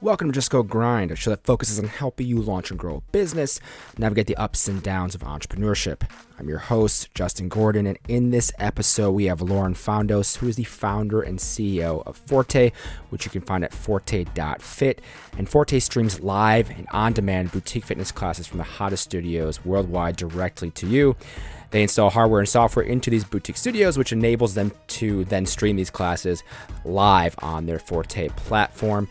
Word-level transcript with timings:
Welcome 0.00 0.28
to 0.28 0.32
Just 0.32 0.52
Go 0.52 0.62
Grind, 0.62 1.10
a 1.10 1.16
show 1.16 1.30
that 1.30 1.42
focuses 1.42 1.80
on 1.80 1.88
helping 1.88 2.28
you 2.28 2.40
launch 2.40 2.70
and 2.70 2.78
grow 2.78 2.98
a 2.98 3.00
business, 3.10 3.58
navigate 3.98 4.28
the 4.28 4.36
ups 4.36 4.68
and 4.68 4.80
downs 4.80 5.16
of 5.16 5.22
entrepreneurship. 5.22 6.08
I'm 6.38 6.48
your 6.48 6.60
host, 6.60 7.12
Justin 7.16 7.48
Gordon, 7.48 7.84
and 7.84 7.98
in 8.06 8.30
this 8.30 8.52
episode, 8.60 9.10
we 9.10 9.24
have 9.24 9.42
Lauren 9.42 9.74
Foundos, 9.74 10.36
who 10.36 10.46
is 10.46 10.54
the 10.54 10.62
founder 10.62 11.20
and 11.20 11.40
CEO 11.40 12.06
of 12.06 12.16
Forte, 12.16 12.70
which 13.10 13.24
you 13.24 13.32
can 13.32 13.42
find 13.42 13.64
at 13.64 13.74
forte.fit. 13.74 15.00
And 15.36 15.48
Forte 15.48 15.80
streams 15.80 16.20
live 16.20 16.70
and 16.70 16.86
on 16.92 17.12
demand 17.12 17.50
boutique 17.50 17.84
fitness 17.84 18.12
classes 18.12 18.46
from 18.46 18.58
the 18.58 18.64
hottest 18.64 19.02
studios 19.02 19.64
worldwide 19.64 20.14
directly 20.14 20.70
to 20.70 20.86
you. 20.86 21.16
They 21.72 21.82
install 21.82 22.10
hardware 22.10 22.38
and 22.38 22.48
software 22.48 22.84
into 22.84 23.10
these 23.10 23.24
boutique 23.24 23.56
studios, 23.56 23.98
which 23.98 24.12
enables 24.12 24.54
them 24.54 24.70
to 24.86 25.24
then 25.24 25.44
stream 25.44 25.74
these 25.74 25.90
classes 25.90 26.44
live 26.84 27.34
on 27.40 27.66
their 27.66 27.80
Forte 27.80 28.28
platform. 28.28 29.08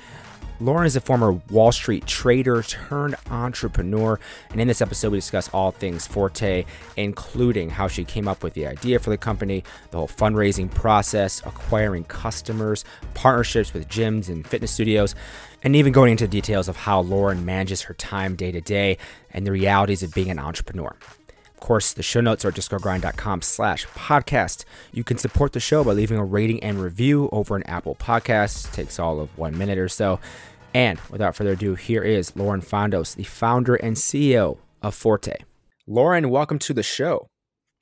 Lauren 0.60 0.88
is 0.88 0.96
a 0.96 1.02
former 1.02 1.34
Wall 1.52 1.72
Street 1.72 2.08
trader 2.08 2.64
turned 2.64 3.16
entrepreneur, 3.30 4.20
and 4.50 4.60
in 4.60 4.68
this 4.68 4.82
episode, 4.82 5.12
we 5.12 5.20
discuss 5.20 5.50
all 5.50 5.70
things 5.70 6.08
Forte, 6.08 6.66
including 6.96 7.70
how 7.70 7.88
she 7.88 8.04
came 8.04 8.28
up 8.28 8.44
with 8.44 8.56
the 8.56 8.66
idea 8.66 8.98
for 8.98 9.12
the 9.12 9.18
company, 9.18 9.64
the 9.92 9.98
whole 9.98 10.08
fundraising 10.08 10.74
process, 10.74 11.42
acquiring 11.46 12.06
customers, 12.06 12.86
partnerships 13.14 13.72
with 13.72 13.88
gyms 13.88 14.30
and 14.30 14.48
fitness 14.48 14.72
studios, 14.72 15.14
and 15.62 15.76
even 15.76 15.94
going 15.94 16.12
into 16.12 16.28
details 16.28 16.68
of 16.68 16.76
how 16.76 17.02
Lauren 17.02 17.46
manages 17.46 17.84
her 17.84 17.94
time 17.94 18.36
day 18.36 18.52
to 18.52 18.62
day 18.62 18.98
and 19.30 19.46
the 19.46 19.52
realities 19.52 20.02
of 20.02 20.12
being 20.14 20.32
an 20.32 20.40
entrepreneur. 20.40 20.96
Of 21.58 21.62
course, 21.62 21.92
the 21.92 22.04
show 22.04 22.22
notes 22.22 22.46
are 22.46 22.50
at 22.50 22.54
justgogrind.com 22.54 23.42
slash 23.42 23.88
podcast. 23.88 24.64
You 24.94 25.04
can 25.04 25.18
support 25.18 25.54
the 25.54 25.60
show 25.60 25.84
by 25.84 25.94
leaving 25.94 26.20
a 26.20 26.24
rating 26.24 26.62
and 26.62 26.80
review 26.80 27.30
over 27.32 27.56
an 27.56 27.64
Apple 27.64 27.96
Podcast. 27.96 28.68
It 28.68 28.74
takes 28.74 29.00
all 29.00 29.20
of 29.20 29.36
one 29.40 29.58
minute 29.58 29.80
or 29.80 29.90
so. 29.90 30.20
And 30.76 31.00
without 31.10 31.36
further 31.36 31.54
ado, 31.54 31.74
here 31.74 32.04
is 32.04 32.36
Lauren 32.36 32.62
Foundos, 32.62 33.16
the 33.16 33.24
founder 33.24 33.74
and 33.74 33.96
CEO 33.96 34.60
of 34.84 34.94
Forte. 34.94 35.36
Lauren, 35.88 36.30
welcome 36.30 36.60
to 36.60 36.76
the 36.76 36.84
show. 36.84 37.28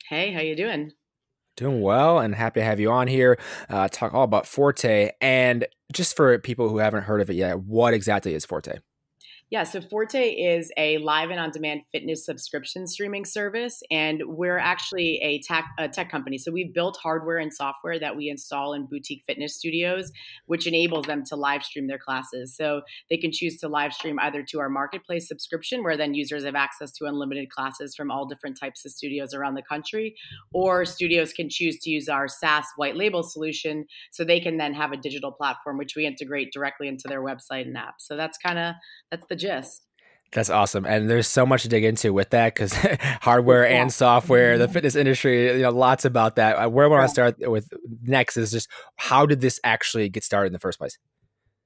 Hey, 0.08 0.32
how 0.32 0.40
you 0.40 0.56
doing? 0.56 0.92
Doing 1.58 1.82
well 1.82 2.18
and 2.18 2.34
happy 2.34 2.60
to 2.60 2.64
have 2.64 2.80
you 2.80 2.90
on 2.90 3.08
here. 3.08 3.38
Uh, 3.68 3.88
talk 3.88 4.14
all 4.14 4.24
about 4.24 4.46
Forte. 4.46 5.10
And 5.20 5.66
just 5.92 6.16
for 6.16 6.38
people 6.38 6.70
who 6.70 6.78
haven't 6.78 7.02
heard 7.02 7.20
of 7.20 7.28
it 7.28 7.34
yet, 7.34 7.58
what 7.60 7.92
exactly 7.92 8.32
is 8.32 8.46
Forte? 8.46 8.78
Yeah, 9.48 9.62
so 9.62 9.80
Forte 9.80 10.30
is 10.30 10.72
a 10.76 10.98
live 10.98 11.30
and 11.30 11.38
on 11.38 11.52
demand 11.52 11.82
fitness 11.92 12.26
subscription 12.26 12.88
streaming 12.88 13.24
service. 13.24 13.80
And 13.92 14.20
we're 14.26 14.58
actually 14.58 15.20
a 15.22 15.40
tech, 15.42 15.66
a 15.78 15.88
tech 15.88 16.10
company. 16.10 16.36
So 16.36 16.50
we've 16.50 16.74
built 16.74 16.98
hardware 17.00 17.38
and 17.38 17.54
software 17.54 17.96
that 18.00 18.16
we 18.16 18.28
install 18.28 18.72
in 18.72 18.86
boutique 18.86 19.22
fitness 19.24 19.54
studios, 19.54 20.10
which 20.46 20.66
enables 20.66 21.06
them 21.06 21.22
to 21.26 21.36
live 21.36 21.62
stream 21.62 21.86
their 21.86 21.96
classes. 21.96 22.56
So 22.56 22.82
they 23.08 23.16
can 23.16 23.30
choose 23.30 23.56
to 23.58 23.68
live 23.68 23.92
stream 23.92 24.18
either 24.18 24.42
to 24.48 24.58
our 24.58 24.68
marketplace 24.68 25.28
subscription, 25.28 25.84
where 25.84 25.96
then 25.96 26.14
users 26.14 26.44
have 26.44 26.56
access 26.56 26.90
to 26.94 27.04
unlimited 27.04 27.48
classes 27.48 27.94
from 27.94 28.10
all 28.10 28.26
different 28.26 28.58
types 28.58 28.84
of 28.84 28.90
studios 28.90 29.32
around 29.32 29.54
the 29.54 29.62
country, 29.62 30.16
or 30.52 30.84
studios 30.84 31.32
can 31.32 31.48
choose 31.48 31.78
to 31.82 31.90
use 31.90 32.08
our 32.08 32.26
SaaS 32.26 32.64
white 32.74 32.96
label 32.96 33.22
solution. 33.22 33.86
So 34.10 34.24
they 34.24 34.40
can 34.40 34.56
then 34.56 34.74
have 34.74 34.90
a 34.90 34.96
digital 34.96 35.30
platform, 35.30 35.78
which 35.78 35.94
we 35.94 36.04
integrate 36.04 36.52
directly 36.52 36.88
into 36.88 37.06
their 37.06 37.22
website 37.22 37.66
and 37.66 37.76
app. 37.76 38.00
So 38.00 38.16
that's 38.16 38.38
kind 38.38 38.58
of, 38.58 38.74
that's 39.12 39.24
the 39.28 39.35
gist. 39.36 39.82
That's 40.32 40.50
awesome. 40.50 40.84
And 40.84 41.08
there's 41.08 41.28
so 41.28 41.46
much 41.46 41.62
to 41.62 41.68
dig 41.68 41.84
into 41.84 42.12
with 42.12 42.30
that 42.30 42.54
because 42.54 42.72
hardware 43.20 43.64
yeah. 43.64 43.82
and 43.82 43.92
software, 43.92 44.58
the 44.58 44.64
mm-hmm. 44.64 44.72
fitness 44.72 44.96
industry, 44.96 45.52
you 45.56 45.62
know, 45.62 45.70
lots 45.70 46.04
about 46.04 46.36
that. 46.36 46.56
Uh, 46.56 46.68
where 46.68 46.86
I 46.86 46.88
want 46.88 47.04
to 47.04 47.08
start 47.08 47.36
with 47.38 47.68
next 48.02 48.36
is 48.36 48.50
just 48.50 48.68
how 48.96 49.24
did 49.24 49.40
this 49.40 49.60
actually 49.62 50.08
get 50.08 50.24
started 50.24 50.48
in 50.48 50.52
the 50.52 50.58
first 50.58 50.78
place? 50.78 50.98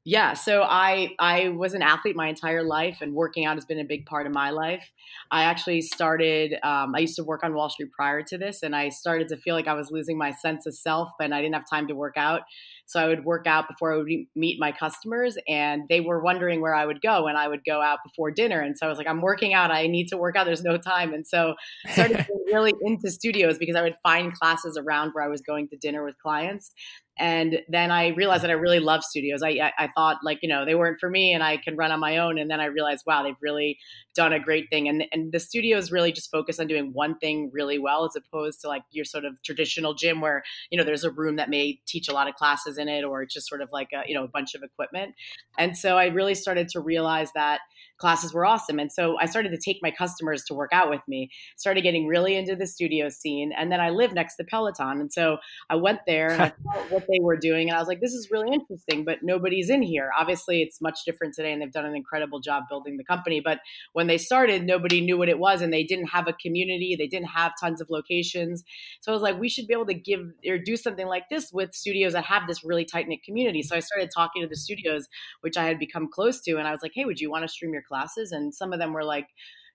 Yeah, 0.06 0.32
so 0.32 0.62
I 0.62 1.10
I 1.18 1.50
was 1.50 1.74
an 1.74 1.82
athlete 1.82 2.16
my 2.16 2.28
entire 2.28 2.62
life, 2.62 2.98
and 3.02 3.12
working 3.12 3.44
out 3.44 3.56
has 3.56 3.66
been 3.66 3.78
a 3.78 3.84
big 3.84 4.06
part 4.06 4.26
of 4.26 4.32
my 4.32 4.48
life. 4.48 4.90
I 5.30 5.44
actually 5.44 5.82
started. 5.82 6.54
Um, 6.62 6.94
I 6.96 7.00
used 7.00 7.16
to 7.16 7.22
work 7.24 7.44
on 7.44 7.52
Wall 7.52 7.68
Street 7.68 7.90
prior 7.92 8.22
to 8.22 8.38
this, 8.38 8.62
and 8.62 8.74
I 8.74 8.88
started 8.88 9.28
to 9.28 9.36
feel 9.36 9.54
like 9.54 9.68
I 9.68 9.74
was 9.74 9.90
losing 9.90 10.16
my 10.16 10.30
sense 10.30 10.64
of 10.64 10.74
self, 10.74 11.10
and 11.20 11.34
I 11.34 11.42
didn't 11.42 11.54
have 11.54 11.68
time 11.68 11.86
to 11.88 11.94
work 11.94 12.14
out. 12.16 12.42
So 12.86 12.98
I 12.98 13.08
would 13.08 13.26
work 13.26 13.46
out 13.46 13.68
before 13.68 13.92
I 13.92 13.98
would 13.98 14.08
meet 14.34 14.58
my 14.58 14.72
customers, 14.72 15.36
and 15.46 15.82
they 15.90 16.00
were 16.00 16.22
wondering 16.22 16.62
where 16.62 16.74
I 16.74 16.86
would 16.86 17.02
go, 17.02 17.26
and 17.26 17.36
I 17.36 17.46
would 17.46 17.62
go 17.66 17.82
out 17.82 17.98
before 18.02 18.30
dinner. 18.30 18.60
And 18.60 18.78
so 18.78 18.86
I 18.86 18.88
was 18.88 18.96
like, 18.96 19.06
I'm 19.06 19.20
working 19.20 19.52
out. 19.52 19.70
I 19.70 19.86
need 19.86 20.08
to 20.08 20.16
work 20.16 20.34
out. 20.34 20.46
There's 20.46 20.64
no 20.64 20.78
time. 20.78 21.12
And 21.12 21.26
so 21.26 21.56
I 21.86 21.92
started 21.92 22.26
really 22.46 22.72
into 22.80 23.10
studios 23.10 23.58
because 23.58 23.76
I 23.76 23.82
would 23.82 23.96
find 24.02 24.32
classes 24.32 24.78
around 24.78 25.10
where 25.12 25.22
I 25.22 25.28
was 25.28 25.42
going 25.42 25.68
to 25.68 25.76
dinner 25.76 26.02
with 26.04 26.16
clients. 26.18 26.72
And 27.20 27.60
then 27.68 27.90
I 27.90 28.08
realized 28.08 28.44
that 28.44 28.50
I 28.50 28.54
really 28.54 28.80
love 28.80 29.04
studios. 29.04 29.42
I, 29.42 29.72
I, 29.78 29.88
thought 29.94 30.16
like, 30.24 30.38
you 30.40 30.48
know, 30.48 30.64
they 30.64 30.74
weren't 30.74 30.98
for 30.98 31.10
me 31.10 31.34
and 31.34 31.42
I 31.42 31.58
can 31.58 31.76
run 31.76 31.92
on 31.92 32.00
my 32.00 32.16
own. 32.16 32.38
And 32.38 32.50
then 32.50 32.60
I 32.60 32.64
realized, 32.64 33.04
wow, 33.06 33.22
they've 33.22 33.34
really 33.42 33.78
done 34.14 34.32
a 34.32 34.40
great 34.40 34.70
thing. 34.70 34.88
And, 34.88 35.04
and 35.12 35.30
the 35.30 35.38
studios 35.38 35.92
really 35.92 36.12
just 36.12 36.30
focus 36.30 36.58
on 36.58 36.66
doing 36.66 36.94
one 36.94 37.18
thing 37.18 37.50
really 37.52 37.78
well, 37.78 38.06
as 38.06 38.16
opposed 38.16 38.62
to 38.62 38.68
like 38.68 38.82
your 38.90 39.04
sort 39.04 39.26
of 39.26 39.40
traditional 39.42 39.92
gym 39.92 40.22
where, 40.22 40.42
you 40.70 40.78
know, 40.78 40.84
there's 40.84 41.04
a 41.04 41.10
room 41.10 41.36
that 41.36 41.50
may 41.50 41.78
teach 41.86 42.08
a 42.08 42.14
lot 42.14 42.26
of 42.26 42.36
classes 42.36 42.78
in 42.78 42.88
it, 42.88 43.04
or 43.04 43.26
just 43.26 43.46
sort 43.46 43.60
of 43.60 43.68
like 43.70 43.90
a, 43.92 44.02
you 44.08 44.14
know, 44.14 44.24
a 44.24 44.28
bunch 44.28 44.54
of 44.54 44.62
equipment. 44.62 45.14
And 45.58 45.76
so 45.76 45.98
I 45.98 46.06
really 46.06 46.34
started 46.34 46.70
to 46.70 46.80
realize 46.80 47.30
that 47.34 47.60
classes 48.00 48.32
were 48.32 48.46
awesome. 48.46 48.78
And 48.78 48.90
so 48.90 49.18
I 49.18 49.26
started 49.26 49.50
to 49.50 49.58
take 49.58 49.78
my 49.82 49.90
customers 49.90 50.42
to 50.44 50.54
work 50.54 50.70
out 50.72 50.88
with 50.90 51.06
me, 51.06 51.30
started 51.56 51.82
getting 51.82 52.06
really 52.06 52.34
into 52.34 52.56
the 52.56 52.66
studio 52.66 53.10
scene. 53.10 53.52
And 53.56 53.70
then 53.70 53.80
I 53.80 53.90
live 53.90 54.14
next 54.14 54.36
to 54.36 54.44
Peloton. 54.44 55.00
And 55.00 55.12
so 55.12 55.38
I 55.68 55.76
went 55.76 56.00
there 56.06 56.30
and 56.30 56.42
I 56.42 56.48
saw 56.64 56.80
what 56.88 57.06
they 57.06 57.20
were 57.20 57.36
doing. 57.36 57.68
And 57.68 57.76
I 57.76 57.78
was 57.78 57.88
like, 57.88 58.00
this 58.00 58.14
is 58.14 58.30
really 58.30 58.52
interesting, 58.52 59.04
but 59.04 59.18
nobody's 59.22 59.68
in 59.68 59.82
here. 59.82 60.10
Obviously, 60.18 60.62
it's 60.62 60.80
much 60.80 61.04
different 61.04 61.34
today 61.34 61.52
and 61.52 61.60
they've 61.60 61.70
done 61.70 61.84
an 61.84 61.94
incredible 61.94 62.40
job 62.40 62.64
building 62.68 62.96
the 62.96 63.04
company. 63.04 63.40
But 63.40 63.60
when 63.92 64.06
they 64.06 64.18
started, 64.18 64.64
nobody 64.64 65.02
knew 65.02 65.18
what 65.18 65.28
it 65.28 65.38
was 65.38 65.60
and 65.60 65.72
they 65.72 65.84
didn't 65.84 66.06
have 66.06 66.26
a 66.26 66.32
community, 66.32 66.96
they 66.96 67.06
didn't 67.06 67.28
have 67.28 67.52
tons 67.60 67.82
of 67.82 67.90
locations. 67.90 68.64
So 69.00 69.12
I 69.12 69.14
was 69.14 69.22
like, 69.22 69.38
we 69.38 69.50
should 69.50 69.66
be 69.66 69.74
able 69.74 69.86
to 69.86 69.94
give 69.94 70.32
or 70.48 70.58
do 70.58 70.76
something 70.76 71.06
like 71.06 71.28
this 71.28 71.52
with 71.52 71.74
studios 71.74 72.14
that 72.14 72.24
have 72.24 72.46
this 72.46 72.64
really 72.64 72.86
tight 72.86 73.08
knit 73.08 73.22
community. 73.22 73.62
So 73.62 73.76
I 73.76 73.80
started 73.80 74.10
talking 74.14 74.40
to 74.42 74.48
the 74.48 74.56
studios, 74.56 75.08
which 75.42 75.58
I 75.58 75.64
had 75.64 75.78
become 75.78 76.10
close 76.10 76.40
to. 76.42 76.56
And 76.56 76.66
I 76.66 76.70
was 76.70 76.80
like, 76.82 76.92
hey, 76.94 77.04
would 77.04 77.20
you 77.20 77.30
want 77.30 77.44
to 77.44 77.48
stream 77.48 77.74
your 77.74 77.82
classes? 77.90 78.32
And 78.32 78.54
some 78.54 78.72
of 78.72 78.78
them 78.78 78.94
were 78.94 79.04
like, 79.04 79.28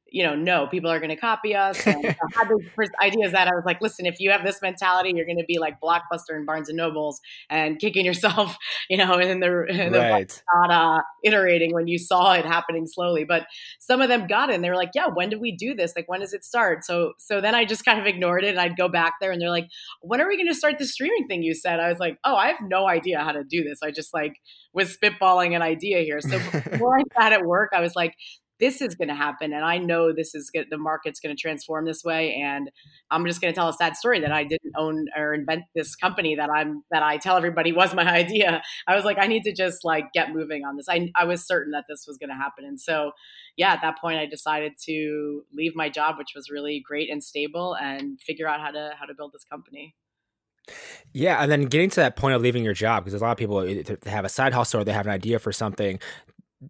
you 0.07 0.23
know, 0.23 0.35
no, 0.35 0.67
people 0.67 0.89
are 0.89 0.99
going 0.99 1.09
to 1.09 1.15
copy 1.15 1.55
us. 1.55 1.85
And 1.85 2.05
I 2.05 2.15
had 2.33 2.47
these 2.47 2.69
first 2.75 2.91
ideas 3.01 3.31
that 3.31 3.47
I 3.47 3.51
was 3.55 3.63
like, 3.65 3.81
listen, 3.81 4.05
if 4.05 4.19
you 4.19 4.31
have 4.31 4.45
this 4.45 4.61
mentality, 4.61 5.11
you're 5.15 5.25
going 5.25 5.39
to 5.39 5.45
be 5.45 5.57
like 5.57 5.79
Blockbuster 5.81 6.35
and 6.35 6.45
Barnes 6.45 6.69
and 6.69 6.77
Nobles 6.77 7.19
and 7.49 7.79
kicking 7.79 8.05
yourself, 8.05 8.55
you 8.89 8.97
know, 8.97 9.17
in 9.17 9.39
the, 9.39 9.65
in 9.69 9.91
the 9.91 9.99
right. 9.99 10.43
not 10.53 10.71
uh, 10.71 11.01
iterating 11.23 11.73
when 11.73 11.87
you 11.87 11.97
saw 11.97 12.33
it 12.33 12.45
happening 12.45 12.85
slowly. 12.87 13.25
But 13.25 13.47
some 13.79 14.01
of 14.01 14.09
them 14.09 14.27
got 14.27 14.49
it 14.49 14.55
and 14.55 14.63
they 14.63 14.69
were 14.69 14.75
like, 14.75 14.91
yeah, 14.93 15.07
when 15.07 15.29
did 15.29 15.41
we 15.41 15.51
do 15.51 15.73
this? 15.73 15.93
Like, 15.95 16.07
when 16.07 16.19
does 16.19 16.33
it 16.33 16.45
start? 16.45 16.85
So, 16.85 17.13
so 17.17 17.41
then 17.41 17.55
I 17.55 17.65
just 17.65 17.83
kind 17.83 17.99
of 17.99 18.05
ignored 18.05 18.43
it 18.43 18.49
and 18.49 18.59
I'd 18.59 18.77
go 18.77 18.87
back 18.87 19.15
there 19.19 19.31
and 19.31 19.41
they're 19.41 19.49
like, 19.49 19.67
when 20.01 20.21
are 20.21 20.27
we 20.27 20.37
going 20.37 20.47
to 20.47 20.55
start 20.55 20.77
the 20.77 20.85
streaming 20.85 21.27
thing 21.27 21.41
you 21.41 21.55
said? 21.55 21.79
I 21.79 21.89
was 21.89 21.99
like, 21.99 22.19
oh, 22.23 22.35
I 22.35 22.47
have 22.47 22.61
no 22.61 22.87
idea 22.87 23.19
how 23.19 23.31
to 23.31 23.43
do 23.43 23.63
this. 23.63 23.79
I 23.83 23.91
just 23.91 24.13
like 24.13 24.37
was 24.71 24.95
spitballing 24.95 25.55
an 25.55 25.61
idea 25.61 26.01
here. 26.01 26.21
So 26.21 26.37
before 26.37 26.99
I 26.99 27.03
sat 27.19 27.33
at 27.33 27.45
work, 27.45 27.71
I 27.73 27.79
was 27.79 27.95
like, 27.95 28.13
this 28.59 28.81
is 28.81 28.95
going 28.95 29.07
to 29.07 29.15
happen 29.15 29.53
and 29.53 29.65
i 29.65 29.77
know 29.77 30.13
this 30.13 30.33
is 30.35 30.49
good 30.49 30.67
the 30.69 30.77
market's 30.77 31.19
going 31.19 31.35
to 31.35 31.39
transform 31.39 31.85
this 31.85 32.03
way 32.03 32.33
and 32.35 32.71
i'm 33.11 33.25
just 33.25 33.41
going 33.41 33.53
to 33.53 33.55
tell 33.55 33.69
a 33.69 33.73
sad 33.73 33.95
story 33.95 34.19
that 34.19 34.31
i 34.31 34.43
didn't 34.43 34.73
own 34.77 35.07
or 35.17 35.33
invent 35.33 35.63
this 35.75 35.95
company 35.95 36.35
that 36.35 36.49
i'm 36.49 36.83
that 36.91 37.03
i 37.03 37.17
tell 37.17 37.37
everybody 37.37 37.71
was 37.71 37.93
my 37.93 38.05
idea. 38.15 38.61
I 38.87 38.95
was 38.95 39.05
like 39.05 39.17
i 39.19 39.27
need 39.27 39.43
to 39.43 39.53
just 39.53 39.83
like 39.83 40.11
get 40.13 40.31
moving 40.31 40.63
on 40.63 40.77
this. 40.77 40.87
I, 40.89 41.11
I 41.15 41.25
was 41.25 41.45
certain 41.45 41.71
that 41.71 41.85
this 41.89 42.05
was 42.07 42.17
going 42.17 42.29
to 42.29 42.35
happen 42.35 42.65
and 42.65 42.79
so 42.79 43.11
yeah 43.57 43.73
at 43.73 43.81
that 43.81 43.99
point 43.99 44.17
i 44.17 44.25
decided 44.25 44.73
to 44.85 45.43
leave 45.53 45.75
my 45.75 45.89
job 45.89 46.17
which 46.17 46.33
was 46.35 46.49
really 46.49 46.83
great 46.85 47.09
and 47.09 47.23
stable 47.23 47.75
and 47.75 48.19
figure 48.21 48.47
out 48.47 48.61
how 48.61 48.71
to 48.71 48.93
how 48.97 49.05
to 49.05 49.13
build 49.13 49.33
this 49.33 49.43
company. 49.43 49.95
Yeah, 51.13 51.41
and 51.41 51.51
then 51.51 51.63
getting 51.65 51.89
to 51.91 51.97
that 51.97 52.15
point 52.15 52.35
of 52.35 52.41
leaving 52.41 52.63
your 52.63 52.73
job 52.73 53.05
because 53.05 53.19
a 53.19 53.23
lot 53.23 53.31
of 53.31 53.37
people 53.37 53.59
eh, 53.59 53.83
they 54.01 54.09
have 54.09 54.25
a 54.25 54.29
side 54.29 54.53
hustle 54.53 54.81
or 54.81 54.83
they 54.83 54.93
have 54.93 55.05
an 55.05 55.11
idea 55.11 55.39
for 55.39 55.51
something 55.51 55.99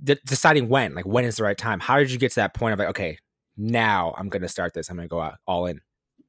de- 0.03 0.19
deciding 0.25 0.69
when, 0.69 0.95
like 0.95 1.06
when 1.06 1.25
is 1.25 1.38
the 1.38 1.44
right 1.44 1.57
time. 1.57 1.80
How 1.80 1.97
did 1.97 2.12
you 2.12 2.18
get 2.18 2.31
to 2.31 2.36
that 2.36 2.53
point 2.53 2.74
of 2.74 2.80
like, 2.80 2.89
okay, 2.89 3.18
now 3.57 4.13
I'm 4.18 4.30
going 4.30 4.42
to 4.42 4.47
start 4.47 4.74
this. 4.74 4.89
I'm 4.89 4.95
going 4.95 5.07
to 5.07 5.12
go 5.12 5.21
out 5.21 5.36
all 5.47 5.65
in. 5.65 5.81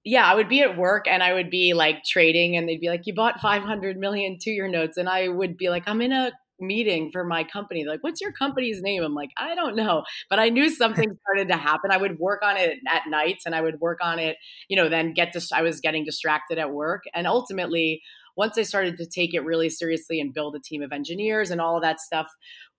Yeah, 0.05 0.25
I 0.31 0.35
would 0.35 0.49
be 0.49 0.61
at 0.63 0.77
work 0.77 1.09
and 1.09 1.23
I 1.23 1.35
would 1.35 1.51
be 1.51 1.75
like 1.75 2.05
trading, 2.05 2.57
and 2.57 2.69
they'd 2.69 2.81
be 2.81 2.89
like, 2.89 3.07
"You 3.07 3.15
bought 3.15 3.41
500 3.41 3.97
million 3.97 4.39
to 4.43 4.51
your 4.51 4.69
notes," 4.69 4.97
and 4.97 5.09
I 5.09 5.27
would 5.27 5.57
be 5.57 5.69
like, 5.69 5.89
"I'm 5.89 6.01
in 6.01 6.13
a 6.13 6.31
meeting 6.61 7.11
for 7.11 7.25
my 7.25 7.45
company. 7.45 7.85
Like, 7.85 8.03
what's 8.03 8.21
your 8.21 8.33
company's 8.33 8.81
name? 8.83 9.03
I'm 9.03 9.15
like, 9.15 9.31
I 9.37 9.55
don't 9.55 9.77
know. 9.77 10.05
But 10.31 10.39
I 10.39 10.49
knew 10.49 10.71
something 10.71 11.17
started 11.23 11.49
to 11.49 11.57
happen. 11.57 11.91
I 11.91 11.97
would 11.97 12.19
work 12.19 12.43
on 12.43 12.57
it 12.57 12.79
at 12.89 13.03
nights 13.09 13.47
and 13.47 13.55
I 13.55 13.61
would 13.61 13.81
work 13.81 13.99
on 14.03 14.19
it, 14.19 14.37
you 14.69 14.77
know, 14.77 14.89
then 14.89 15.13
get 15.13 15.33
to, 15.33 15.43
I 15.55 15.63
was 15.63 15.81
getting 15.81 16.05
distracted 16.05 16.59
at 16.59 16.73
work. 16.73 17.05
And 17.15 17.27
ultimately, 17.27 18.03
once 18.37 18.59
I 18.59 18.63
started 18.63 18.99
to 18.99 19.07
take 19.07 19.35
it 19.35 19.41
really 19.41 19.71
seriously 19.71 20.21
and 20.21 20.33
build 20.33 20.55
a 20.55 20.61
team 20.61 20.83
of 20.83 20.93
engineers 20.93 21.51
and 21.51 21.61
all 21.61 21.77
of 21.77 21.83
that 21.83 22.01
stuff, 22.01 22.29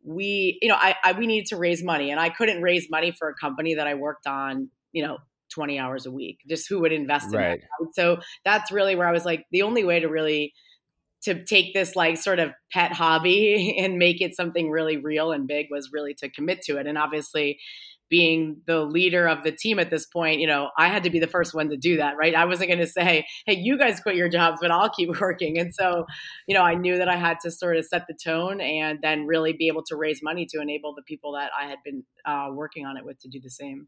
we, 0.03 0.57
you 0.61 0.69
know, 0.69 0.75
I, 0.75 0.95
I 1.03 1.11
we 1.13 1.27
needed 1.27 1.47
to 1.47 1.57
raise 1.57 1.83
money, 1.83 2.11
and 2.11 2.19
I 2.19 2.29
couldn't 2.29 2.61
raise 2.61 2.89
money 2.89 3.11
for 3.11 3.29
a 3.29 3.33
company 3.35 3.75
that 3.75 3.87
I 3.87 3.95
worked 3.95 4.27
on, 4.27 4.69
you 4.91 5.05
know, 5.05 5.17
20 5.53 5.79
hours 5.79 6.05
a 6.05 6.11
week. 6.11 6.39
Just 6.47 6.67
who 6.69 6.79
would 6.81 6.91
invest 6.91 7.33
in 7.33 7.39
right. 7.39 7.61
that? 7.79 7.93
So 7.93 8.19
that's 8.43 8.71
really 8.71 8.95
where 8.95 9.07
I 9.07 9.11
was 9.11 9.25
like, 9.25 9.45
the 9.51 9.61
only 9.63 9.83
way 9.83 9.99
to 9.99 10.07
really 10.07 10.53
to 11.23 11.43
take 11.43 11.73
this 11.73 11.95
like 11.95 12.17
sort 12.17 12.39
of 12.39 12.53
pet 12.71 12.93
hobby 12.93 13.77
and 13.79 13.97
make 13.97 14.21
it 14.21 14.35
something 14.35 14.69
really 14.69 14.97
real 14.97 15.31
and 15.31 15.47
big 15.47 15.67
was 15.69 15.89
really 15.91 16.13
to 16.15 16.29
commit 16.29 16.61
to 16.63 16.77
it. 16.77 16.87
And 16.87 16.97
obviously, 16.97 17.59
being 18.09 18.61
the 18.65 18.81
leader 18.81 19.27
of 19.27 19.43
the 19.43 19.51
team 19.51 19.79
at 19.79 19.89
this 19.89 20.05
point, 20.05 20.39
you 20.39 20.47
know, 20.47 20.69
I 20.77 20.87
had 20.87 21.03
to 21.03 21.09
be 21.09 21.19
the 21.19 21.27
first 21.27 21.53
one 21.53 21.69
to 21.69 21.77
do 21.77 21.97
that, 21.97 22.15
right? 22.17 22.33
I 22.33 22.45
wasn't 22.45 22.69
going 22.69 22.79
to 22.79 22.87
say, 22.87 23.25
hey, 23.45 23.53
you 23.53 23.77
guys 23.77 23.99
quit 23.99 24.15
your 24.15 24.29
jobs, 24.29 24.59
but 24.61 24.71
I'll 24.71 24.89
keep 24.89 25.09
working. 25.21 25.57
And 25.57 25.73
so, 25.73 26.05
you 26.47 26.55
know, 26.55 26.63
I 26.63 26.75
knew 26.75 26.97
that 26.97 27.09
I 27.09 27.17
had 27.17 27.39
to 27.41 27.51
sort 27.51 27.77
of 27.77 27.85
set 27.85 28.05
the 28.07 28.13
tone 28.13 28.61
and 28.61 28.99
then 29.01 29.25
really 29.25 29.53
be 29.53 29.67
able 29.67 29.83
to 29.83 29.95
raise 29.95 30.21
money 30.23 30.45
to 30.51 30.61
enable 30.61 30.93
the 30.95 31.03
people 31.03 31.33
that 31.33 31.51
I 31.59 31.67
had 31.67 31.79
been 31.83 32.03
uh, 32.25 32.49
working 32.51 32.85
on 32.85 32.97
it 32.97 33.05
with 33.05 33.19
to 33.19 33.29
do 33.29 33.39
the 33.41 33.49
same. 33.49 33.87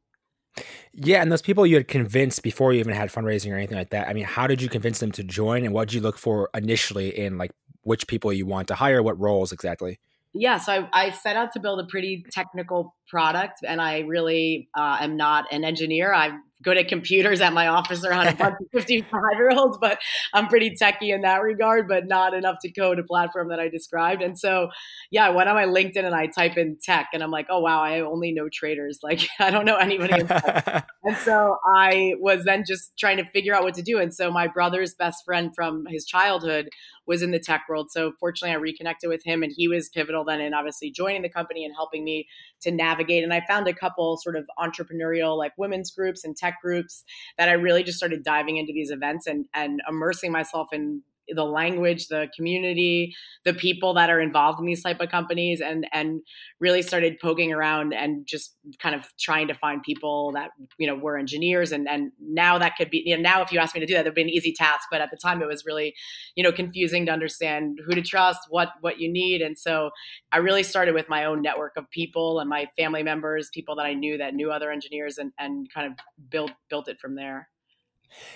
Yeah, 0.94 1.22
and 1.22 1.31
those 1.31 1.42
people 1.42 1.65
you 1.65 1.75
had 1.75 1.88
convinced 1.88 2.44
before 2.44 2.74
you 2.74 2.80
even 2.80 2.94
had 2.94 3.10
fundraising 3.10 3.51
or 3.51 3.56
anything 3.56 3.77
like 3.77 3.92
that. 3.92 4.07
I 4.07 4.13
mean, 4.13 4.25
how 4.25 4.48
did 4.48 4.62
you 4.62 4.68
convince 4.68 5.00
them 5.00 5.12
to 5.13 5.24
join, 5.24 5.63
and 5.63 5.74
what 5.74 5.88
did 5.88 5.95
you 5.95 6.01
look 6.01 6.18
for 6.18 6.50
initially 6.54 7.18
in 7.18 7.38
like 7.38 7.51
which 7.83 8.07
people 8.07 8.33
you 8.33 8.45
want 8.45 8.68
to 8.69 8.75
hire, 8.75 9.01
what 9.01 9.19
roles 9.19 9.51
exactly? 9.51 10.00
Yeah, 10.34 10.58
so 10.58 10.88
I, 10.94 11.08
I 11.08 11.10
set 11.12 11.36
out 11.36 11.54
to 11.54 11.60
build 11.60 11.80
a 11.80 11.86
pretty 11.86 12.24
technical 12.31 12.96
product, 13.08 13.60
and 13.68 13.81
I 13.81 14.00
really 14.00 14.70
uh, 14.78 14.98
am 15.02 15.18
not 15.18 15.46
an 15.52 15.64
engineer. 15.64 16.14
I'm 16.14 16.44
good 16.62 16.78
at 16.78 16.88
computers 16.88 17.40
at 17.40 17.54
my 17.54 17.68
office 17.68 18.04
around 18.04 18.28
a 18.28 18.36
bunch 18.36 18.56
of 18.74 18.81
55 18.81 19.22
year 19.38 19.52
olds, 19.52 19.78
but 19.80 20.00
I'm 20.34 20.48
pretty 20.48 20.76
techy 20.76 21.12
in 21.12 21.22
that 21.22 21.42
regard, 21.42 21.88
but 21.88 22.08
not 22.08 22.34
enough 22.34 22.58
to 22.64 22.72
code 22.72 23.00
a 23.00 23.04
platform 23.04 23.50
that 23.50 23.60
I 23.60 23.70
described. 23.70 24.22
And 24.22 24.38
so, 24.38 24.70
yeah, 25.10 25.26
I 25.26 25.30
went 25.30 25.48
on 25.50 25.56
my 25.56 25.66
LinkedIn 25.66 26.04
and 26.04 26.14
I 26.14 26.28
type 26.28 26.58
in 26.58 26.78
tech 26.82 27.10
and 27.14 27.24
I'm 27.24 27.32
like, 27.32 27.48
oh, 27.50 27.60
wow, 27.60 27.82
I 27.82 28.02
only 28.02 28.32
know 28.32 28.50
traders. 28.52 29.00
Like, 29.10 29.28
I 29.40 29.50
don't 29.50 29.66
know 29.66 29.78
anybody. 29.78 30.14
and 31.04 31.18
so 31.18 31.58
I 31.66 32.14
was 32.20 32.44
then 32.44 32.64
just 32.68 32.96
trying 32.96 33.18
to 33.18 33.25
figure 33.25 33.56
out 33.56 33.64
what 33.64 33.74
to 33.75 33.82
do. 33.82 33.98
And 33.98 34.14
so 34.14 34.30
my 34.30 34.46
brother's 34.46 34.94
best 34.94 35.25
friend 35.25 35.52
from 35.56 35.86
his 35.88 36.06
childhood 36.06 36.70
was 37.10 37.24
in 37.24 37.32
the 37.32 37.40
tech 37.40 37.66
world. 37.68 37.90
So 37.90 38.14
fortunately, 38.20 38.54
I 38.54 38.60
reconnected 38.60 39.10
with 39.10 39.26
him 39.26 39.42
and 39.42 39.52
he 39.52 39.68
was 39.68 39.90
pivotal 39.90 40.24
then 40.24 40.40
in 40.40 40.54
obviously 40.54 40.92
joining 40.92 41.24
the 41.24 41.30
company 41.30 41.66
and 41.66 41.74
helping 41.76 42.04
me 42.04 42.28
to 42.62 42.72
navigate. 42.72 43.24
And 43.24 43.34
I 43.34 43.42
found 43.48 43.68
a 43.68 43.74
couple 43.74 44.16
sort 44.18 44.36
of 44.36 44.48
entrepreneurial, 44.60 45.36
like 45.36 45.54
women's 45.58 45.90
groups 45.90 46.24
and 46.24 46.38
tech 46.38 46.60
groups 46.62 47.04
that 47.40 47.50
I 47.50 47.54
really 47.54 47.82
just 47.82 47.98
started 47.98 48.24
diving 48.24 48.58
into 48.58 48.74
these 48.74 48.92
events 48.92 49.26
and, 49.26 49.46
and 49.56 49.82
immersing 49.90 50.32
myself 50.32 50.68
in 50.72 51.02
the 51.34 51.44
language, 51.44 52.08
the 52.08 52.30
community, 52.36 53.16
the 53.46 53.54
people 53.54 53.94
that 53.94 54.10
are 54.10 54.20
involved 54.20 54.60
in 54.60 54.66
these 54.66 54.84
type 54.84 55.00
of 55.00 55.10
companies, 55.10 55.62
and 55.62 55.88
and 55.94 56.22
really 56.60 56.81
started 56.81 57.18
poking 57.22 57.52
around 57.54 57.94
and 57.94 58.26
just 58.26 58.56
kind 58.80 58.96
of 58.96 59.06
trying 59.20 59.48
to 59.48 59.54
find 59.54 59.84
people 59.84 60.31
that 60.34 60.52
you 60.78 60.88
know 60.88 60.96
were 60.96 61.18
engineers, 61.18 61.72
and 61.72 61.88
and 61.88 62.12
now 62.22 62.58
that 62.58 62.76
could 62.78 62.90
be 62.90 63.04
you 63.06 63.16
know 63.16 63.22
now 63.22 63.42
if 63.42 63.52
you 63.52 63.60
ask 63.60 63.76
me 63.76 63.81
to 63.81 63.88
do 63.88 63.94
that, 63.94 64.02
it'd 64.02 64.16
be 64.16 64.22
an 64.22 64.30
easy 64.30 64.54
task, 64.54 64.88
but 64.92 65.02
at 65.02 65.12
the 65.12 65.18
time 65.18 65.42
it 65.42 65.48
was 65.48 65.64
really 65.66 65.94
you 66.36 66.44
know 66.44 66.52
confusing 66.52 67.06
to 67.06 67.12
understand 67.12 67.80
who 67.86 67.94
to 67.96 68.02
trust, 68.02 68.40
what 68.50 68.70
what 68.82 69.00
you 69.00 69.12
need, 69.12 69.42
and 69.42 69.58
so 69.58 69.90
I 70.32 70.38
really 70.38 70.64
started 70.64 70.94
with 70.94 71.10
my 71.10 71.25
own 71.25 71.42
network 71.42 71.78
of 71.78 71.90
people 71.92 72.40
and 72.40 72.50
my 72.50 72.68
family 72.78 73.04
members, 73.04 73.50
people 73.54 73.75
that 73.75 73.86
I 73.86 73.94
knew 73.94 74.18
that 74.18 74.34
knew 74.34 74.52
other 74.52 74.72
engineers, 74.72 75.18
and 75.18 75.32
and 75.40 75.68
kind 75.74 75.92
of 75.92 75.94
built 76.30 76.52
built 76.70 76.88
it 76.88 77.00
from 77.00 77.16
there. 77.16 77.50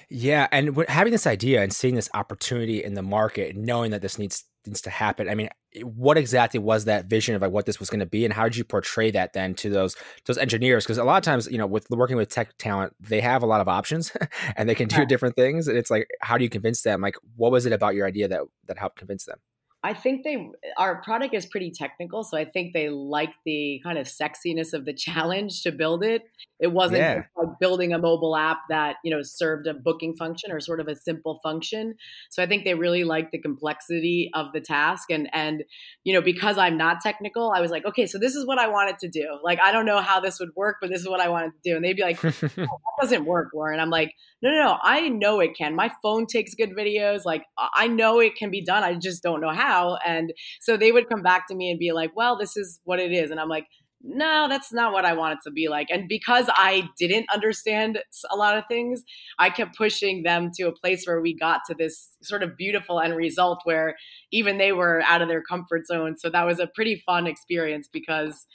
Yeah, 0.10 0.48
and 0.52 0.86
having 0.88 1.12
this 1.12 1.28
idea 1.28 1.62
and 1.62 1.74
seeing 1.74 1.96
this 1.96 2.10
opportunity 2.14 2.84
in 2.84 2.94
the 2.94 3.02
market, 3.02 3.56
knowing 3.56 3.92
that 3.92 4.02
this 4.02 4.18
needs 4.18 4.46
needs 4.66 4.82
to 4.82 4.90
happen. 4.90 5.28
I 5.28 5.36
mean, 5.36 5.50
what 5.82 6.18
exactly 6.18 6.60
was 6.60 6.86
that 6.86 7.06
vision 7.06 7.36
of 7.36 7.42
like 7.42 7.52
what 7.52 7.66
this 7.66 7.80
was 7.80 7.90
going 7.90 8.00
to 8.00 8.06
be, 8.06 8.26
and 8.26 8.34
how 8.34 8.44
did 8.44 8.56
you 8.56 8.64
portray 8.64 9.12
that 9.12 9.34
then 9.34 9.56
to 9.56 9.70
those 9.70 9.96
those 10.26 10.38
engineers? 10.38 10.86
Because 10.86 10.98
a 10.98 11.04
lot 11.04 11.18
of 11.18 11.24
times, 11.24 11.48
you 11.48 11.58
know, 11.58 11.68
with 11.68 11.88
working 11.90 12.18
with 12.18 12.30
tech 12.30 12.58
talent, 12.58 12.94
they 13.00 13.22
have 13.22 13.44
a 13.44 13.46
lot 13.46 13.62
of 13.62 13.68
options 13.68 14.12
and 14.56 14.70
they 14.70 14.76
can 14.76 14.88
do 14.88 15.00
yeah. 15.00 15.06
different 15.06 15.36
things. 15.36 15.68
And 15.68 15.78
it's 15.78 15.92
like, 15.92 16.08
how 16.22 16.38
do 16.38 16.44
you 16.44 16.50
convince 16.50 16.82
them? 16.84 17.02
Like, 17.02 17.16
what 17.36 17.52
was 17.52 17.66
it 17.66 17.74
about 17.74 17.96
your 17.96 18.08
idea 18.08 18.28
that 18.28 18.42
that 18.68 18.78
helped 18.78 18.98
convince 18.98 19.26
them? 19.26 19.40
I 19.86 19.94
think 19.94 20.24
they 20.24 20.50
our 20.78 21.02
product 21.02 21.34
is 21.34 21.46
pretty 21.46 21.70
technical, 21.70 22.24
so 22.24 22.38
I 22.38 22.46
think 22.46 22.74
they 22.74 22.88
like 22.88 23.34
the 23.46 23.82
kind 23.84 23.98
of 23.98 24.08
sexiness 24.08 24.72
of 24.72 24.86
the 24.86 24.94
challenge 24.98 25.62
to 25.64 25.72
build 25.72 26.04
it. 26.04 26.24
It 26.60 26.72
wasn't 26.72 27.00
yeah. 27.00 27.24
like 27.36 27.60
building 27.60 27.92
a 27.92 27.98
mobile 27.98 28.38
app 28.38 28.60
that 28.70 28.96
you 29.04 29.14
know 29.14 29.22
served 29.22 29.68
a 29.68 29.74
booking 29.74 30.16
function 30.16 30.52
or 30.54 30.62
sort 30.62 30.80
of 30.80 30.88
a 30.88 30.96
simple 30.96 31.42
function. 31.44 31.96
So 32.30 32.42
I 32.42 32.46
think 32.46 32.64
they 32.64 32.76
really 32.76 33.04
like 33.04 33.32
the 33.32 33.40
complexity 33.40 34.32
of 34.34 34.54
the 34.54 34.62
task, 34.62 35.12
and 35.12 35.30
and 35.34 35.64
you 36.06 36.14
know 36.14 36.22
because 36.22 36.58
I'm 36.58 36.78
not 36.78 37.02
technical, 37.02 37.52
I 37.54 37.60
was 37.60 37.70
like, 37.70 37.86
okay, 37.86 38.08
so 38.08 38.18
this 38.18 38.36
is 38.36 38.48
what 38.48 38.60
I 38.60 38.70
wanted 38.70 39.00
to 39.00 39.10
do. 39.10 39.38
Like 39.44 39.60
I 39.62 39.74
don't 39.74 39.86
know 39.86 40.00
how 40.00 40.22
this 40.22 40.40
would 40.40 40.56
work, 40.56 40.78
but 40.80 40.90
this 40.90 41.02
is 41.02 41.10
what 41.10 41.20
I 41.20 41.28
wanted 41.28 41.52
to 41.52 41.70
do, 41.70 41.76
and 41.76 41.84
they'd 41.84 41.98
be 41.98 42.04
like, 42.04 42.24
oh, 42.24 42.30
that 42.40 42.70
doesn't 43.02 43.26
work, 43.26 43.50
Lauren. 43.54 43.82
I'm 43.82 43.90
like, 43.90 44.14
no, 44.42 44.50
no, 44.50 44.64
no, 44.64 44.78
I 44.82 45.10
know 45.10 45.42
it 45.42 45.58
can. 45.58 45.76
My 45.76 45.92
phone 46.02 46.26
takes 46.26 46.56
good 46.56 46.72
videos. 46.72 47.26
Like 47.26 47.44
I 47.58 47.88
know 47.88 48.22
it 48.22 48.38
can 48.38 48.50
be 48.50 48.64
done. 48.64 48.84
I 48.84 48.96
just 48.96 49.22
don't 49.22 49.42
know 49.42 49.52
how 49.52 49.73
now. 49.74 49.98
And 50.06 50.34
so 50.60 50.78
they 50.78 50.92
would 50.92 51.10
come 51.10 51.22
back 51.22 51.48
to 51.48 51.56
me 51.56 51.70
and 51.70 51.80
be 51.80 51.92
like, 51.92 52.16
well, 52.16 52.38
this 52.38 52.58
is 52.58 52.80
what 52.84 53.00
it 53.00 53.12
is. 53.12 53.32
And 53.32 53.40
I'm 53.40 53.50
like, 53.50 53.68
no, 54.06 54.48
that's 54.50 54.74
not 54.74 54.92
what 54.92 55.06
I 55.06 55.14
want 55.14 55.40
it 55.40 55.40
to 55.46 55.52
be 55.52 55.70
like. 55.70 55.88
And 55.90 56.10
because 56.10 56.50
I 56.50 56.90
didn't 56.98 57.26
understand 57.34 58.00
a 58.30 58.36
lot 58.36 58.58
of 58.58 58.66
things, 58.68 59.02
I 59.40 59.50
kept 59.50 59.78
pushing 59.78 60.24
them 60.24 60.52
to 60.56 60.64
a 60.64 60.74
place 60.74 61.06
where 61.08 61.22
we 61.22 61.34
got 61.34 61.62
to 61.68 61.74
this 61.74 62.10
sort 62.22 62.44
of 62.44 62.58
beautiful 62.58 63.00
end 63.00 63.16
result 63.16 63.62
where 63.64 63.96
even 64.32 64.58
they 64.58 64.74
were 64.74 65.02
out 65.04 65.22
of 65.22 65.30
their 65.30 65.42
comfort 65.42 65.88
zone. 65.88 66.18
So 66.18 66.30
that 66.30 66.46
was 66.46 66.60
a 66.60 66.68
pretty 66.68 67.02
fun 67.06 67.28
experience 67.28 67.88
because 67.92 68.46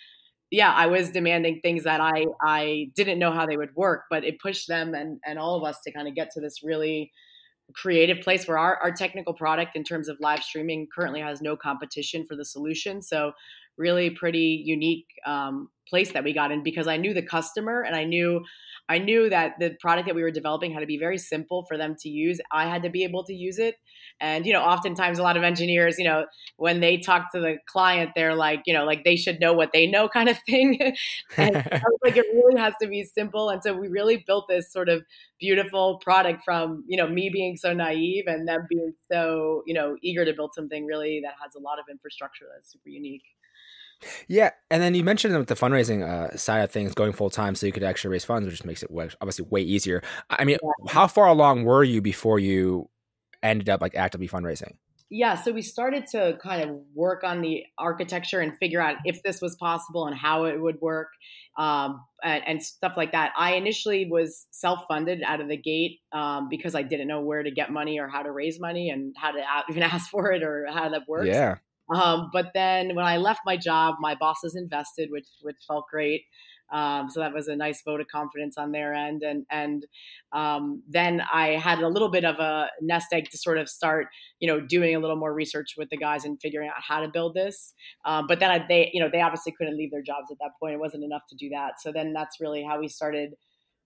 yeah, 0.50 0.72
I 0.72 0.86
was 0.86 1.10
demanding 1.10 1.60
things 1.60 1.84
that 1.84 2.00
I 2.00 2.26
I 2.42 2.90
didn't 2.94 3.18
know 3.18 3.32
how 3.32 3.46
they 3.46 3.56
would 3.56 3.74
work, 3.74 4.04
but 4.10 4.24
it 4.24 4.40
pushed 4.40 4.68
them 4.68 4.94
and 4.94 5.18
and 5.26 5.38
all 5.38 5.56
of 5.56 5.64
us 5.64 5.80
to 5.84 5.92
kind 5.92 6.08
of 6.08 6.14
get 6.14 6.30
to 6.32 6.40
this 6.40 6.62
really 6.62 7.10
creative 7.74 8.20
place 8.20 8.48
where 8.48 8.58
our, 8.58 8.76
our 8.76 8.92
technical 8.92 9.34
product 9.34 9.76
in 9.76 9.84
terms 9.84 10.08
of 10.08 10.18
live 10.20 10.42
streaming 10.42 10.86
currently 10.94 11.20
has 11.20 11.40
no 11.42 11.56
competition 11.56 12.24
for 12.24 12.36
the 12.36 12.44
solution. 12.44 13.02
So 13.02 13.32
really 13.78 14.10
pretty 14.10 14.62
unique 14.64 15.06
um, 15.26 15.68
place 15.88 16.12
that 16.12 16.24
we 16.24 16.32
got 16.32 16.50
in 16.50 16.62
because 16.62 16.86
i 16.86 16.96
knew 16.96 17.14
the 17.14 17.22
customer 17.22 17.82
and 17.82 17.96
i 17.96 18.04
knew 18.04 18.44
i 18.88 18.98
knew 18.98 19.30
that 19.30 19.52
the 19.58 19.70
product 19.80 20.06
that 20.06 20.14
we 20.14 20.22
were 20.22 20.30
developing 20.30 20.70
had 20.70 20.80
to 20.80 20.86
be 20.86 20.98
very 20.98 21.18
simple 21.18 21.64
for 21.64 21.78
them 21.78 21.94
to 21.98 22.08
use 22.08 22.40
i 22.52 22.66
had 22.66 22.82
to 22.82 22.90
be 22.90 23.04
able 23.04 23.24
to 23.24 23.32
use 23.32 23.58
it 23.58 23.76
and, 24.20 24.44
you 24.46 24.52
know, 24.52 24.62
oftentimes 24.62 25.18
a 25.18 25.22
lot 25.22 25.36
of 25.36 25.44
engineers, 25.44 25.96
you 25.98 26.04
know, 26.04 26.26
when 26.56 26.80
they 26.80 26.96
talk 26.96 27.30
to 27.32 27.40
the 27.40 27.58
client, 27.66 28.10
they're 28.16 28.34
like, 28.34 28.62
you 28.66 28.74
know, 28.74 28.84
like 28.84 29.04
they 29.04 29.14
should 29.14 29.38
know 29.38 29.52
what 29.52 29.70
they 29.72 29.86
know 29.86 30.08
kind 30.12 30.28
of 30.28 30.38
thing. 30.46 30.78
and 31.36 31.54
like 32.02 32.16
it 32.16 32.26
really 32.34 32.60
has 32.60 32.74
to 32.82 32.88
be 32.88 33.04
simple. 33.04 33.50
And 33.50 33.62
so 33.62 33.74
we 33.74 33.88
really 33.88 34.24
built 34.26 34.46
this 34.48 34.72
sort 34.72 34.88
of 34.88 35.02
beautiful 35.38 35.98
product 36.02 36.42
from, 36.44 36.84
you 36.88 36.96
know, 36.96 37.06
me 37.06 37.30
being 37.30 37.56
so 37.56 37.72
naive 37.72 38.24
and 38.26 38.48
them 38.48 38.66
being 38.68 38.92
so, 39.10 39.62
you 39.66 39.74
know, 39.74 39.96
eager 40.02 40.24
to 40.24 40.32
build 40.32 40.52
something 40.54 40.84
really 40.84 41.20
that 41.22 41.34
has 41.40 41.54
a 41.54 41.60
lot 41.60 41.78
of 41.78 41.84
infrastructure 41.90 42.46
that's 42.52 42.72
super 42.72 42.88
unique. 42.88 43.22
Yeah, 44.28 44.50
and 44.70 44.82
then 44.82 44.94
you 44.94 45.02
mentioned 45.02 45.36
with 45.36 45.48
the 45.48 45.54
fundraising 45.54 46.06
uh, 46.06 46.36
side 46.36 46.60
of 46.60 46.70
things, 46.70 46.94
going 46.94 47.12
full 47.12 47.30
time, 47.30 47.54
so 47.54 47.66
you 47.66 47.72
could 47.72 47.82
actually 47.82 48.12
raise 48.12 48.24
funds, 48.24 48.46
which 48.46 48.64
makes 48.64 48.82
it 48.82 48.90
obviously 48.92 49.46
way 49.50 49.60
easier. 49.60 50.02
I 50.30 50.44
mean, 50.44 50.58
yeah. 50.62 50.92
how 50.92 51.06
far 51.06 51.26
along 51.26 51.64
were 51.64 51.84
you 51.84 52.00
before 52.00 52.38
you 52.38 52.88
ended 53.42 53.68
up 53.68 53.80
like 53.80 53.96
actively 53.96 54.28
fundraising? 54.28 54.74
Yeah, 55.10 55.36
so 55.36 55.52
we 55.52 55.62
started 55.62 56.06
to 56.08 56.38
kind 56.42 56.68
of 56.68 56.76
work 56.94 57.24
on 57.24 57.40
the 57.40 57.64
architecture 57.78 58.40
and 58.40 58.56
figure 58.58 58.80
out 58.80 58.96
if 59.06 59.22
this 59.22 59.40
was 59.40 59.56
possible 59.56 60.06
and 60.06 60.14
how 60.14 60.44
it 60.44 60.60
would 60.60 60.82
work 60.82 61.08
um, 61.56 62.04
and, 62.22 62.42
and, 62.46 62.62
stuff 62.62 62.92
like 62.94 63.12
that. 63.12 63.32
I 63.36 63.54
initially 63.54 64.06
was 64.10 64.46
self 64.50 64.80
funded 64.86 65.22
out 65.22 65.40
of 65.40 65.48
the 65.48 65.56
gate 65.56 66.00
um, 66.12 66.48
because 66.50 66.74
I 66.74 66.82
didn't 66.82 67.08
know 67.08 67.22
where 67.22 67.42
to 67.42 67.50
get 67.50 67.72
money 67.72 67.98
or 67.98 68.06
how 68.06 68.22
to 68.22 68.30
raise 68.30 68.60
money 68.60 68.90
and 68.90 69.14
how 69.16 69.32
to 69.32 69.42
even 69.70 69.82
ask 69.94 70.10
for 70.10 70.30
it 70.30 70.42
or 70.42 70.66
how 70.70 70.90
that 70.90 71.08
works. 71.08 71.28
Yeah. 71.28 71.56
Um, 71.94 72.30
but 72.32 72.52
then 72.54 72.94
when 72.94 73.04
I 73.04 73.16
left 73.16 73.40
my 73.46 73.56
job, 73.56 73.96
my 74.00 74.14
bosses 74.14 74.54
invested, 74.54 75.10
which 75.10 75.28
which 75.42 75.56
felt 75.66 75.86
great. 75.90 76.22
Um, 76.70 77.08
so 77.08 77.20
that 77.20 77.32
was 77.32 77.48
a 77.48 77.56
nice 77.56 77.82
vote 77.82 78.00
of 78.00 78.08
confidence 78.08 78.58
on 78.58 78.72
their 78.72 78.92
end. 78.92 79.22
And 79.22 79.46
and 79.50 79.86
um, 80.32 80.82
then 80.88 81.22
I 81.32 81.50
had 81.56 81.78
a 81.78 81.88
little 81.88 82.10
bit 82.10 82.24
of 82.24 82.38
a 82.38 82.68
nest 82.82 83.06
egg 83.12 83.30
to 83.30 83.38
sort 83.38 83.58
of 83.58 83.68
start, 83.68 84.08
you 84.38 84.48
know, 84.48 84.60
doing 84.60 84.94
a 84.94 84.98
little 84.98 85.16
more 85.16 85.32
research 85.32 85.74
with 85.78 85.88
the 85.90 85.96
guys 85.96 86.24
and 86.24 86.38
figuring 86.40 86.68
out 86.68 86.74
how 86.86 87.00
to 87.00 87.08
build 87.08 87.34
this. 87.34 87.72
Um, 88.04 88.26
but 88.26 88.38
then 88.38 88.50
I, 88.50 88.66
they, 88.68 88.90
you 88.92 89.00
know, 89.00 89.08
they 89.10 89.22
obviously 89.22 89.54
couldn't 89.56 89.78
leave 89.78 89.90
their 89.90 90.02
jobs 90.02 90.30
at 90.30 90.36
that 90.40 90.50
point. 90.60 90.74
It 90.74 90.80
wasn't 90.80 91.04
enough 91.04 91.22
to 91.30 91.36
do 91.36 91.48
that. 91.50 91.80
So 91.80 91.90
then 91.90 92.12
that's 92.12 92.38
really 92.40 92.62
how 92.62 92.78
we 92.78 92.88
started 92.88 93.34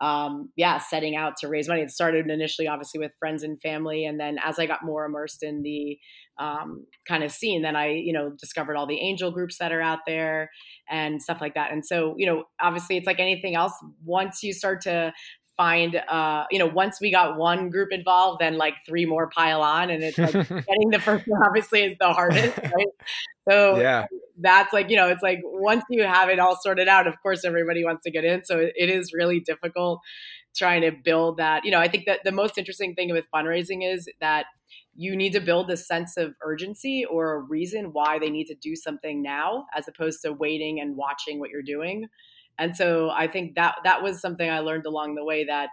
um, 0.03 0.51
yeah, 0.57 0.79
setting 0.79 1.15
out 1.15 1.35
to 1.39 1.49
raise 1.49 1.69
money. 1.69 1.81
It 1.81 1.91
started 1.91 2.29
initially, 2.29 2.67
obviously, 2.67 2.99
with 2.99 3.13
friends 3.21 3.45
and 3.45 3.61
family, 3.61 4.05
and 4.05 4.19
then 4.19 4.37
as 4.45 4.59
I 4.59 4.67
got 4.67 4.85
more 4.85 5.05
immersed 5.05 5.45
in 5.45 5.63
the 5.63 5.97
um, 6.39 6.87
kind 7.07 7.23
of 7.23 7.31
scene, 7.31 7.63
then 7.63 7.77
I, 7.77 7.91
you 7.91 8.13
know, 8.13 8.33
discovered 8.39 8.77
all 8.77 8.87
the 8.87 9.01
angel 9.01 9.31
groups 9.31 9.59
that 9.59 9.71
are 9.71 9.81
out 9.81 10.01
there 10.07 10.51
and 10.91 11.23
stuff 11.23 11.41
like 11.41 11.55
that. 11.55 11.71
And 11.73 11.87
so, 11.87 12.15
you 12.19 12.27
know, 12.27 12.45
obviously, 12.61 12.97
it's 12.97 13.07
like 13.07 13.21
anything 13.21 13.55
else. 13.55 13.73
Once 14.05 14.43
you 14.43 14.53
start 14.53 14.81
to 14.83 15.13
find 15.63 15.95
uh 16.09 16.45
you 16.51 16.59
know 16.59 16.67
once 16.67 17.01
we 17.01 17.13
got 17.13 17.39
one 17.39 17.71
group 17.71 17.93
involved 17.93 18.41
then 18.41 18.59
like 18.59 18.75
three 18.85 19.07
more 19.07 19.29
pile 19.29 19.63
on 19.63 19.91
and 19.91 20.03
it's 20.03 20.19
like 20.19 20.33
getting 20.49 20.91
the 20.91 20.99
first 20.99 21.25
one 21.29 21.41
obviously 21.41 21.85
is 21.85 21.97
the 22.01 22.13
hardest 22.13 22.59
right? 22.65 22.87
So 23.49 23.77
yeah. 23.77 24.07
that's 24.41 24.73
like 24.73 24.91
you 24.91 24.97
know 24.97 25.09
it's 25.09 25.23
like 25.23 25.39
once 25.45 25.85
you 25.89 26.03
have 26.03 26.29
it 26.31 26.41
all 26.41 26.59
sorted 26.61 26.89
out 26.89 27.07
of 27.07 27.15
course 27.23 27.45
everybody 27.45 27.85
wants 27.85 28.03
to 28.03 28.11
get 28.11 28.25
in 28.25 28.45
so 28.45 28.59
it 28.59 28.91
is 28.91 29.13
really 29.13 29.39
difficult 29.39 30.01
trying 30.55 30.83
to 30.83 30.91
build 30.91 31.37
that. 31.37 31.65
You 31.65 31.71
know 31.71 31.79
i 31.79 31.87
think 31.87 32.07
that 32.07 32.21
the 32.25 32.33
most 32.33 32.59
interesting 32.59 32.97
thing 32.97 33.13
with 33.13 33.27
fundraising 33.33 33.89
is 33.89 34.09
that 34.21 34.47
you 34.95 35.15
need 35.15 35.33
to 35.33 35.41
build 35.41 35.71
a 35.71 35.77
sense 35.77 36.17
of 36.17 36.35
urgency 36.43 37.05
or 37.05 37.35
a 37.35 37.39
reason 37.39 37.93
why 37.93 38.19
they 38.19 38.31
need 38.31 38.47
to 38.47 38.55
do 38.57 38.75
something 38.75 39.23
now 39.23 39.67
as 39.77 39.87
opposed 39.87 40.23
to 40.23 40.33
waiting 40.33 40.81
and 40.81 40.97
watching 40.97 41.39
what 41.39 41.51
you're 41.51 41.63
doing 41.63 42.09
and 42.59 42.77
so 42.77 43.11
i 43.11 43.27
think 43.27 43.55
that 43.55 43.77
that 43.85 44.03
was 44.03 44.21
something 44.21 44.49
i 44.49 44.59
learned 44.59 44.87
along 44.87 45.15
the 45.15 45.25
way 45.25 45.45
that 45.45 45.69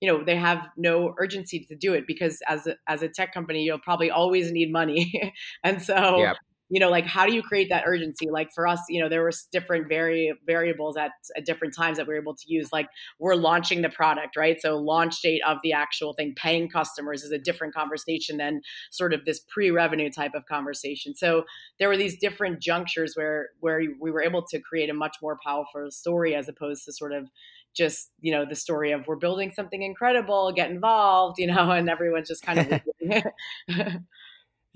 you 0.00 0.10
know 0.10 0.22
they 0.24 0.36
have 0.36 0.68
no 0.76 1.14
urgency 1.18 1.60
to 1.68 1.74
do 1.76 1.94
it 1.94 2.06
because 2.06 2.38
as 2.48 2.66
a, 2.66 2.74
as 2.88 3.02
a 3.02 3.08
tech 3.08 3.32
company 3.32 3.62
you'll 3.62 3.78
probably 3.78 4.10
always 4.10 4.52
need 4.52 4.70
money. 4.70 5.32
And 5.64 5.82
so 5.82 6.18
yep 6.18 6.36
you 6.74 6.80
know 6.80 6.90
like 6.90 7.06
how 7.06 7.24
do 7.24 7.32
you 7.32 7.40
create 7.40 7.68
that 7.68 7.84
urgency? 7.86 8.28
Like 8.28 8.50
for 8.52 8.66
us 8.66 8.80
you 8.88 9.00
know 9.00 9.08
there 9.08 9.22
were 9.22 9.30
different 9.52 9.88
vari- 9.88 10.32
variables 10.44 10.96
at, 10.96 11.12
at 11.36 11.46
different 11.46 11.72
times 11.72 11.98
that 11.98 12.08
we 12.08 12.14
are 12.14 12.20
able 12.20 12.34
to 12.34 12.44
use 12.46 12.70
like 12.72 12.88
we're 13.20 13.36
launching 13.36 13.82
the 13.82 13.88
product 13.88 14.36
right? 14.36 14.60
So 14.60 14.76
launch 14.76 15.22
date 15.22 15.40
of 15.46 15.58
the 15.62 15.72
actual 15.72 16.14
thing 16.14 16.34
paying 16.36 16.68
customers 16.68 17.22
is 17.22 17.30
a 17.30 17.38
different 17.38 17.74
conversation 17.74 18.38
than 18.38 18.60
sort 18.90 19.14
of 19.14 19.24
this 19.24 19.40
pre-revenue 19.48 20.10
type 20.10 20.32
of 20.34 20.46
conversation. 20.46 21.14
So 21.14 21.44
there 21.78 21.88
were 21.88 21.96
these 21.96 22.18
different 22.18 22.60
junctures 22.60 23.14
where 23.14 23.50
where 23.60 23.80
we 24.00 24.10
were 24.10 24.22
able 24.22 24.44
to 24.46 24.58
create 24.58 24.90
a 24.90 24.94
much 24.94 25.18
more 25.22 25.38
powerful 25.44 25.92
story 25.92 26.34
as 26.34 26.48
opposed 26.48 26.84
to 26.86 26.92
sort 26.92 27.12
of 27.12 27.30
just 27.74 28.10
you 28.20 28.32
know 28.32 28.44
the 28.44 28.54
story 28.54 28.92
of 28.92 29.06
we're 29.06 29.16
building 29.16 29.50
something 29.50 29.82
incredible 29.82 30.52
get 30.52 30.70
involved 30.70 31.38
you 31.38 31.46
know 31.46 31.70
and 31.78 31.90
everyone's 31.90 32.28
just 32.28 32.42
kind 32.42 32.58
of 32.60 32.80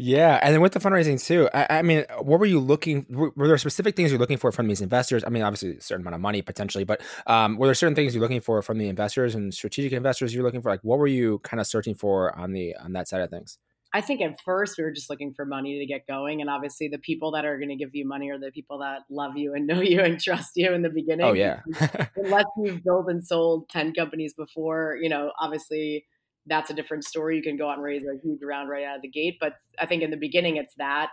Yeah, 0.01 0.39
and 0.41 0.55
then 0.55 0.61
with 0.61 0.73
the 0.73 0.79
fundraising 0.79 1.23
too. 1.23 1.49
I, 1.53 1.79
I, 1.79 1.83
mean, 1.83 2.05
what 2.21 2.39
were 2.39 2.47
you 2.47 2.61
looking? 2.61 3.05
Were 3.11 3.49
there 3.49 3.59
specific 3.59 3.97
things 3.97 4.13
you're 4.13 4.21
looking 4.21 4.37
for 4.37 4.53
from 4.53 4.69
these 4.69 4.81
investors? 4.81 5.25
I 5.27 5.29
mean, 5.29 5.43
obviously 5.43 5.77
a 5.77 5.81
certain 5.81 6.03
amount 6.03 6.15
of 6.15 6.21
money 6.21 6.41
potentially, 6.41 6.85
but 6.85 7.03
um, 7.27 7.57
were 7.57 7.67
there 7.67 7.75
certain 7.75 7.97
things 7.97 8.15
you're 8.15 8.23
looking 8.23 8.41
for 8.41 8.63
from 8.63 8.79
the 8.79 8.89
investors 8.89 9.35
and 9.35 9.53
strategic 9.53 9.93
investors 9.93 10.33
you're 10.33 10.45
looking 10.45 10.63
for? 10.63 10.71
Like, 10.71 10.85
what 10.85 11.01
were 11.01 11.09
you 11.09 11.41
kind 11.41 11.61
of 11.61 11.67
searching 11.67 11.97
for 11.97 12.37
on 12.39 12.53
the 12.53 12.77
on 12.77 12.93
that 12.93 13.09
side 13.09 13.23
of 13.23 13.31
things? 13.31 13.59
I 13.93 14.01
think 14.01 14.21
at 14.21 14.41
first 14.45 14.79
we 14.79 14.85
were 14.85 14.93
just 14.93 15.11
looking 15.11 15.33
for 15.33 15.45
money 15.45 15.81
to 15.81 15.87
get 15.87 16.07
going, 16.07 16.41
and 16.41 16.49
obviously 16.49 16.87
the 16.87 16.99
people 16.99 17.33
that 17.33 17.45
are 17.45 17.57
going 17.57 17.71
to 17.71 17.77
give 17.77 17.93
you 17.93 18.07
money 18.07 18.31
are 18.31 18.39
the 18.39 18.53
people 18.53 18.79
that 18.79 19.01
love 19.11 19.37
you 19.37 19.55
and 19.55 19.67
know 19.67 19.81
you 19.81 20.01
and 20.01 20.21
trust 20.21 20.53
you 20.55 20.73
in 20.73 20.83
the 20.83 20.91
beginning. 20.91 21.27
Oh 21.27 21.33
yeah, 21.33 21.63
unless 22.17 22.45
you've 22.63 22.85
built 22.85 23.09
and 23.09 23.27
sold 23.27 23.69
ten 23.69 23.93
companies 23.93 24.33
before, 24.33 24.97
you 25.03 25.09
know, 25.09 25.33
obviously 25.41 26.05
that's 26.49 26.71
a 26.71 26.75
different 26.75 27.05
story. 27.05 27.37
You 27.37 27.43
can 27.43 27.57
go 27.57 27.69
out 27.69 27.75
and 27.75 27.83
raise 27.83 28.05
a 28.05 28.19
huge 28.23 28.41
round 28.43 28.69
right 28.69 28.85
out 28.85 28.97
of 28.97 29.03
the 29.03 29.09
gate. 29.09 29.39
But 29.41 29.55
I 29.79 29.87
think 29.87 30.03
in 30.03 30.11
the 30.11 30.17
beginning, 30.17 30.57
it's 30.57 30.75
that. 30.77 31.11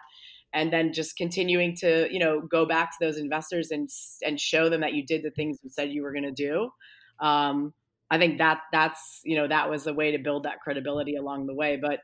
And 0.53 0.71
then 0.71 0.93
just 0.93 1.17
continuing 1.17 1.75
to, 1.77 2.07
you 2.11 2.19
know, 2.19 2.41
go 2.41 2.65
back 2.65 2.91
to 2.91 2.97
those 3.05 3.17
investors 3.17 3.71
and 3.71 3.89
and 4.25 4.39
show 4.39 4.69
them 4.69 4.81
that 4.81 4.93
you 4.93 5.05
did 5.05 5.23
the 5.23 5.31
things 5.31 5.57
you 5.63 5.69
said 5.69 5.91
you 5.91 6.01
were 6.01 6.13
going 6.13 6.23
to 6.23 6.31
do. 6.31 6.69
Um, 7.19 7.73
I 8.09 8.17
think 8.17 8.37
that 8.37 8.61
that's 8.71 9.21
you 9.23 9.35
know 9.35 9.47
that 9.47 9.69
was 9.69 9.83
the 9.83 9.93
way 9.93 10.11
to 10.11 10.17
build 10.17 10.43
that 10.43 10.61
credibility 10.61 11.15
along 11.15 11.47
the 11.47 11.55
way. 11.55 11.77
But 11.77 11.99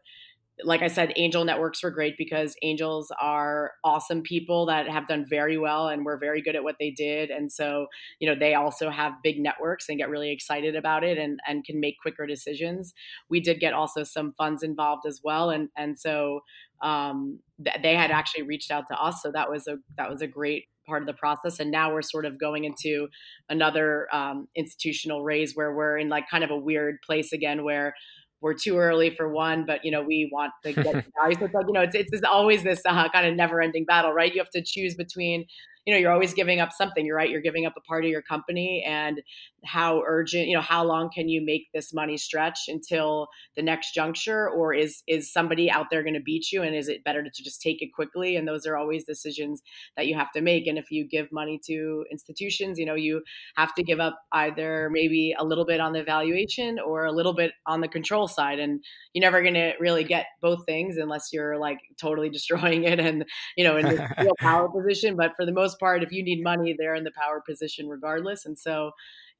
like 0.63 0.81
I 0.81 0.87
said, 0.87 1.13
angel 1.15 1.45
networks 1.45 1.83
were 1.83 1.91
great 1.91 2.17
because 2.17 2.55
angels 2.61 3.11
are 3.21 3.71
awesome 3.83 4.21
people 4.21 4.65
that 4.67 4.89
have 4.89 5.07
done 5.07 5.25
very 5.29 5.57
well 5.57 5.87
and 5.87 6.05
were 6.05 6.17
very 6.17 6.41
good 6.41 6.55
at 6.55 6.63
what 6.63 6.75
they 6.79 6.91
did. 6.91 7.29
And 7.29 7.51
so, 7.51 7.87
you 8.19 8.27
know, 8.27 8.35
they 8.35 8.53
also 8.53 8.89
have 8.89 9.13
big 9.23 9.39
networks 9.39 9.89
and 9.89 9.97
get 9.97 10.09
really 10.09 10.31
excited 10.31 10.75
about 10.75 11.03
it 11.03 11.17
and, 11.17 11.39
and 11.47 11.63
can 11.63 11.79
make 11.79 11.99
quicker 12.01 12.25
decisions. 12.25 12.93
We 13.29 13.39
did 13.39 13.59
get 13.59 13.73
also 13.73 14.03
some 14.03 14.33
funds 14.37 14.63
involved 14.63 15.05
as 15.07 15.21
well. 15.23 15.49
And, 15.49 15.69
and 15.77 15.99
so 15.99 16.41
um, 16.81 17.39
th- 17.63 17.77
they 17.81 17.95
had 17.95 18.11
actually 18.11 18.43
reached 18.43 18.71
out 18.71 18.85
to 18.89 19.01
us. 19.01 19.21
So 19.21 19.31
that 19.31 19.49
was 19.49 19.67
a, 19.67 19.77
that 19.97 20.09
was 20.09 20.21
a 20.21 20.27
great 20.27 20.65
part 20.87 21.03
of 21.03 21.07
the 21.07 21.13
process. 21.13 21.59
And 21.59 21.71
now 21.71 21.93
we're 21.93 22.01
sort 22.01 22.25
of 22.25 22.39
going 22.39 22.65
into 22.65 23.07
another 23.49 24.07
um, 24.13 24.47
institutional 24.55 25.23
raise 25.23 25.55
where 25.55 25.73
we're 25.73 25.97
in 25.97 26.09
like 26.09 26.29
kind 26.29 26.43
of 26.43 26.49
a 26.49 26.57
weird 26.57 26.97
place 27.05 27.31
again, 27.33 27.63
where 27.63 27.93
we're 28.41 28.55
too 28.55 28.77
early 28.77 29.11
for 29.11 29.29
one, 29.29 29.65
but 29.65 29.85
you 29.85 29.91
know 29.91 30.01
we 30.01 30.29
want 30.31 30.51
to 30.63 30.73
get 30.73 31.05
value. 31.15 31.37
So 31.39 31.61
you 31.67 31.73
know 31.73 31.81
it's 31.81 31.95
it's 31.95 32.23
always 32.23 32.63
this 32.63 32.81
uh, 32.85 33.09
kind 33.09 33.27
of 33.27 33.35
never 33.35 33.61
ending 33.61 33.85
battle, 33.85 34.11
right? 34.11 34.33
You 34.33 34.41
have 34.41 34.49
to 34.51 34.63
choose 34.63 34.95
between 34.95 35.45
you 35.85 35.93
know 35.93 35.99
you're 35.99 36.11
always 36.11 36.33
giving 36.33 36.59
up 36.59 36.71
something 36.71 37.05
you're 37.05 37.15
right 37.15 37.29
you're 37.29 37.41
giving 37.41 37.65
up 37.65 37.73
a 37.77 37.81
part 37.81 38.03
of 38.03 38.11
your 38.11 38.21
company 38.21 38.83
and 38.85 39.21
how 39.65 40.03
urgent 40.05 40.47
you 40.47 40.55
know 40.55 40.61
how 40.61 40.83
long 40.83 41.09
can 41.09 41.29
you 41.29 41.43
make 41.43 41.67
this 41.73 41.93
money 41.93 42.17
stretch 42.17 42.67
until 42.67 43.27
the 43.55 43.61
next 43.61 43.93
juncture? 43.93 44.49
Or 44.49 44.73
is 44.73 45.01
is 45.07 45.31
somebody 45.31 45.69
out 45.71 45.87
there 45.89 46.03
going 46.03 46.13
to 46.13 46.21
beat 46.21 46.51
you? 46.51 46.61
And 46.61 46.75
is 46.75 46.87
it 46.87 47.03
better 47.03 47.23
to 47.23 47.43
just 47.43 47.61
take 47.61 47.81
it 47.81 47.93
quickly? 47.93 48.35
And 48.35 48.47
those 48.47 48.65
are 48.65 48.77
always 48.77 49.05
decisions 49.05 49.61
that 49.97 50.07
you 50.07 50.15
have 50.15 50.31
to 50.33 50.41
make. 50.41 50.67
And 50.67 50.77
if 50.77 50.91
you 50.91 51.07
give 51.07 51.31
money 51.31 51.59
to 51.65 52.05
institutions 52.11 52.77
you 52.77 52.85
know 52.85 52.95
you 52.95 53.21
have 53.55 53.73
to 53.75 53.83
give 53.83 53.99
up 53.99 54.21
either 54.31 54.89
maybe 54.91 55.33
a 55.37 55.43
little 55.43 55.65
bit 55.65 55.79
on 55.79 55.93
the 55.93 56.03
valuation 56.03 56.79
or 56.79 57.05
a 57.05 57.11
little 57.11 57.33
bit 57.33 57.53
on 57.65 57.81
the 57.81 57.87
control 57.87 58.27
side. 58.27 58.59
And 58.59 58.83
you're 59.13 59.21
never 59.21 59.41
going 59.41 59.55
to 59.55 59.73
really 59.79 60.03
get 60.03 60.25
both 60.41 60.65
things 60.65 60.97
unless 60.97 61.29
you're 61.33 61.57
like 61.57 61.79
totally 61.99 62.29
destroying 62.41 62.83
it 62.83 62.99
and 62.99 63.25
you 63.57 63.63
know 63.63 63.77
in 63.77 63.85
the 63.85 64.07
real 64.19 64.35
power 64.39 64.69
position. 64.69 65.15
But 65.15 65.31
for 65.35 65.45
the 65.45 65.51
most 65.51 65.71
most 65.71 65.79
part, 65.79 66.03
if 66.03 66.11
you 66.11 66.23
need 66.23 66.43
money, 66.43 66.75
they're 66.77 66.95
in 66.95 67.03
the 67.03 67.11
power 67.11 67.41
position 67.47 67.87
regardless. 67.87 68.45
And 68.45 68.57
so, 68.57 68.91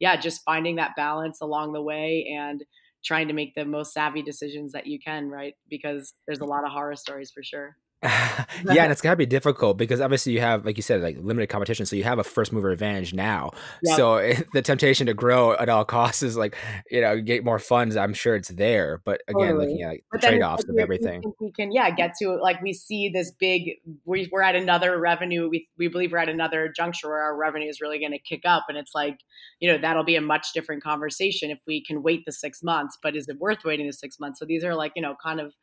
yeah, 0.01 0.17
just 0.17 0.43
finding 0.43 0.77
that 0.77 0.96
balance 0.98 1.41
along 1.41 1.74
the 1.74 1.81
way 1.81 2.27
and 2.36 2.65
trying 3.05 3.27
to 3.27 3.36
make 3.36 3.53
the 3.53 3.63
most 3.63 3.93
savvy 3.93 4.24
decisions 4.24 4.72
that 4.72 4.88
you 4.88 5.00
can, 5.00 5.29
right? 5.29 5.53
Because 5.70 6.15
there's 6.25 6.39
a 6.39 6.41
mm-hmm. 6.41 6.50
lot 6.50 6.65
of 6.65 6.72
horror 6.72 6.96
stories 6.96 7.31
for 7.31 7.43
sure. 7.43 7.77
yeah, 8.03 8.81
and 8.84 8.91
it's 8.91 9.01
gotta 9.01 9.15
be 9.15 9.27
difficult 9.27 9.77
because 9.77 10.01
obviously 10.01 10.34
you 10.34 10.41
have, 10.41 10.65
like 10.65 10.75
you 10.75 10.81
said, 10.81 11.01
like 11.01 11.17
limited 11.20 11.48
competition, 11.48 11.86
so 11.86 11.96
you 11.96 12.03
have 12.03 12.17
a 12.17 12.24
first 12.24 12.51
mover 12.51 12.72
advantage 12.72 13.13
now. 13.13 13.51
Yep. 13.84 13.98
So 13.98 14.15
eh, 14.15 14.41
the 14.53 14.63
temptation 14.63 15.05
to 15.05 15.13
grow 15.13 15.53
at 15.53 15.70
all 15.70 15.86
costs 15.86 16.24
is 16.24 16.36
like, 16.36 16.55
you 16.89 17.01
know, 17.01 17.22
get 17.22 17.46
more 17.46 17.60
funds. 17.60 17.96
I'm 17.96 18.15
sure 18.15 18.36
it's 18.36 18.50
there, 18.50 19.01
but 19.05 19.22
again, 19.27 19.50
totally. 19.50 19.67
looking 19.67 19.84
at 19.84 19.89
like, 19.89 20.03
the 20.13 20.17
trade 20.17 20.41
offs 20.41 20.63
of 20.67 20.77
everything, 20.79 21.22
we 21.39 21.51
can, 21.51 21.72
yeah, 21.72 21.91
get 21.91 22.15
to 22.22 22.39
like 22.41 22.60
we 22.63 22.74
see 22.74 23.10
this 23.10 23.29
big. 23.29 23.74
We, 24.05 24.27
we're 24.31 24.41
at 24.41 24.55
another 24.55 25.00
revenue. 25.00 25.48
We 25.48 25.67
we 25.77 25.88
believe 25.88 26.12
we're 26.12 26.17
at 26.17 26.29
another 26.29 26.74
juncture 26.75 27.10
where 27.10 27.22
our 27.22 27.38
revenue 27.38 27.70
is 27.70 27.81
really 27.81 28.00
going 28.00 28.13
to 28.13 28.20
kick 28.20 28.41
up, 28.46 28.65
and 28.67 28.79
it's 28.79 28.96
like, 28.96 29.20
you 29.60 29.72
know, 29.72 29.77
that'll 29.77 30.03
be 30.03 30.15
a 30.15 30.22
much 30.22 30.53
different 30.53 30.81
conversation 30.81 31.51
if 31.51 31.60
we 31.67 31.84
can 31.84 32.01
wait 32.01 32.25
the 32.25 32.31
six 32.31 32.63
months. 32.63 32.98
But 33.01 33.15
is 33.15 33.27
it 33.27 33.38
worth 33.38 33.63
waiting 33.63 33.86
the 33.86 33.93
six 33.93 34.20
months? 34.20 34.39
So 34.39 34.46
these 34.46 34.63
are 34.63 34.74
like, 34.74 34.93
you 34.96 35.03
know, 35.03 35.15
kind 35.22 35.39
of 35.39 35.53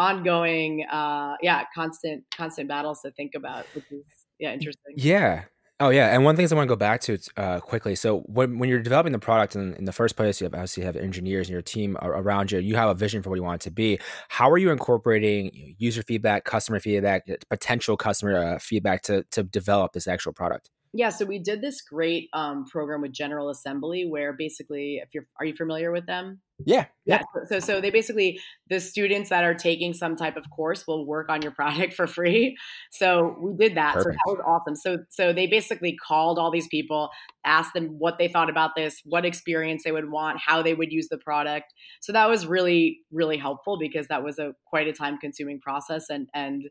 ongoing 0.00 0.84
uh 0.90 1.34
yeah 1.42 1.64
constant 1.74 2.24
constant 2.34 2.66
battles 2.68 3.00
to 3.02 3.10
think 3.12 3.32
about 3.34 3.66
which 3.74 3.84
is 3.90 4.04
yeah 4.38 4.52
interesting 4.52 4.94
yeah 4.96 5.44
Oh 5.82 5.88
yeah, 5.88 6.14
and 6.14 6.26
one 6.26 6.36
thing 6.36 6.46
I 6.50 6.54
want 6.54 6.68
to 6.68 6.68
go 6.68 6.76
back 6.76 7.00
to 7.02 7.18
uh, 7.38 7.58
quickly. 7.58 7.94
So 7.94 8.20
when 8.26 8.58
when 8.58 8.68
you're 8.68 8.82
developing 8.82 9.12
the 9.12 9.18
product 9.18 9.56
in, 9.56 9.72
in 9.76 9.86
the 9.86 9.92
first 9.92 10.14
place, 10.14 10.38
you 10.38 10.44
have 10.44 10.52
obviously 10.52 10.84
have 10.84 10.94
engineers 10.94 11.48
and 11.48 11.54
your 11.54 11.62
team 11.62 11.96
around 12.02 12.52
you. 12.52 12.58
You 12.58 12.76
have 12.76 12.90
a 12.90 12.94
vision 12.94 13.22
for 13.22 13.30
what 13.30 13.36
you 13.36 13.42
want 13.42 13.62
it 13.62 13.64
to 13.64 13.70
be. 13.70 13.98
How 14.28 14.50
are 14.50 14.58
you 14.58 14.72
incorporating 14.72 15.74
user 15.78 16.02
feedback, 16.02 16.44
customer 16.44 16.80
feedback, 16.80 17.26
potential 17.48 17.96
customer 17.96 18.44
uh, 18.44 18.58
feedback 18.58 19.00
to 19.04 19.24
to 19.30 19.42
develop 19.42 19.94
this 19.94 20.06
actual 20.06 20.34
product? 20.34 20.68
Yeah, 20.92 21.10
so 21.10 21.24
we 21.24 21.38
did 21.38 21.62
this 21.62 21.82
great 21.82 22.28
um, 22.32 22.64
program 22.64 23.02
with 23.02 23.12
General 23.12 23.48
Assembly, 23.48 24.06
where 24.08 24.32
basically, 24.32 25.00
if 25.02 25.10
you're, 25.14 25.24
are 25.38 25.46
you 25.46 25.54
familiar 25.54 25.92
with 25.92 26.06
them? 26.06 26.40
Yeah, 26.66 26.86
yeah. 27.06 27.22
So, 27.48 27.60
so 27.60 27.80
they 27.80 27.90
basically 27.90 28.40
the 28.68 28.80
students 28.80 29.30
that 29.30 29.44
are 29.44 29.54
taking 29.54 29.94
some 29.94 30.16
type 30.16 30.36
of 30.36 30.50
course 30.50 30.86
will 30.88 31.06
work 31.06 31.28
on 31.28 31.42
your 31.42 31.52
product 31.56 31.94
for 31.94 32.08
free. 32.08 32.56
So 32.90 33.36
we 33.40 33.54
did 33.56 33.76
that. 33.76 33.94
Perfect. 33.94 34.18
So 34.26 34.34
that 34.34 34.38
was 34.38 34.44
awesome. 34.44 34.74
So, 34.74 34.98
so 35.10 35.32
they 35.32 35.46
basically 35.46 35.96
called 35.96 36.40
all 36.40 36.50
these 36.50 36.68
people, 36.68 37.10
asked 37.44 37.72
them 37.72 37.94
what 37.98 38.18
they 38.18 38.26
thought 38.26 38.50
about 38.50 38.72
this, 38.76 39.00
what 39.04 39.24
experience 39.24 39.84
they 39.84 39.92
would 39.92 40.10
want, 40.10 40.38
how 40.44 40.60
they 40.60 40.74
would 40.74 40.90
use 40.90 41.08
the 41.08 41.18
product. 41.18 41.72
So 42.00 42.12
that 42.12 42.28
was 42.28 42.46
really, 42.46 42.98
really 43.12 43.38
helpful 43.38 43.78
because 43.78 44.08
that 44.08 44.24
was 44.24 44.40
a 44.40 44.54
quite 44.66 44.88
a 44.88 44.92
time 44.92 45.18
consuming 45.18 45.60
process, 45.60 46.10
and 46.10 46.28
and 46.34 46.64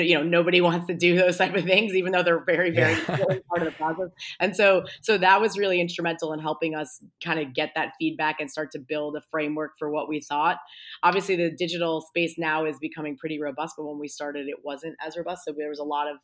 you 0.00 0.14
know 0.14 0.22
nobody 0.22 0.60
wants 0.60 0.86
to 0.86 0.94
do 0.94 1.16
those 1.16 1.36
type 1.36 1.54
of 1.54 1.64
things 1.64 1.94
even 1.94 2.12
though 2.12 2.22
they're 2.22 2.44
very 2.44 2.70
very 2.70 2.92
yeah. 2.92 3.16
part 3.48 3.58
of 3.58 3.64
the 3.64 3.74
process. 3.76 4.08
And 4.40 4.56
so 4.56 4.84
so 5.02 5.18
that 5.18 5.40
was 5.40 5.58
really 5.58 5.80
instrumental 5.80 6.32
in 6.32 6.40
helping 6.40 6.74
us 6.74 7.02
kind 7.22 7.38
of 7.38 7.54
get 7.54 7.72
that 7.74 7.92
feedback 7.98 8.40
and 8.40 8.50
start 8.50 8.70
to 8.72 8.78
build 8.78 9.16
a 9.16 9.20
framework 9.30 9.72
for 9.78 9.90
what 9.90 10.08
we 10.08 10.20
thought. 10.20 10.58
Obviously 11.02 11.36
the 11.36 11.50
digital 11.50 12.00
space 12.00 12.36
now 12.38 12.64
is 12.64 12.78
becoming 12.78 13.16
pretty 13.16 13.40
robust 13.40 13.74
but 13.76 13.84
when 13.84 13.98
we 13.98 14.08
started 14.08 14.48
it 14.48 14.64
wasn't 14.64 14.96
as 15.04 15.16
robust. 15.16 15.44
So 15.44 15.52
there 15.56 15.68
was 15.68 15.78
a 15.78 15.84
lot 15.84 16.08
of 16.08 16.16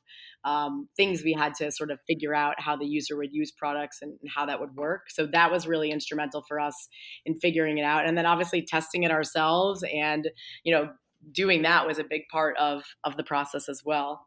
um, 0.44 0.88
things 0.96 1.22
we 1.22 1.32
had 1.32 1.54
to 1.56 1.70
sort 1.70 1.90
of 1.90 1.98
figure 2.06 2.34
out 2.34 2.60
how 2.60 2.76
the 2.76 2.86
user 2.86 3.16
would 3.16 3.32
use 3.32 3.50
products 3.52 3.98
and, 4.02 4.16
and 4.20 4.30
how 4.34 4.46
that 4.46 4.60
would 4.60 4.76
work. 4.76 5.10
So 5.10 5.26
that 5.26 5.50
was 5.50 5.66
really 5.66 5.90
instrumental 5.90 6.42
for 6.46 6.60
us 6.60 6.88
in 7.26 7.38
figuring 7.38 7.78
it 7.78 7.84
out. 7.84 8.06
And 8.06 8.16
then 8.16 8.26
obviously 8.26 8.62
testing 8.62 9.02
it 9.02 9.10
ourselves 9.10 9.84
and 9.92 10.28
you 10.64 10.74
know 10.74 10.90
doing 11.32 11.62
that 11.62 11.86
was 11.86 11.98
a 11.98 12.04
big 12.04 12.22
part 12.30 12.56
of 12.58 12.82
of 13.04 13.16
the 13.16 13.24
process 13.24 13.68
as 13.68 13.82
well. 13.84 14.26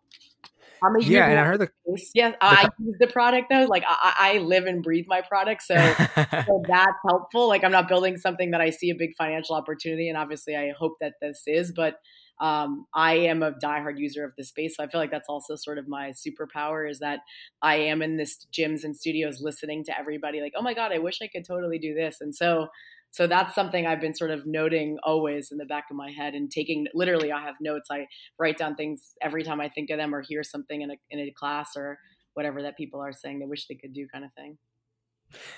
I'm 0.83 0.95
a 0.95 1.00
yeah, 1.03 1.27
and 1.27 1.39
I 1.39 1.45
heard 1.45 1.60
the 1.60 1.69
yeah, 2.15 2.33
I 2.41 2.67
use 2.79 2.95
the 3.00 3.07
product 3.07 3.48
though. 3.51 3.65
Like 3.65 3.83
I, 3.88 4.15
I 4.19 4.38
live 4.39 4.65
and 4.65 4.81
breathe 4.81 5.05
my 5.07 5.21
product, 5.21 5.62
so, 5.62 5.75
so 6.15 6.63
that's 6.67 6.98
helpful. 7.07 7.48
Like 7.48 7.63
I'm 7.63 7.71
not 7.71 7.88
building 7.88 8.17
something 8.17 8.51
that 8.51 8.62
I 8.62 8.71
see 8.71 8.89
a 8.89 8.95
big 8.95 9.12
financial 9.15 9.55
opportunity, 9.55 10.10
and 10.10 10.17
obviously 10.17 10.55
I 10.55 10.71
hope 10.77 10.98
that 11.00 11.13
this 11.21 11.43
is, 11.45 11.71
but 11.71 12.00
um, 12.41 12.88
I 12.95 13.13
am 13.13 13.43
a 13.43 13.51
diehard 13.51 14.00
user 14.00 14.25
of 14.25 14.33
the 14.36 14.43
space. 14.43 14.75
So 14.75 14.83
I 14.83 14.88
feel 14.88 15.00
like 15.00 15.12
that's 15.12 15.29
also 15.29 15.55
sort 15.55 15.77
of 15.77 15.88
my 15.88 16.12
superpower 16.12 16.89
is 16.89 16.98
that 17.00 17.19
I 17.62 17.75
am 17.75 18.01
in 18.01 18.17
this 18.17 18.48
gyms 18.51 18.83
and 18.83 18.98
studios 18.98 19.41
listening 19.41 19.83
to 19.86 19.98
everybody 19.98 20.41
like, 20.41 20.53
oh 20.57 20.63
my 20.63 20.74
God, 20.74 20.91
I 20.91 20.98
wish 20.98 21.19
I 21.21 21.27
could 21.27 21.45
totally 21.45 21.77
do 21.77 21.93
this. 21.93 22.17
And 22.19 22.36
so 22.36 22.69
so 23.11 23.27
that's 23.27 23.53
something 23.53 23.85
I've 23.85 24.01
been 24.01 24.15
sort 24.15 24.31
of 24.31 24.45
noting 24.45 24.97
always 25.03 25.51
in 25.51 25.57
the 25.57 25.65
back 25.65 25.85
of 25.91 25.97
my 25.97 26.11
head 26.11 26.33
and 26.33 26.49
taking 26.49 26.87
literally 26.93 27.31
I 27.31 27.41
have 27.41 27.55
notes. 27.61 27.89
I 27.91 28.07
write 28.39 28.57
down 28.57 28.75
things 28.75 29.13
every 29.21 29.43
time 29.43 29.59
I 29.59 29.69
think 29.69 29.89
of 29.89 29.97
them 29.97 30.15
or 30.15 30.21
hear 30.21 30.43
something 30.43 30.81
in 30.81 30.91
a 30.91 30.95
in 31.09 31.19
a 31.19 31.31
class 31.31 31.75
or 31.75 31.99
whatever 32.33 32.61
that 32.61 32.77
people 32.77 33.01
are 33.01 33.11
saying 33.11 33.39
they 33.39 33.45
wish 33.45 33.67
they 33.67 33.75
could 33.75 33.93
do 33.93 34.07
kind 34.11 34.23
of 34.23 34.33
thing. 34.33 34.57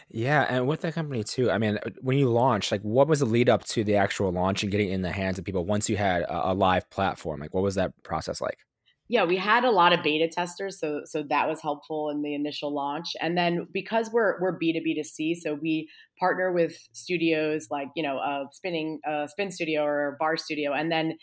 Yeah, 0.10 0.46
and 0.50 0.68
with 0.68 0.82
that 0.82 0.94
company 0.94 1.24
too. 1.24 1.50
I 1.50 1.58
mean, 1.58 1.80
when 2.02 2.18
you 2.18 2.30
launched, 2.30 2.72
like, 2.72 2.82
what 2.82 3.08
was 3.08 3.20
the 3.20 3.26
lead 3.26 3.50
up 3.50 3.64
to 3.66 3.84
the 3.84 3.96
actual 3.96 4.32
launch 4.32 4.64
and 4.64 4.72
getting 4.72 4.90
in 4.90 5.02
the 5.02 5.12
hands 5.12 5.40
of 5.40 5.46
people 5.46 5.66
once 5.66 5.90
you 5.90 5.98
had 5.98 6.24
a, 6.24 6.52
a 6.52 6.54
live 6.54 6.90
platform? 6.90 7.40
Like, 7.40 7.54
what 7.54 7.64
was 7.64 7.76
that 7.76 7.92
process 8.04 8.42
like? 8.42 8.60
Yeah, 9.14 9.26
we 9.26 9.38
had 9.38 9.64
a 9.64 9.70
lot 9.70 9.94
of 9.94 10.02
beta 10.02 10.28
testers, 10.28 10.80
so 10.80 11.02
so 11.06 11.22
that 11.30 11.48
was 11.48 11.62
helpful 11.62 12.10
in 12.10 12.24
the 12.24 12.34
initial 12.34 12.74
launch. 12.74 13.10
And 13.22 13.38
then 13.38 13.68
because 13.72 14.10
we're 14.12 14.42
we're 14.42 14.54
B 14.54 14.74
two 14.74 14.82
B 14.82 14.96
to 14.96 15.04
C, 15.04 15.36
so 15.36 15.54
we 15.54 15.88
partner 16.20 16.52
with 16.52 16.76
studios 16.94 17.68
like 17.70 17.90
you 17.96 18.02
know 18.02 18.18
a 18.18 18.46
spinning 18.52 19.00
a 19.06 19.28
spin 19.30 19.52
studio 19.52 19.84
or 19.84 20.08
a 20.08 20.18
barre 20.18 20.38
studio, 20.38 20.74
and 20.74 20.92
then 20.92 21.20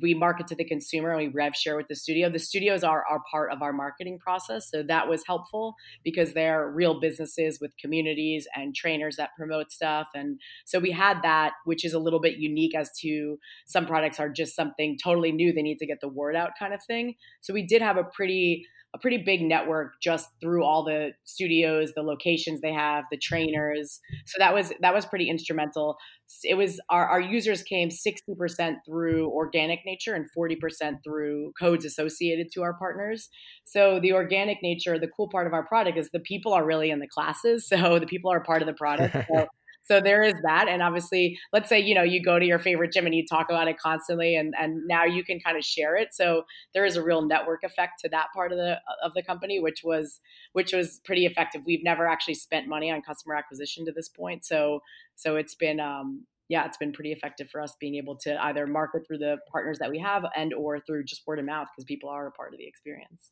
we 0.00 0.14
market 0.14 0.46
to 0.48 0.54
the 0.54 0.64
consumer 0.64 1.10
and 1.10 1.18
we 1.18 1.28
rev 1.28 1.54
share 1.54 1.76
with 1.76 1.88
the 1.88 1.94
studio. 1.94 2.28
The 2.28 2.38
studios 2.38 2.82
are, 2.82 3.04
are 3.10 3.22
part 3.30 3.52
of 3.52 3.62
our 3.62 3.72
marketing 3.72 4.18
process. 4.18 4.70
So 4.70 4.82
that 4.82 5.08
was 5.08 5.22
helpful 5.26 5.74
because 6.02 6.32
they're 6.32 6.70
real 6.70 7.00
businesses 7.00 7.58
with 7.60 7.76
communities 7.76 8.46
and 8.54 8.74
trainers 8.74 9.16
that 9.16 9.30
promote 9.36 9.70
stuff. 9.70 10.08
And 10.14 10.40
so 10.64 10.78
we 10.78 10.90
had 10.90 11.22
that, 11.22 11.52
which 11.64 11.84
is 11.84 11.92
a 11.92 11.98
little 11.98 12.20
bit 12.20 12.38
unique 12.38 12.74
as 12.74 12.90
to 13.00 13.38
some 13.66 13.86
products 13.86 14.18
are 14.18 14.28
just 14.28 14.56
something 14.56 14.98
totally 15.02 15.32
new. 15.32 15.52
They 15.52 15.62
need 15.62 15.78
to 15.78 15.86
get 15.86 16.00
the 16.00 16.08
word 16.08 16.36
out 16.36 16.52
kind 16.58 16.74
of 16.74 16.82
thing. 16.84 17.14
So 17.40 17.54
we 17.54 17.66
did 17.66 17.82
have 17.82 17.96
a 17.96 18.04
pretty 18.04 18.66
a 18.94 18.98
pretty 18.98 19.18
big 19.18 19.42
network 19.42 20.00
just 20.00 20.28
through 20.40 20.64
all 20.64 20.84
the 20.84 21.10
studios, 21.24 21.92
the 21.94 22.02
locations 22.02 22.60
they 22.60 22.72
have, 22.72 23.04
the 23.10 23.18
trainers. 23.18 24.00
So 24.26 24.36
that 24.38 24.54
was 24.54 24.72
that 24.80 24.94
was 24.94 25.04
pretty 25.04 25.28
instrumental. 25.28 25.96
It 26.44 26.54
was 26.54 26.80
our, 26.88 27.06
our 27.06 27.20
users 27.20 27.62
came 27.62 27.90
60% 27.90 28.76
through 28.86 29.30
organic 29.30 29.80
nature 29.84 30.14
and 30.14 30.26
40% 30.36 31.04
through 31.04 31.52
codes 31.60 31.84
associated 31.84 32.50
to 32.52 32.62
our 32.62 32.74
partners. 32.74 33.28
So 33.64 34.00
the 34.00 34.12
organic 34.12 34.62
nature, 34.62 34.98
the 34.98 35.08
cool 35.08 35.28
part 35.28 35.46
of 35.46 35.52
our 35.52 35.66
product 35.66 35.98
is 35.98 36.10
the 36.10 36.20
people 36.20 36.52
are 36.54 36.64
really 36.64 36.90
in 36.90 37.00
the 37.00 37.08
classes. 37.08 37.68
So 37.74 37.98
the 37.98 38.06
people 38.06 38.30
are 38.30 38.40
part 38.40 38.62
of 38.62 38.66
the 38.66 38.72
product. 38.72 39.14
So 39.34 39.46
so 39.84 40.00
there 40.00 40.22
is 40.22 40.34
that 40.42 40.68
and 40.68 40.82
obviously 40.82 41.38
let's 41.52 41.68
say 41.68 41.78
you 41.78 41.94
know 41.94 42.02
you 42.02 42.22
go 42.22 42.38
to 42.38 42.46
your 42.46 42.58
favorite 42.58 42.92
gym 42.92 43.06
and 43.06 43.14
you 43.14 43.24
talk 43.24 43.48
about 43.48 43.68
it 43.68 43.78
constantly 43.78 44.36
and 44.36 44.54
and 44.58 44.82
now 44.86 45.04
you 45.04 45.24
can 45.24 45.38
kind 45.40 45.56
of 45.56 45.64
share 45.64 45.96
it 45.96 46.08
so 46.12 46.44
there 46.72 46.84
is 46.84 46.96
a 46.96 47.02
real 47.02 47.22
network 47.22 47.62
effect 47.62 48.00
to 48.00 48.08
that 48.08 48.26
part 48.34 48.52
of 48.52 48.58
the 48.58 48.80
of 49.02 49.12
the 49.14 49.22
company 49.22 49.60
which 49.60 49.82
was 49.84 50.20
which 50.52 50.72
was 50.72 51.00
pretty 51.04 51.26
effective 51.26 51.62
we've 51.66 51.84
never 51.84 52.06
actually 52.06 52.34
spent 52.34 52.68
money 52.68 52.90
on 52.90 53.02
customer 53.02 53.34
acquisition 53.34 53.84
to 53.84 53.92
this 53.92 54.08
point 54.08 54.44
so 54.44 54.80
so 55.16 55.36
it's 55.36 55.54
been 55.54 55.80
um 55.80 56.24
yeah, 56.48 56.66
it's 56.66 56.76
been 56.76 56.92
pretty 56.92 57.12
effective 57.12 57.48
for 57.50 57.60
us 57.60 57.74
being 57.80 57.94
able 57.94 58.16
to 58.16 58.42
either 58.44 58.66
market 58.66 59.06
through 59.06 59.18
the 59.18 59.38
partners 59.50 59.78
that 59.78 59.90
we 59.90 59.98
have 59.98 60.24
and 60.36 60.52
or 60.52 60.78
through 60.78 61.04
just 61.04 61.26
word 61.26 61.38
of 61.38 61.46
mouth 61.46 61.68
because 61.74 61.84
people 61.86 62.08
are 62.10 62.26
a 62.26 62.32
part 62.32 62.52
of 62.52 62.58
the 62.58 62.66
experience. 62.66 63.30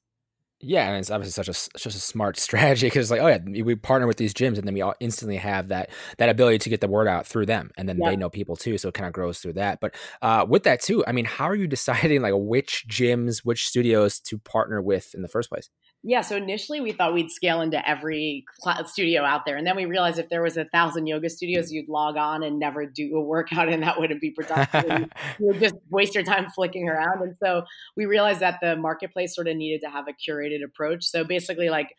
Yeah, 0.65 0.87
and 0.89 0.97
it's 0.99 1.11
obviously 1.11 1.33
such 1.33 1.49
a 1.49 1.55
such 1.55 1.95
a 1.95 1.99
smart 1.99 2.39
strategy 2.39 2.87
because 2.87 3.11
like, 3.11 3.21
oh 3.21 3.27
yeah, 3.27 3.63
we 3.63 3.75
partner 3.75 4.07
with 4.07 4.17
these 4.17 4.33
gyms, 4.33 4.59
and 4.59 4.67
then 4.67 4.75
we 4.75 4.81
all 4.81 4.95
instantly 5.01 5.37
have 5.37 5.69
that 5.69 5.91
that 6.19 6.29
ability 6.29 6.59
to 6.59 6.71
get 6.71 6.81
the 6.81 6.89
word 6.89 7.09
out 7.09 7.27
through 7.27 7.47
them, 7.47 7.71
and 7.77 7.89
then 7.89 7.99
they 7.99 8.17
know 8.17 8.31
people 8.31 8.55
too, 8.55 8.79
so 8.79 8.89
it 8.89 8.95
kind 8.95 9.09
of 9.09 9.13
grows 9.13 9.41
through 9.41 9.55
that. 9.55 9.81
But 9.81 9.95
uh, 10.23 10.47
with 10.49 10.63
that 10.63 10.81
too, 10.81 11.05
I 11.07 11.13
mean, 11.13 11.25
how 11.25 11.47
are 11.47 11.57
you 11.57 11.67
deciding 11.73 12.23
like 12.23 12.35
which 12.37 12.87
gyms, 12.89 13.39
which 13.45 13.67
studios 13.67 14.21
to 14.21 14.39
partner 14.39 14.81
with 14.81 15.15
in 15.15 15.23
the 15.23 15.29
first 15.29 15.51
place? 15.51 15.69
Yeah, 16.05 16.23
so 16.23 16.37
initially 16.37 16.81
we 16.81 16.91
thought 16.91 17.15
we'd 17.15 17.31
scale 17.31 17.61
into 17.61 17.89
every 17.89 18.45
studio 18.87 19.23
out 19.23 19.45
there, 19.47 19.57
and 19.57 19.65
then 19.65 19.77
we 19.77 19.85
realized 19.85 20.19
if 20.19 20.29
there 20.31 20.43
was 20.43 20.57
a 20.57 20.65
thousand 20.65 21.07
yoga 21.07 21.31
studios, 21.31 21.71
you'd 21.71 21.89
log 21.89 22.17
on 22.17 22.43
and 22.43 22.59
never 22.59 22.87
do 22.87 23.15
a 23.17 23.21
workout, 23.21 23.69
and 23.69 23.85
that 23.85 24.01
wouldn't 24.01 24.21
be 24.21 24.31
productive. 24.31 25.09
you 25.39 25.47
would 25.47 25.61
just 25.61 25.77
waste 25.91 26.17
your 26.17 26.25
time 26.25 26.51
flicking 26.51 26.89
around. 26.89 27.23
And 27.23 27.37
so 27.41 27.63
we 27.97 28.07
realized 28.07 28.41
that 28.41 28.59
the 28.61 28.75
marketplace 28.75 29.33
sort 29.33 29.47
of 29.47 29.57
needed 29.57 29.81
to 29.83 29.91
have 29.91 30.07
a 30.09 30.13
curated 30.13 30.65
approach. 30.65 31.05
So 31.05 31.23
basically, 31.23 31.71
like 31.71 31.95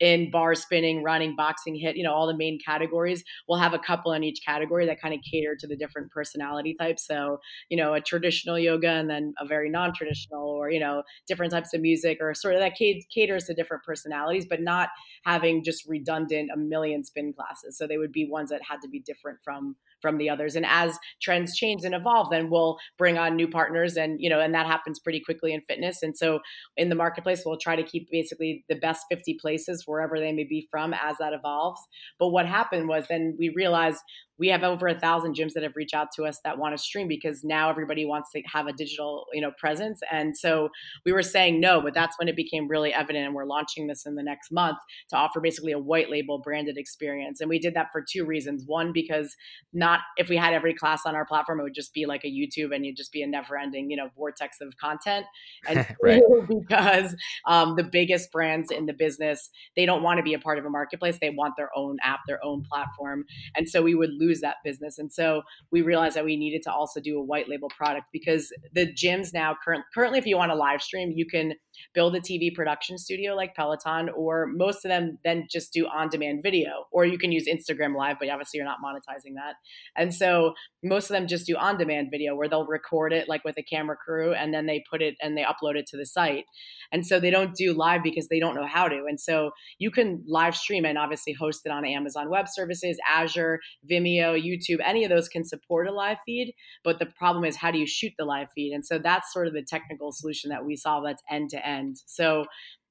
in 0.00 0.30
barre 0.30 0.54
spinning, 0.54 1.02
running, 1.02 1.34
boxing, 1.36 1.74
HIIT, 1.74 1.96
you 1.96 2.02
know, 2.02 2.12
all 2.12 2.26
the 2.26 2.36
main 2.36 2.58
categories. 2.64 3.24
We'll 3.48 3.58
have 3.58 3.74
a 3.74 3.78
couple 3.78 4.12
in 4.12 4.22
each 4.24 4.40
category 4.44 4.86
that 4.86 5.00
kind 5.00 5.14
of 5.14 5.20
cater 5.22 5.56
to 5.58 5.66
the 5.66 5.76
different 5.76 6.10
personality 6.10 6.76
types. 6.78 7.06
So, 7.06 7.38
you 7.70 7.76
know, 7.76 7.94
a 7.94 8.00
traditional 8.00 8.58
yoga 8.58 8.90
and 8.90 9.08
then 9.08 9.34
a 9.40 9.46
very 9.46 9.70
non 9.70 9.92
traditional 9.94 10.48
or, 10.48 10.70
you 10.70 10.80
know, 10.80 11.02
different 11.26 11.52
types 11.52 11.72
of 11.74 11.80
music 11.80 12.18
or 12.20 12.34
sort 12.34 12.54
of 12.54 12.60
that 12.60 12.74
caters 12.76 13.44
to 13.44 13.54
different 13.54 13.84
personalities, 13.84 14.46
but 14.48 14.60
not 14.60 14.90
having 15.24 15.64
just 15.64 15.86
redundant 15.88 16.50
a 16.52 16.56
million 16.58 17.04
spin 17.04 17.32
classes. 17.32 17.78
So 17.78 17.86
they 17.86 17.98
would 17.98 18.12
be 18.12 18.28
ones 18.28 18.50
that 18.50 18.62
had 18.68 18.80
to 18.82 18.88
be 18.88 19.00
different 19.00 19.38
from 19.42 19.76
from 20.00 20.18
the 20.18 20.30
others. 20.30 20.56
And 20.56 20.66
as 20.66 20.98
trends 21.20 21.56
change 21.56 21.84
and 21.84 21.94
evolve, 21.94 22.30
then 22.30 22.50
we'll 22.50 22.78
bring 22.98 23.18
on 23.18 23.36
new 23.36 23.48
partners 23.48 23.96
and, 23.96 24.20
you 24.20 24.30
know, 24.30 24.40
and 24.40 24.54
that 24.54 24.66
happens 24.66 24.98
pretty 24.98 25.20
quickly 25.20 25.52
in 25.52 25.60
fitness. 25.62 26.02
And 26.02 26.16
so 26.16 26.40
in 26.76 26.88
the 26.88 26.94
marketplace, 26.94 27.42
we'll 27.44 27.58
try 27.58 27.76
to 27.76 27.82
keep 27.82 28.08
basically 28.10 28.64
the 28.68 28.76
best 28.76 29.06
50 29.10 29.38
places 29.40 29.84
wherever 29.86 30.18
they 30.18 30.32
may 30.32 30.44
be 30.44 30.66
from 30.70 30.94
as 30.94 31.16
that 31.18 31.32
evolves. 31.32 31.80
But 32.18 32.28
what 32.28 32.46
happened 32.46 32.88
was 32.88 33.06
then 33.08 33.36
we 33.38 33.50
realized 33.50 34.00
we 34.38 34.48
have 34.48 34.62
over 34.62 34.86
a 34.88 34.98
thousand 34.98 35.34
gyms 35.34 35.52
that 35.54 35.62
have 35.62 35.76
reached 35.76 35.94
out 35.94 36.08
to 36.16 36.24
us 36.24 36.40
that 36.44 36.58
want 36.58 36.76
to 36.76 36.82
stream 36.82 37.08
because 37.08 37.42
now 37.42 37.70
everybody 37.70 38.04
wants 38.04 38.30
to 38.32 38.42
have 38.42 38.66
a 38.66 38.72
digital 38.72 39.26
you 39.32 39.40
know 39.40 39.52
presence. 39.58 40.00
And 40.10 40.36
so 40.36 40.68
we 41.04 41.12
were 41.12 41.22
saying 41.22 41.60
no 41.60 41.80
but 41.80 41.94
that's 41.94 42.18
when 42.18 42.28
it 42.28 42.36
became 42.36 42.68
really 42.68 42.92
evident 42.92 43.26
and 43.26 43.34
we're 43.34 43.46
launching 43.46 43.86
this 43.86 44.06
in 44.06 44.14
the 44.14 44.22
next 44.22 44.50
month 44.50 44.78
to 45.10 45.16
offer 45.16 45.40
basically 45.40 45.72
a 45.72 45.78
white 45.78 46.10
label 46.10 46.38
branded 46.38 46.76
experience. 46.76 47.40
And 47.40 47.48
we 47.48 47.58
did 47.58 47.74
that 47.74 47.88
for 47.92 48.02
two 48.02 48.24
reasons. 48.24 48.64
One 48.66 48.92
because 48.92 49.34
not 49.72 50.00
if 50.16 50.28
we 50.28 50.36
had 50.36 50.52
every 50.52 50.74
class 50.74 51.02
on 51.06 51.14
our 51.14 51.24
platform 51.24 51.60
it 51.60 51.62
would 51.62 51.74
just 51.74 51.94
be 51.94 52.06
like 52.06 52.24
a 52.24 52.28
youtube 52.28 52.74
and 52.74 52.84
you'd 52.84 52.96
just 52.96 53.12
be 53.12 53.22
a 53.22 53.26
never 53.26 53.56
ending 53.56 53.90
you 53.90 53.96
know 53.96 54.08
vortex 54.16 54.58
of 54.60 54.76
content. 54.76 55.26
And 55.68 55.86
right. 56.02 56.22
because 56.48 57.14
um, 57.46 57.76
the 57.76 57.84
biggest 57.84 58.30
brands 58.32 58.70
in 58.70 58.86
the 58.86 58.92
business 58.92 59.50
they 59.76 59.86
don't 59.86 60.02
want 60.02 60.18
to 60.18 60.22
be 60.22 60.34
a 60.34 60.38
part 60.38 60.58
of 60.58 60.64
a 60.64 60.70
marketplace. 60.70 61.18
They 61.20 61.30
want 61.30 61.54
their 61.56 61.70
own 61.76 61.96
app 62.02 62.20
their 62.26 62.44
own 62.44 62.62
platform. 62.62 63.24
And 63.56 63.68
so 63.68 63.82
we 63.82 63.94
would 63.94 64.10
lose 64.12 64.25
lose 64.26 64.40
that 64.40 64.56
business. 64.64 64.98
And 64.98 65.12
so 65.12 65.42
we 65.70 65.82
realized 65.82 66.16
that 66.16 66.24
we 66.24 66.36
needed 66.36 66.62
to 66.64 66.72
also 66.72 67.00
do 67.00 67.18
a 67.18 67.22
white 67.22 67.48
label 67.48 67.68
product 67.76 68.06
because 68.12 68.52
the 68.72 68.92
gyms 68.92 69.32
now 69.32 69.56
current, 69.64 69.84
currently, 69.94 70.18
if 70.18 70.26
you 70.26 70.36
want 70.36 70.50
to 70.50 70.56
live 70.56 70.82
stream, 70.82 71.12
you 71.14 71.26
can 71.26 71.54
build 71.94 72.14
a 72.16 72.20
TV 72.20 72.54
production 72.54 72.98
studio 72.98 73.34
like 73.34 73.54
Peloton, 73.54 74.08
or 74.10 74.46
most 74.46 74.84
of 74.84 74.88
them 74.88 75.18
then 75.24 75.46
just 75.50 75.72
do 75.72 75.86
on 75.86 76.08
demand 76.08 76.42
video, 76.42 76.86
or 76.90 77.04
you 77.04 77.18
can 77.18 77.32
use 77.32 77.46
Instagram 77.46 77.94
Live, 77.96 78.16
but 78.18 78.28
obviously 78.28 78.58
you're 78.58 78.66
not 78.66 78.78
monetizing 78.84 79.34
that. 79.34 79.54
And 79.96 80.14
so 80.14 80.54
most 80.82 81.10
of 81.10 81.14
them 81.14 81.26
just 81.26 81.46
do 81.46 81.56
on 81.56 81.78
demand 81.78 82.08
video 82.10 82.34
where 82.34 82.48
they'll 82.48 82.66
record 82.66 83.12
it 83.12 83.28
like 83.28 83.44
with 83.44 83.58
a 83.58 83.62
camera 83.62 83.96
crew 83.96 84.32
and 84.32 84.52
then 84.52 84.66
they 84.66 84.84
put 84.90 85.02
it 85.02 85.16
and 85.20 85.36
they 85.36 85.42
upload 85.42 85.76
it 85.76 85.86
to 85.88 85.96
the 85.96 86.06
site. 86.06 86.44
And 86.92 87.06
so 87.06 87.18
they 87.18 87.30
don't 87.30 87.54
do 87.54 87.72
live 87.72 88.02
because 88.02 88.28
they 88.28 88.40
don't 88.40 88.54
know 88.54 88.66
how 88.66 88.88
to. 88.88 89.04
And 89.08 89.20
so 89.20 89.50
you 89.78 89.90
can 89.90 90.22
live 90.26 90.56
stream 90.56 90.84
and 90.84 90.98
obviously 90.98 91.32
host 91.32 91.62
it 91.64 91.70
on 91.70 91.84
Amazon 91.84 92.30
Web 92.30 92.48
Services, 92.48 92.98
Azure, 93.08 93.60
Vimeo, 93.90 94.15
YouTube, 94.24 94.78
any 94.84 95.04
of 95.04 95.10
those 95.10 95.28
can 95.28 95.44
support 95.44 95.86
a 95.86 95.92
live 95.92 96.18
feed. 96.24 96.54
But 96.84 96.98
the 96.98 97.06
problem 97.06 97.44
is, 97.44 97.56
how 97.56 97.70
do 97.70 97.78
you 97.78 97.86
shoot 97.86 98.12
the 98.18 98.24
live 98.24 98.48
feed? 98.54 98.72
And 98.72 98.84
so 98.84 98.98
that's 98.98 99.32
sort 99.32 99.46
of 99.46 99.52
the 99.52 99.62
technical 99.62 100.12
solution 100.12 100.50
that 100.50 100.64
we 100.64 100.76
solve 100.76 101.04
that's 101.04 101.22
end 101.30 101.50
to 101.50 101.66
end. 101.66 101.96
So 102.06 102.46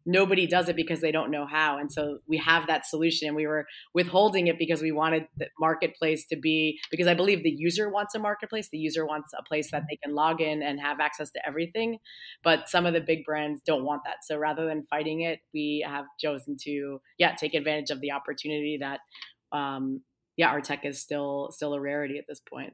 nobody 0.07 0.45
does 0.45 0.69
it 0.69 0.75
because 0.75 1.01
they 1.01 1.11
don't 1.11 1.31
know 1.31 1.47
how. 1.47 1.79
And 1.79 1.91
so 1.91 2.19
we 2.27 2.37
have 2.37 2.67
that 2.67 2.85
solution. 2.85 3.27
And 3.27 3.35
we 3.35 3.47
were 3.47 3.65
withholding 3.95 4.45
it 4.45 4.59
because 4.59 4.79
we 4.81 4.91
wanted 4.91 5.27
the 5.35 5.47
marketplace 5.59 6.27
to 6.27 6.35
be, 6.35 6.79
because 6.91 7.07
I 7.07 7.15
believe 7.15 7.41
the 7.41 7.49
user 7.49 7.89
wants 7.89 8.13
a 8.13 8.19
marketplace. 8.19 8.69
The 8.69 8.77
user 8.77 9.03
wants 9.03 9.31
a 9.37 9.41
place 9.41 9.71
that 9.71 9.85
they 9.89 9.95
can 9.95 10.13
log 10.13 10.41
in 10.41 10.61
and 10.61 10.79
have 10.79 10.99
access 10.99 11.31
to 11.31 11.39
everything. 11.47 11.97
But 12.43 12.69
some 12.69 12.85
of 12.85 12.93
the 12.93 13.01
big 13.01 13.25
brands 13.25 13.61
don't 13.65 13.83
want 13.83 14.03
that. 14.05 14.17
So 14.23 14.37
rather 14.37 14.67
than 14.67 14.85
fighting 14.91 15.21
it, 15.21 15.39
we 15.55 15.83
have 15.87 16.05
chosen 16.19 16.55
to, 16.65 17.01
yeah, 17.17 17.33
take 17.33 17.55
advantage 17.55 17.89
of 17.89 17.99
the 17.99 18.11
opportunity 18.11 18.77
that, 18.81 18.99
um, 19.51 20.01
yeah, 20.37 20.49
our 20.49 20.61
tech 20.61 20.85
is 20.85 20.99
still 20.99 21.49
still 21.51 21.73
a 21.73 21.79
rarity 21.79 22.17
at 22.17 22.25
this 22.27 22.39
point. 22.39 22.73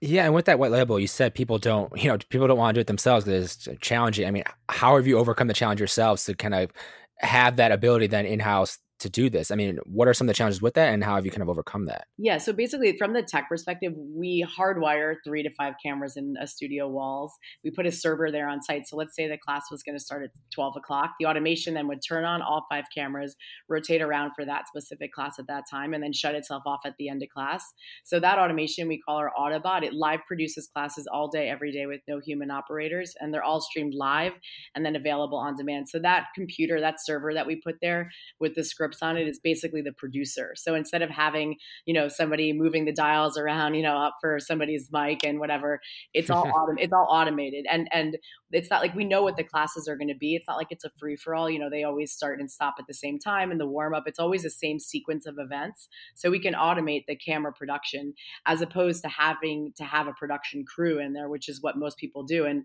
Yeah, 0.00 0.24
and 0.24 0.34
with 0.34 0.46
that 0.46 0.58
white 0.58 0.72
label, 0.72 0.98
you 0.98 1.06
said 1.06 1.32
people 1.32 1.58
don't, 1.58 1.92
you 1.96 2.08
know, 2.08 2.18
people 2.28 2.48
don't 2.48 2.58
want 2.58 2.74
to 2.74 2.78
do 2.78 2.80
it 2.80 2.88
themselves 2.88 3.24
because 3.24 3.54
it's 3.54 3.68
challenging. 3.80 4.26
I 4.26 4.32
mean, 4.32 4.42
how 4.68 4.96
have 4.96 5.06
you 5.06 5.18
overcome 5.18 5.46
the 5.46 5.54
challenge 5.54 5.80
yourselves 5.80 6.24
to 6.24 6.34
kind 6.34 6.54
of 6.54 6.72
have 7.18 7.56
that 7.56 7.70
ability 7.70 8.08
then 8.08 8.26
in 8.26 8.40
house 8.40 8.78
to 9.02 9.10
do 9.10 9.30
this? 9.30 9.50
I 9.50 9.54
mean, 9.54 9.78
what 9.84 10.08
are 10.08 10.14
some 10.14 10.26
of 10.26 10.28
the 10.28 10.34
challenges 10.34 10.62
with 10.62 10.74
that, 10.74 10.92
and 10.92 11.04
how 11.04 11.14
have 11.14 11.24
you 11.24 11.30
kind 11.30 11.42
of 11.42 11.48
overcome 11.48 11.86
that? 11.86 12.06
Yeah, 12.18 12.38
so 12.38 12.52
basically, 12.52 12.96
from 12.96 13.12
the 13.12 13.22
tech 13.22 13.48
perspective, 13.48 13.92
we 13.96 14.44
hardwire 14.58 15.16
three 15.24 15.42
to 15.42 15.50
five 15.50 15.74
cameras 15.84 16.16
in 16.16 16.34
a 16.40 16.46
studio 16.46 16.88
walls. 16.88 17.32
We 17.64 17.70
put 17.70 17.86
a 17.86 17.92
server 17.92 18.30
there 18.30 18.48
on 18.48 18.62
site. 18.62 18.88
So 18.88 18.96
let's 18.96 19.14
say 19.14 19.28
the 19.28 19.38
class 19.38 19.64
was 19.70 19.82
going 19.82 19.96
to 19.96 20.02
start 20.02 20.24
at 20.24 20.30
12 20.54 20.76
o'clock. 20.76 21.10
The 21.18 21.26
automation 21.26 21.74
then 21.74 21.88
would 21.88 22.00
turn 22.06 22.24
on 22.24 22.42
all 22.42 22.66
five 22.70 22.84
cameras, 22.94 23.36
rotate 23.68 24.02
around 24.02 24.32
for 24.34 24.44
that 24.44 24.66
specific 24.68 25.12
class 25.12 25.38
at 25.38 25.46
that 25.48 25.64
time, 25.70 25.94
and 25.94 26.02
then 26.02 26.12
shut 26.12 26.34
itself 26.34 26.62
off 26.66 26.80
at 26.84 26.94
the 26.98 27.08
end 27.08 27.22
of 27.22 27.28
class. 27.28 27.72
So 28.04 28.20
that 28.20 28.38
automation 28.38 28.88
we 28.88 29.00
call 29.00 29.16
our 29.16 29.32
Autobot. 29.38 29.82
It 29.82 29.94
live 29.94 30.20
produces 30.26 30.68
classes 30.68 31.08
all 31.12 31.28
day, 31.28 31.48
every 31.48 31.72
day 31.72 31.86
with 31.86 32.00
no 32.08 32.20
human 32.20 32.50
operators, 32.50 33.14
and 33.20 33.32
they're 33.32 33.42
all 33.42 33.60
streamed 33.60 33.94
live 33.94 34.32
and 34.74 34.84
then 34.84 34.96
available 34.96 35.38
on 35.38 35.56
demand. 35.56 35.88
So 35.88 35.98
that 36.00 36.26
computer, 36.34 36.80
that 36.80 36.96
server 37.02 37.34
that 37.34 37.46
we 37.46 37.56
put 37.56 37.76
there 37.80 38.10
with 38.40 38.54
the 38.54 38.64
on 39.00 39.16
it 39.16 39.28
is 39.28 39.38
basically 39.38 39.80
the 39.80 39.92
producer. 39.92 40.54
So 40.56 40.74
instead 40.74 41.02
of 41.02 41.10
having, 41.10 41.56
you 41.86 41.94
know, 41.94 42.08
somebody 42.08 42.52
moving 42.52 42.84
the 42.84 42.92
dials 42.92 43.38
around, 43.38 43.74
you 43.74 43.82
know, 43.82 43.96
up 43.96 44.14
for 44.20 44.40
somebody's 44.40 44.88
mic 44.92 45.24
and 45.24 45.38
whatever, 45.38 45.80
it's 46.12 46.30
all 46.30 46.44
autom- 46.56 46.78
it's 46.78 46.92
all 46.92 47.06
automated. 47.08 47.64
And 47.70 47.88
and 47.92 48.18
it's 48.50 48.70
not 48.70 48.82
like 48.82 48.94
we 48.94 49.04
know 49.04 49.22
what 49.22 49.36
the 49.36 49.44
classes 49.44 49.88
are 49.88 49.96
going 49.96 50.08
to 50.08 50.14
be. 50.14 50.34
It's 50.34 50.46
not 50.46 50.56
like 50.56 50.68
it's 50.70 50.84
a 50.84 50.90
free 50.98 51.16
for 51.16 51.34
all. 51.34 51.48
You 51.48 51.58
know, 51.58 51.70
they 51.70 51.84
always 51.84 52.12
start 52.12 52.40
and 52.40 52.50
stop 52.50 52.74
at 52.78 52.86
the 52.86 52.94
same 52.94 53.18
time 53.18 53.50
in 53.50 53.58
the 53.58 53.66
warm 53.66 53.94
up. 53.94 54.04
It's 54.06 54.18
always 54.18 54.42
the 54.42 54.50
same 54.50 54.78
sequence 54.78 55.26
of 55.26 55.36
events. 55.38 55.88
So 56.14 56.30
we 56.30 56.40
can 56.40 56.54
automate 56.54 57.04
the 57.06 57.16
camera 57.16 57.52
production 57.52 58.14
as 58.46 58.60
opposed 58.60 59.02
to 59.02 59.08
having 59.08 59.72
to 59.76 59.84
have 59.84 60.06
a 60.06 60.12
production 60.12 60.64
crew 60.64 60.98
in 60.98 61.12
there, 61.12 61.28
which 61.28 61.48
is 61.48 61.62
what 61.62 61.78
most 61.78 61.96
people 61.96 62.24
do. 62.24 62.44
And 62.44 62.64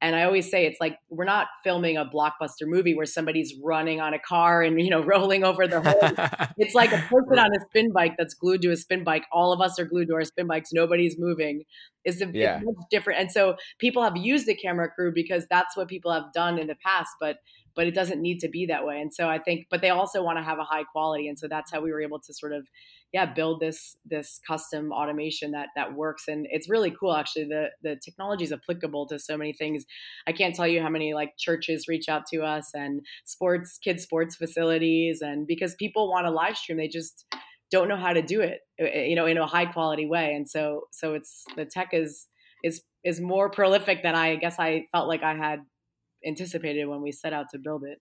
and 0.00 0.14
I 0.14 0.24
always 0.24 0.50
say 0.50 0.66
it's 0.66 0.80
like 0.80 0.98
we're 1.08 1.24
not 1.24 1.48
filming 1.62 1.96
a 1.96 2.04
blockbuster 2.04 2.66
movie 2.66 2.94
where 2.94 3.06
somebody's 3.06 3.54
running 3.62 4.00
on 4.00 4.14
a 4.14 4.18
car 4.18 4.62
and 4.62 4.80
you 4.80 4.90
know 4.90 5.02
rolling 5.04 5.44
over 5.44 5.66
the 5.66 5.80
hood. 5.80 6.48
it's 6.58 6.74
like 6.74 6.92
a 6.92 6.98
person 7.08 7.38
on 7.38 7.50
a 7.54 7.64
spin 7.66 7.92
bike 7.92 8.14
that's 8.18 8.34
glued 8.34 8.62
to 8.62 8.70
a 8.70 8.76
spin 8.76 9.04
bike. 9.04 9.24
All 9.32 9.52
of 9.52 9.60
us 9.60 9.78
are 9.78 9.84
glued 9.84 10.08
to 10.08 10.14
our 10.14 10.24
spin 10.24 10.46
bikes. 10.46 10.70
Nobody's 10.72 11.16
moving. 11.18 11.64
Is 12.04 12.22
yeah. 12.34 12.60
different. 12.90 13.20
And 13.20 13.32
so 13.32 13.56
people 13.78 14.02
have 14.02 14.16
used 14.16 14.46
the 14.46 14.54
camera 14.54 14.90
crew 14.90 15.10
because 15.14 15.46
that's 15.48 15.74
what 15.74 15.88
people 15.88 16.12
have 16.12 16.34
done 16.34 16.58
in 16.58 16.66
the 16.66 16.76
past. 16.84 17.10
But 17.18 17.38
but 17.76 17.86
it 17.86 17.94
doesn't 17.94 18.20
need 18.20 18.38
to 18.40 18.48
be 18.48 18.66
that 18.66 18.86
way. 18.86 19.00
And 19.00 19.12
so 19.12 19.28
I 19.28 19.38
think, 19.38 19.66
but 19.70 19.80
they 19.80 19.90
also 19.90 20.22
want 20.22 20.38
to 20.38 20.44
have 20.44 20.58
a 20.58 20.64
high 20.64 20.84
quality. 20.84 21.28
And 21.28 21.38
so 21.38 21.48
that's 21.48 21.72
how 21.72 21.80
we 21.80 21.92
were 21.92 22.00
able 22.02 22.20
to 22.20 22.34
sort 22.34 22.52
of 22.52 22.66
yeah 23.12 23.32
build 23.32 23.60
this 23.60 23.96
this 24.04 24.40
custom 24.46 24.92
automation 24.92 25.52
that 25.52 25.68
that 25.76 25.94
works. 25.94 26.28
And 26.28 26.46
it's 26.50 26.68
really 26.68 26.90
cool 26.90 27.14
actually. 27.14 27.44
The 27.44 27.68
the 27.82 27.96
technology 28.04 28.44
is 28.44 28.52
applicable 28.52 29.06
to 29.08 29.18
so 29.18 29.36
many 29.36 29.52
things. 29.52 29.84
I 30.26 30.32
can't 30.32 30.54
tell 30.54 30.66
you 30.66 30.82
how 30.82 30.88
many 30.88 31.14
like 31.14 31.36
churches 31.38 31.86
reach 31.88 32.08
out 32.08 32.26
to 32.32 32.42
us 32.42 32.70
and 32.74 33.02
sports 33.24 33.78
kids 33.78 34.02
sports 34.02 34.36
facilities. 34.36 35.20
And 35.20 35.46
because 35.46 35.74
people 35.76 36.10
want 36.10 36.26
to 36.26 36.30
live 36.30 36.56
stream 36.56 36.78
they 36.78 36.88
just 36.88 37.24
don't 37.70 37.88
know 37.88 37.96
how 37.96 38.12
to 38.12 38.22
do 38.22 38.40
it 38.40 38.60
uh, 38.80 38.84
uh, 38.84 39.02
you 39.02 39.16
know 39.16 39.26
in 39.26 39.38
a 39.38 39.46
high 39.46 39.66
quality 39.66 40.06
way. 40.06 40.34
And 40.34 40.48
so 40.48 40.82
so 40.92 41.14
it's 41.14 41.44
the 41.56 41.64
tech 41.64 41.90
is 41.92 42.26
is 42.64 42.82
is 43.04 43.20
more 43.20 43.50
prolific 43.50 44.02
than 44.02 44.14
i 44.16 44.34
guess 44.34 44.56
i 44.58 44.86
felt 44.90 45.06
like 45.06 45.22
i 45.22 45.34
had 45.34 45.60
anticipated 46.26 46.86
when 46.86 47.02
we 47.02 47.12
set 47.12 47.32
out 47.32 47.46
to 47.50 47.58
build 47.58 47.84
it 47.84 48.00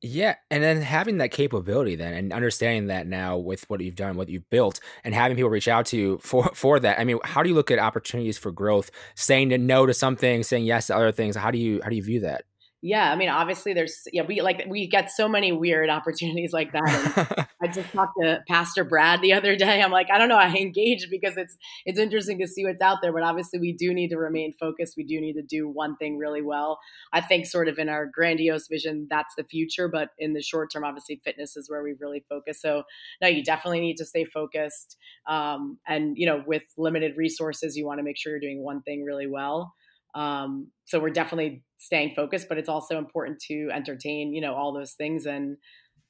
yeah, 0.00 0.36
and 0.48 0.62
then 0.62 0.80
having 0.80 1.18
that 1.18 1.32
capability 1.32 1.96
then 1.96 2.14
and 2.14 2.32
understanding 2.32 2.86
that 2.86 3.08
now 3.08 3.36
with 3.36 3.68
what 3.68 3.80
you've 3.80 3.96
done, 3.96 4.16
what 4.16 4.28
you've 4.28 4.48
built, 4.48 4.78
and 5.02 5.12
having 5.12 5.36
people 5.36 5.50
reach 5.50 5.66
out 5.66 5.86
to 5.86 5.96
you 5.96 6.18
for 6.18 6.44
for 6.54 6.78
that. 6.78 7.00
I 7.00 7.04
mean, 7.04 7.18
how 7.24 7.42
do 7.42 7.48
you 7.48 7.54
look 7.56 7.72
at 7.72 7.80
opportunities 7.80 8.38
for 8.38 8.52
growth? 8.52 8.92
Saying 9.16 9.48
no 9.66 9.86
to 9.86 9.94
something, 9.94 10.44
saying 10.44 10.66
yes 10.66 10.86
to 10.86 10.96
other 10.96 11.10
things. 11.10 11.34
How 11.34 11.50
do 11.50 11.58
you 11.58 11.80
how 11.82 11.90
do 11.90 11.96
you 11.96 12.02
view 12.04 12.20
that? 12.20 12.44
Yeah 12.80 13.10
i 13.10 13.16
mean 13.16 13.28
obviously 13.28 13.74
there's 13.74 14.02
yeah 14.12 14.22
we 14.22 14.40
like 14.40 14.64
we 14.68 14.86
get 14.86 15.10
so 15.10 15.28
many 15.28 15.50
weird 15.50 15.90
opportunities 15.90 16.52
like 16.52 16.72
that. 16.72 17.48
I 17.62 17.66
just 17.66 17.92
talked 17.92 18.14
to 18.22 18.40
pastor 18.46 18.84
brad 18.84 19.20
the 19.20 19.32
other 19.32 19.56
day. 19.56 19.82
I'm 19.82 19.90
like 19.90 20.08
i 20.12 20.18
don't 20.18 20.28
know 20.28 20.36
i 20.36 20.48
engage 20.54 21.08
because 21.10 21.36
it's 21.36 21.56
it's 21.84 21.98
interesting 21.98 22.38
to 22.38 22.46
see 22.46 22.64
what's 22.64 22.80
out 22.80 22.98
there 23.02 23.12
but 23.12 23.22
obviously 23.22 23.58
we 23.58 23.72
do 23.72 23.92
need 23.92 24.10
to 24.10 24.16
remain 24.16 24.54
focused. 24.58 24.94
We 24.96 25.04
do 25.04 25.20
need 25.20 25.34
to 25.34 25.42
do 25.42 25.68
one 25.68 25.96
thing 25.96 26.18
really 26.18 26.42
well. 26.42 26.78
I 27.12 27.20
think 27.20 27.46
sort 27.46 27.68
of 27.68 27.78
in 27.78 27.88
our 27.88 28.06
grandiose 28.06 28.68
vision 28.68 29.08
that's 29.10 29.34
the 29.36 29.44
future 29.44 29.88
but 29.88 30.10
in 30.18 30.34
the 30.34 30.42
short 30.42 30.70
term 30.72 30.84
obviously 30.84 31.20
fitness 31.24 31.56
is 31.56 31.68
where 31.68 31.82
we 31.82 31.94
really 32.00 32.24
focus. 32.28 32.60
So 32.60 32.84
no 33.20 33.28
you 33.28 33.42
definitely 33.42 33.80
need 33.80 33.96
to 33.96 34.04
stay 34.04 34.24
focused 34.24 34.96
um, 35.26 35.78
and 35.86 36.16
you 36.16 36.26
know 36.26 36.44
with 36.46 36.62
limited 36.76 37.16
resources 37.16 37.76
you 37.76 37.86
want 37.86 37.98
to 37.98 38.04
make 38.04 38.16
sure 38.16 38.32
you're 38.32 38.40
doing 38.40 38.62
one 38.62 38.82
thing 38.82 39.04
really 39.04 39.26
well 39.26 39.74
um, 40.14 40.68
so 40.84 40.98
we're 40.98 41.10
definitely 41.10 41.62
staying 41.78 42.14
focused, 42.14 42.48
but 42.48 42.58
it's 42.58 42.68
also 42.68 42.98
important 42.98 43.40
to 43.48 43.70
entertain, 43.72 44.34
you 44.34 44.40
know, 44.40 44.54
all 44.54 44.72
those 44.72 44.92
things. 44.92 45.26
And, 45.26 45.56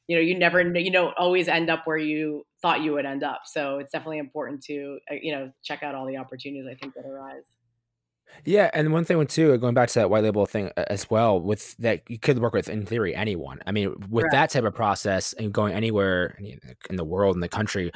you 0.06 0.16
know, 0.16 0.22
you 0.22 0.38
never, 0.38 0.62
you 0.62 0.90
don't 0.90 1.14
always 1.18 1.48
end 1.48 1.68
up 1.68 1.82
where 1.84 1.98
you 1.98 2.44
thought 2.62 2.82
you 2.82 2.92
would 2.92 3.04
end 3.06 3.22
up. 3.22 3.42
So 3.44 3.78
it's 3.78 3.92
definitely 3.92 4.18
important 4.18 4.62
to, 4.64 4.98
uh, 5.10 5.16
you 5.20 5.32
know, 5.32 5.52
check 5.62 5.82
out 5.82 5.94
all 5.94 6.06
the 6.06 6.16
opportunities 6.16 6.66
I 6.70 6.74
think 6.74 6.94
that 6.94 7.04
arise. 7.04 7.44
Yeah, 8.44 8.70
and 8.74 8.92
one 8.92 9.04
thing 9.04 9.18
with 9.18 9.30
too, 9.30 9.56
going 9.58 9.74
back 9.74 9.88
to 9.88 10.00
that 10.00 10.10
white 10.10 10.22
label 10.22 10.46
thing 10.46 10.70
as 10.76 11.08
well, 11.10 11.40
with 11.40 11.76
that 11.78 12.02
you 12.08 12.18
could 12.18 12.38
work 12.38 12.52
with 12.52 12.68
in 12.68 12.84
theory 12.84 13.14
anyone. 13.14 13.60
I 13.66 13.72
mean, 13.72 13.94
with 14.10 14.24
right. 14.24 14.32
that 14.32 14.50
type 14.50 14.64
of 14.64 14.74
process 14.74 15.32
and 15.32 15.52
going 15.52 15.72
anywhere 15.72 16.38
in 16.90 16.96
the 16.96 17.04
world 17.04 17.36
in 17.36 17.40
the 17.40 17.48
country, 17.48 17.90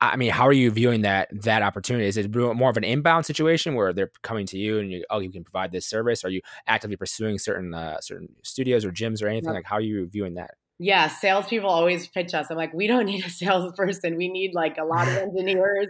I 0.00 0.16
mean, 0.16 0.30
how 0.30 0.46
are 0.46 0.52
you 0.52 0.70
viewing 0.70 1.02
that 1.02 1.28
that 1.42 1.62
opportunity? 1.62 2.06
Is 2.06 2.16
it 2.16 2.34
more 2.34 2.70
of 2.70 2.76
an 2.76 2.84
inbound 2.84 3.26
situation 3.26 3.74
where 3.74 3.92
they're 3.92 4.10
coming 4.22 4.46
to 4.46 4.58
you 4.58 4.78
and 4.78 4.90
you, 4.90 5.04
oh, 5.10 5.20
you 5.20 5.30
can 5.30 5.44
provide 5.44 5.72
this 5.72 5.86
service? 5.86 6.24
Are 6.24 6.30
you 6.30 6.40
actively 6.66 6.96
pursuing 6.96 7.38
certain 7.38 7.74
uh, 7.74 8.00
certain 8.00 8.28
studios 8.42 8.84
or 8.84 8.90
gyms 8.90 9.22
or 9.22 9.28
anything? 9.28 9.48
Yep. 9.48 9.54
Like, 9.54 9.66
how 9.66 9.76
are 9.76 9.80
you 9.80 10.06
viewing 10.06 10.34
that? 10.34 10.52
Yeah, 10.80 11.06
salespeople 11.06 11.70
always 11.70 12.08
pitch 12.08 12.34
us. 12.34 12.48
I'm 12.50 12.56
like, 12.56 12.74
we 12.74 12.86
don't 12.88 13.06
need 13.12 13.24
a 13.24 13.30
salesperson. 13.30 14.16
We 14.16 14.28
need 14.28 14.54
like 14.54 14.76
a 14.78 14.84
lot 14.84 15.06
of 15.08 15.14
engineers, 15.16 15.88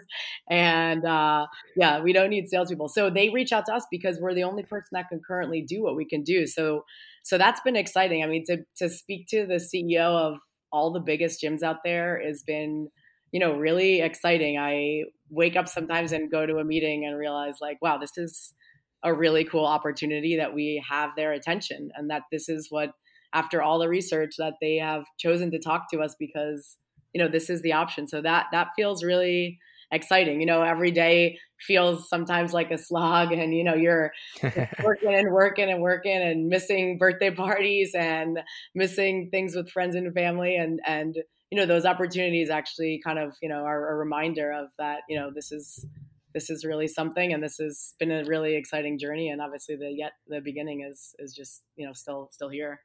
and 0.48 1.04
uh, 1.04 1.46
yeah, 1.76 2.00
we 2.00 2.12
don't 2.12 2.30
need 2.30 2.48
salespeople. 2.48 2.88
So 2.88 3.10
they 3.10 3.30
reach 3.30 3.52
out 3.52 3.66
to 3.66 3.74
us 3.74 3.86
because 3.90 4.18
we're 4.20 4.34
the 4.34 4.44
only 4.44 4.62
person 4.62 4.90
that 4.92 5.08
can 5.08 5.20
currently 5.26 5.62
do 5.62 5.82
what 5.82 5.96
we 5.96 6.04
can 6.04 6.22
do. 6.22 6.46
So, 6.46 6.84
so 7.22 7.38
that's 7.38 7.60
been 7.60 7.76
exciting. 7.76 8.22
I 8.22 8.26
mean, 8.26 8.44
to 8.46 8.58
to 8.78 8.88
speak 8.88 9.26
to 9.28 9.46
the 9.46 9.54
CEO 9.54 10.16
of 10.16 10.38
all 10.70 10.92
the 10.92 11.00
biggest 11.00 11.42
gyms 11.42 11.62
out 11.62 11.78
there 11.84 12.20
has 12.20 12.42
been 12.42 12.88
you 13.34 13.40
know, 13.40 13.56
really 13.56 14.00
exciting. 14.00 14.60
I 14.60 15.02
wake 15.28 15.56
up 15.56 15.66
sometimes 15.66 16.12
and 16.12 16.30
go 16.30 16.46
to 16.46 16.58
a 16.58 16.64
meeting 16.64 17.04
and 17.04 17.18
realize 17.18 17.56
like, 17.60 17.82
wow, 17.82 17.98
this 17.98 18.16
is 18.16 18.54
a 19.02 19.12
really 19.12 19.42
cool 19.44 19.66
opportunity 19.66 20.36
that 20.36 20.54
we 20.54 20.80
have 20.88 21.10
their 21.16 21.32
attention 21.32 21.90
and 21.96 22.08
that 22.10 22.22
this 22.30 22.48
is 22.48 22.68
what 22.70 22.92
after 23.32 23.60
all 23.60 23.80
the 23.80 23.88
research 23.88 24.36
that 24.38 24.54
they 24.60 24.76
have 24.76 25.02
chosen 25.18 25.50
to 25.50 25.58
talk 25.58 25.90
to 25.90 25.98
us 25.98 26.14
because 26.16 26.76
you 27.12 27.20
know 27.20 27.28
this 27.28 27.50
is 27.50 27.60
the 27.62 27.72
option 27.72 28.06
so 28.06 28.22
that 28.22 28.46
that 28.52 28.68
feels 28.76 29.02
really 29.02 29.58
exciting 29.90 30.40
you 30.40 30.46
know 30.46 30.62
every 30.62 30.90
day 30.92 31.36
feels 31.60 32.08
sometimes 32.08 32.52
like 32.52 32.70
a 32.70 32.78
slog 32.78 33.32
and 33.32 33.52
you 33.52 33.64
know 33.64 33.74
you're 33.74 34.12
working 34.84 35.12
and 35.12 35.32
working 35.32 35.70
and 35.70 35.82
working 35.82 36.16
and 36.16 36.48
missing 36.48 36.96
birthday 36.96 37.30
parties 37.30 37.94
and 37.94 38.38
missing 38.74 39.28
things 39.30 39.54
with 39.54 39.68
friends 39.68 39.94
and 39.96 40.14
family 40.14 40.56
and 40.56 40.80
and 40.86 41.16
you 41.54 41.60
know 41.60 41.66
those 41.66 41.84
opportunities 41.84 42.50
actually 42.50 43.00
kind 43.04 43.16
of 43.16 43.36
you 43.40 43.48
know 43.48 43.64
are 43.64 43.92
a 43.92 43.94
reminder 43.94 44.50
of 44.50 44.70
that 44.76 45.02
you 45.08 45.16
know 45.16 45.30
this 45.32 45.52
is 45.52 45.86
this 46.34 46.50
is 46.50 46.64
really 46.64 46.88
something 46.88 47.32
and 47.32 47.44
this 47.44 47.58
has 47.58 47.94
been 48.00 48.10
a 48.10 48.24
really 48.24 48.56
exciting 48.56 48.98
journey 48.98 49.28
and 49.28 49.40
obviously 49.40 49.76
the 49.76 49.88
yet 49.88 50.14
the 50.26 50.40
beginning 50.40 50.84
is 50.90 51.14
is 51.20 51.32
just 51.32 51.62
you 51.76 51.86
know 51.86 51.92
still 51.92 52.28
still 52.32 52.48
here 52.48 52.80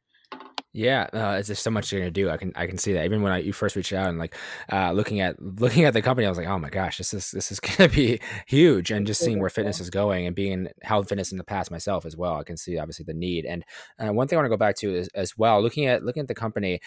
yeah, 0.71 1.08
uh, 1.13 1.36
it's 1.39 1.47
just 1.47 1.63
so 1.63 1.71
much 1.71 1.91
you're 1.91 1.99
gonna 1.99 2.12
do. 2.12 2.29
I 2.29 2.38
can 2.38 2.51
I 2.55 2.67
can 2.67 2.77
see 2.77 2.93
that. 2.93 3.03
Even 3.03 3.23
when 3.23 3.32
I, 3.32 3.39
you 3.39 3.53
first 3.53 3.75
reached 3.75 3.91
out 3.91 4.08
and 4.08 4.19
like 4.19 4.36
uh, 4.71 4.91
looking 4.91 5.19
at 5.19 5.41
looking 5.41 5.86
at 5.86 5.93
the 5.93 6.01
company, 6.03 6.27
I 6.27 6.29
was 6.29 6.38
like, 6.38 6.47
oh 6.47 6.60
my 6.60 6.69
gosh, 6.69 6.99
this 6.99 7.12
is 7.12 7.32
this 7.32 7.51
is 7.51 7.60
gonna 7.77 7.89
be 7.89 8.19
huge. 8.45 8.91
And 8.91 9.08
just 9.08 9.19
seeing 9.19 9.39
where 9.39 9.49
fitness 9.49 9.79
is 9.79 9.89
going 9.89 10.27
and 10.27 10.36
being 10.36 10.67
health 10.84 11.10
fitness 11.10 11.32
in 11.32 11.39
the 11.39 11.43
past 11.43 11.71
myself 11.71 12.05
as 12.05 12.15
well, 12.15 12.36
I 12.36 12.43
can 12.43 12.55
see 12.55 12.77
obviously 12.77 13.03
the 13.03 13.15
need. 13.15 13.45
And 13.45 13.65
uh, 13.97 14.13
one 14.13 14.27
thing 14.27 14.38
I 14.38 14.41
want 14.41 14.45
to 14.45 14.55
go 14.55 14.58
back 14.58 14.75
to 14.77 14.95
is 14.95 15.08
as 15.15 15.36
well, 15.36 15.60
looking 15.60 15.88
at 15.88 16.03
looking 16.03 16.21
at 16.21 16.27
the 16.27 16.36
company 16.36 16.82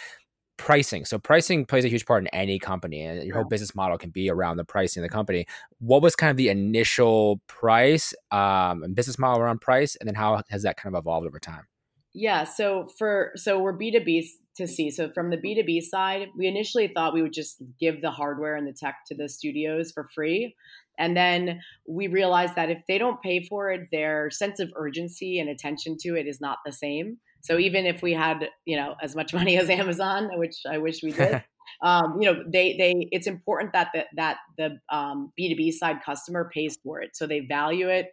pricing. 0.63 1.05
So 1.05 1.19
pricing 1.19 1.67
plays 1.67 1.85
a 1.85 1.89
huge 1.89 2.07
part 2.07 2.23
in 2.23 2.29
any 2.29 2.59
company, 2.59 3.03
and 3.03 3.25
your 3.25 3.35
whole 3.35 3.45
business 3.45 3.75
model 3.75 3.99
can 3.99 4.11
be 4.11 4.31
around 4.31 4.59
the 4.59 4.65
pricing 4.65 5.03
of 5.03 5.11
the 5.11 5.13
company. 5.13 5.47
What 5.81 6.03
was 6.03 6.15
kind 6.15 6.31
of 6.31 6.37
the 6.37 6.49
initial 6.49 7.41
price 7.49 8.15
um, 8.31 8.85
and 8.85 8.95
business 8.95 9.19
model 9.19 9.43
around 9.43 9.61
price, 9.61 9.97
and 9.97 10.07
then 10.07 10.15
how 10.15 10.41
has 10.51 10.63
that 10.63 10.77
kind 10.77 10.95
of 10.95 11.01
evolved 11.01 11.27
over 11.27 11.41
time? 11.41 11.67
Yeah, 12.15 12.45
so 12.45 12.87
for 12.99 13.33
so 13.35 13.59
we're 13.59 13.73
B 13.73 13.91
two 13.91 14.05
B 14.05 14.31
to 14.57 14.67
C. 14.69 14.91
So 14.91 15.11
from 15.11 15.31
the 15.31 15.37
B 15.37 15.55
two 15.55 15.65
B 15.65 15.81
side, 15.81 16.29
we 16.39 16.47
initially 16.47 16.89
thought 16.95 17.15
we 17.15 17.23
would 17.23 17.33
just 17.33 17.57
give 17.81 18.01
the 18.01 18.11
hardware 18.11 18.55
and 18.55 18.67
the 18.67 18.73
tech 18.73 18.97
to 19.09 19.17
the 19.17 19.29
studios 19.29 19.91
for 19.91 20.09
free. 20.15 20.55
And 20.99 21.17
then 21.17 21.61
we 21.89 22.07
realized 22.07 22.55
that 22.55 22.71
if 22.71 22.83
they 22.87 22.99
don't 22.99 23.23
pay 23.23 23.47
for 23.49 23.73
it, 23.73 23.89
their 23.91 24.31
sense 24.31 24.61
of 24.61 24.71
urgency 24.77 25.41
and 25.41 25.49
attention 25.49 25.97
to 26.03 26.15
it 26.15 26.27
is 26.27 26.39
not 26.41 26.59
the 26.67 26.73
same. 26.73 27.17
So 27.43 27.59
even 27.59 27.87
if 27.87 28.03
we 28.03 28.13
had, 28.13 28.49
you 28.65 28.77
know, 28.77 28.95
as 29.03 29.15
much 29.15 29.35
money 29.35 29.57
as 29.59 29.69
Amazon, 29.69 30.31
which 30.39 30.57
I 30.69 30.79
wish 30.79 31.03
we 31.03 31.13
did, 31.13 31.45
um, 31.83 32.19
you 32.21 32.33
know, 32.33 32.43
they 32.51 32.77
they 32.77 33.09
it's 33.13 33.27
important 33.27 33.73
that 33.75 33.89
the, 33.95 34.05
that 34.17 34.39
the 34.57 34.79
um, 34.95 35.33
B 35.37 35.51
two 35.51 35.57
B 35.57 35.71
side 35.71 35.99
customer 36.05 36.51
pays 36.53 36.79
for 36.83 37.01
it, 37.01 37.11
so 37.15 37.27
they 37.27 37.41
value 37.41 37.89
it 37.89 38.07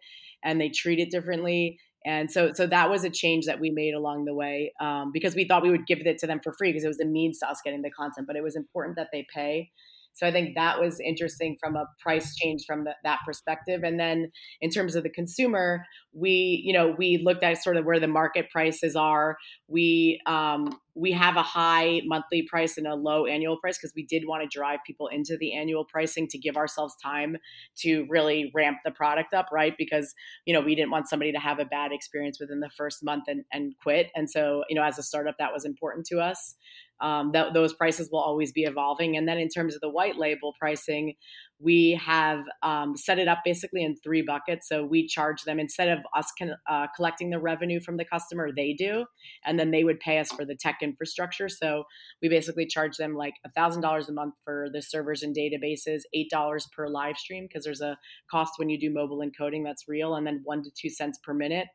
and 0.44 0.60
they 0.60 0.68
treat 0.68 0.98
it 0.98 1.10
differently. 1.10 1.78
And 2.06 2.30
so, 2.30 2.52
so 2.54 2.66
that 2.66 2.88
was 2.88 3.04
a 3.04 3.10
change 3.10 3.44
that 3.44 3.60
we 3.60 3.68
made 3.68 3.92
along 3.92 4.24
the 4.24 4.32
way 4.32 4.72
um, 4.80 5.10
because 5.12 5.34
we 5.34 5.46
thought 5.46 5.62
we 5.62 5.70
would 5.70 5.86
give 5.86 6.00
it 6.00 6.16
to 6.20 6.26
them 6.26 6.40
for 6.42 6.54
free 6.54 6.70
because 6.70 6.84
it 6.84 6.88
was 6.88 6.98
a 6.98 7.04
means 7.04 7.40
to 7.40 7.50
us 7.50 7.60
getting 7.62 7.82
the 7.82 7.90
content. 7.90 8.26
But 8.26 8.36
it 8.36 8.42
was 8.42 8.56
important 8.56 8.96
that 8.96 9.08
they 9.12 9.26
pay 9.34 9.70
so 10.14 10.26
I 10.26 10.32
think 10.32 10.54
that 10.54 10.80
was 10.80 11.00
interesting 11.00 11.56
from 11.60 11.76
a 11.76 11.86
price 12.00 12.34
change 12.36 12.64
from 12.66 12.84
the, 12.84 12.94
that 13.04 13.20
perspective. 13.26 13.82
And 13.82 13.98
then 13.98 14.30
in 14.60 14.70
terms 14.70 14.94
of 14.94 15.02
the 15.02 15.10
consumer, 15.10 15.84
we 16.12 16.62
you 16.64 16.72
know 16.72 16.94
we 16.98 17.20
looked 17.24 17.42
at 17.42 17.62
sort 17.62 17.76
of 17.76 17.84
where 17.84 18.00
the 18.00 18.08
market 18.08 18.50
prices 18.50 18.96
are. 18.96 19.36
We 19.68 20.20
um, 20.26 20.78
we 20.94 21.12
have 21.12 21.36
a 21.36 21.42
high 21.42 22.02
monthly 22.04 22.42
price 22.42 22.76
and 22.76 22.86
a 22.86 22.94
low 22.94 23.26
annual 23.26 23.56
price 23.56 23.78
because 23.78 23.92
we 23.94 24.04
did 24.04 24.24
want 24.26 24.42
to 24.42 24.58
drive 24.58 24.80
people 24.86 25.06
into 25.06 25.36
the 25.38 25.54
annual 25.54 25.84
pricing 25.84 26.26
to 26.28 26.38
give 26.38 26.56
ourselves 26.56 26.94
time 27.02 27.36
to 27.78 28.06
really 28.10 28.50
ramp 28.54 28.78
the 28.84 28.90
product 28.90 29.32
up, 29.32 29.46
right? 29.52 29.74
Because 29.78 30.12
you 30.44 30.52
know 30.52 30.60
we 30.60 30.74
didn't 30.74 30.90
want 30.90 31.08
somebody 31.08 31.32
to 31.32 31.38
have 31.38 31.58
a 31.58 31.64
bad 31.64 31.92
experience 31.92 32.38
within 32.40 32.60
the 32.60 32.70
first 32.76 33.04
month 33.04 33.24
and, 33.28 33.44
and 33.52 33.74
quit. 33.82 34.08
And 34.14 34.28
so 34.28 34.64
you 34.68 34.74
know 34.74 34.84
as 34.84 34.98
a 34.98 35.02
startup 35.02 35.36
that 35.38 35.52
was 35.52 35.64
important 35.64 36.06
to 36.06 36.18
us 36.18 36.56
um, 37.00 37.32
that 37.32 37.54
those 37.54 37.72
prices 37.72 38.08
will 38.10 38.20
always 38.20 38.52
be 38.52 38.62
evolving. 38.62 39.16
And 39.16 39.26
then 39.26 39.38
in 39.38 39.48
terms 39.48 39.74
of 39.74 39.80
the 39.80 39.88
white 39.88 40.16
label 40.16 40.54
pricing, 40.58 41.14
we 41.58 42.00
have 42.02 42.40
um, 42.62 42.96
set 42.96 43.18
it 43.18 43.28
up 43.28 43.40
basically 43.44 43.84
in 43.84 43.96
three 44.02 44.22
buckets. 44.22 44.66
So 44.66 44.84
we 44.84 45.06
charge 45.06 45.42
them 45.42 45.60
instead 45.60 45.88
of 45.88 45.98
us 46.16 46.32
con- 46.38 46.56
uh, 46.68 46.86
collecting 46.96 47.30
the 47.30 47.38
revenue 47.38 47.80
from 47.80 47.98
the 47.98 48.04
customer, 48.04 48.48
they 48.54 48.72
do, 48.72 49.04
and 49.44 49.58
then 49.58 49.70
they 49.70 49.84
would 49.84 50.00
pay 50.00 50.18
us 50.18 50.32
for 50.32 50.46
the 50.46 50.56
tech 50.56 50.78
infrastructure. 50.80 51.48
So 51.48 51.84
we 52.22 52.28
basically 52.28 52.66
charge 52.66 52.96
them 52.96 53.14
like 53.14 53.34
thousand 53.54 53.82
dollars 53.82 54.08
a 54.08 54.12
month 54.12 54.34
for 54.42 54.68
the 54.72 54.80
servers 54.80 55.22
and 55.22 55.36
databases, 55.36 56.00
eight 56.14 56.30
dollars 56.30 56.66
per 56.74 56.88
live 56.88 57.16
stream 57.16 57.44
because 57.46 57.64
there's 57.64 57.82
a 57.82 57.98
cost 58.30 58.52
when 58.56 58.70
you 58.70 58.78
do 58.78 58.92
mobile 58.92 59.18
encoding 59.18 59.62
that's 59.64 59.86
real, 59.86 60.14
and 60.14 60.26
then 60.26 60.40
one 60.44 60.62
to 60.62 60.70
two 60.70 60.88
cents 60.88 61.18
per 61.22 61.34
minute. 61.34 61.68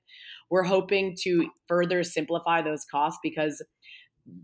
We're 0.50 0.64
hoping 0.64 1.16
to 1.24 1.50
further 1.68 2.04
simplify 2.04 2.62
those 2.62 2.86
costs 2.86 3.20
because 3.22 3.64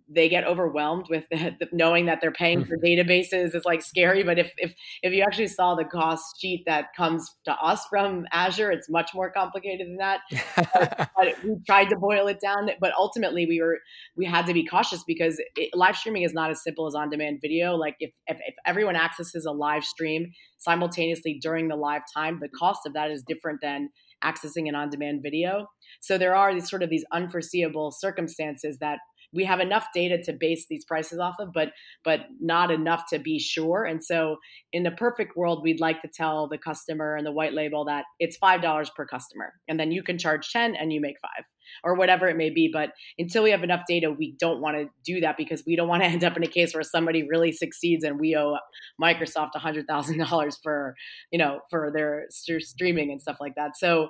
they 0.08 0.30
get 0.30 0.46
overwhelmed 0.46 1.08
with 1.10 1.26
the, 1.32 1.56
the, 1.60 1.68
knowing 1.72 2.06
that 2.06 2.20
they're 2.22 2.32
paying 2.32 2.66
for 2.66 2.78
mm-hmm. 2.78 3.02
databases 3.02 3.56
is 3.56 3.66
like 3.66 3.82
scary 3.82 4.24
but 4.24 4.38
if, 4.38 4.52
if 4.58 4.74
if 5.02 5.14
you 5.14 5.24
actually 5.24 5.48
saw 5.48 5.74
the 5.76 5.86
cost 5.86 6.40
sheet 6.40 6.64
that 6.66 6.94
comes 6.96 7.34
to 7.46 7.52
us 7.54 7.86
from 7.88 8.26
azure 8.32 8.72
it's 8.72 8.90
much 8.90 9.12
more 9.14 9.32
complicated 9.32 9.88
than 9.88 9.98
that. 9.98 10.22
But, 10.56 11.10
but, 11.18 11.44
we 11.44 11.56
tried 11.66 11.90
to 11.90 11.98
boil 11.98 12.28
it 12.28 12.40
down 12.40 12.70
but 12.80 12.92
ultimately 12.98 13.46
we 13.46 13.62
were 13.62 13.80
we 14.16 14.26
had 14.26 14.46
to 14.46 14.54
be 14.54 14.66
cautious 14.66 15.04
because 15.04 15.42
it, 15.56 15.70
live 15.74 15.96
streaming 15.96 16.24
is 16.24 16.34
not 16.34 16.52
as 16.52 16.64
simple 16.64 16.88
as 16.88 16.96
on 16.96 17.10
demand 17.10 17.40
video. 17.42 17.76
Like 17.76 17.96
if, 18.00 18.12
if 18.28 18.38
if 18.48 18.56
everyone 18.66 18.96
accesses 18.96 19.46
a 19.46 19.52
live 19.52 19.84
stream 19.84 20.32
simultaneously 20.58 21.40
during 21.42 21.68
the 21.68 21.76
live 21.76 22.04
time 22.14 22.40
the 22.40 22.50
cost 22.50 22.86
of 22.86 22.94
that 22.94 23.10
is 23.10 23.24
different 23.24 23.60
than 23.62 23.90
accessing 24.24 24.68
an 24.70 24.76
on 24.76 24.90
demand 24.90 25.22
video. 25.24 25.68
So 26.00 26.18
there 26.18 26.36
are 26.36 26.54
these 26.54 26.70
sort 26.70 26.84
of 26.84 26.90
these 26.90 27.06
unforeseeable 27.12 27.92
circumstances 27.92 28.78
that 28.80 29.00
we 29.34 29.46
have 29.46 29.60
enough 29.60 29.88
data 29.94 30.22
to 30.24 30.34
base 30.34 30.66
these 30.70 30.86
prices 30.86 31.20
off 31.20 31.36
of, 31.40 31.54
but 31.54 31.72
but 32.04 32.22
not 32.40 32.72
enough 32.72 33.04
to 33.10 33.20
be 33.20 33.40
sure. 33.40 33.86
And 33.86 34.04
so, 34.04 34.38
in 34.74 34.84
the 34.84 34.92
perfect 34.92 35.38
world, 35.38 35.64
we'd 35.64 35.80
like 35.80 36.02
to 36.02 36.08
tell 36.08 36.48
the 36.48 36.58
customer 36.58 37.16
and 37.16 37.26
the 37.26 37.32
white 37.32 37.54
label 37.54 37.86
that 37.86 38.06
it's 38.20 38.38
five 38.38 38.62
dollars 38.62 38.90
per 38.96 39.06
customer, 39.06 39.54
and 39.68 39.80
then 39.80 39.92
you 39.92 40.04
can 40.04 40.18
charge 40.18 40.52
ten 40.52 40.76
and 40.76 40.92
you 40.92 41.02
make 41.02 41.18
five 41.22 41.46
or 41.84 41.96
whatever 41.96 42.28
it 42.28 42.38
may 42.38 42.50
be. 42.50 42.70
But 42.72 42.90
until 43.18 43.44
we 43.44 43.52
have 43.52 43.64
enough 43.64 43.84
data, 43.88 44.12
we 44.12 44.36
don't 44.40 44.62
want 44.62 44.78
to 44.78 44.90
do 45.06 45.22
that 45.22 45.38
because 45.38 45.64
we 45.66 45.76
don't 45.76 45.88
want 45.88 46.04
to 46.04 46.10
end 46.10 46.24
up 46.24 46.38
in 46.38 46.44
a 46.44 46.48
case 46.48 46.74
where 46.74 46.84
somebody 46.84 47.28
really 47.28 47.52
succeeds 47.52 48.04
and 48.04 48.20
we 48.20 48.36
owe 48.36 48.58
Microsoft 49.02 49.56
hundred 49.56 49.88
thousand 49.88 50.18
dollars 50.18 50.58
for 50.62 50.96
you 51.32 51.40
know 51.40 51.60
for 51.70 51.92
their 51.94 52.26
streaming 52.30 53.12
and 53.12 53.22
stuff 53.22 53.38
like 53.40 53.56
that. 53.56 53.78
So 53.78 54.10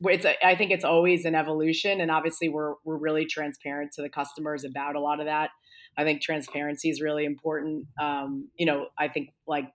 it's 0.00 0.24
a, 0.24 0.46
I 0.46 0.54
think 0.54 0.70
it's 0.70 0.84
always 0.84 1.24
an 1.24 1.34
evolution, 1.34 2.00
and 2.00 2.10
obviously 2.10 2.48
we're 2.48 2.74
we're 2.84 2.98
really 2.98 3.26
transparent 3.26 3.92
to 3.92 4.02
the 4.02 4.08
customers 4.08 4.64
about 4.64 4.96
a 4.96 5.00
lot 5.00 5.20
of 5.20 5.26
that. 5.26 5.50
I 5.96 6.04
think 6.04 6.20
transparency 6.20 6.90
is 6.90 7.00
really 7.00 7.24
important. 7.24 7.86
Um, 8.00 8.50
you 8.56 8.66
know, 8.66 8.88
I 8.98 9.08
think 9.08 9.30
like 9.46 9.66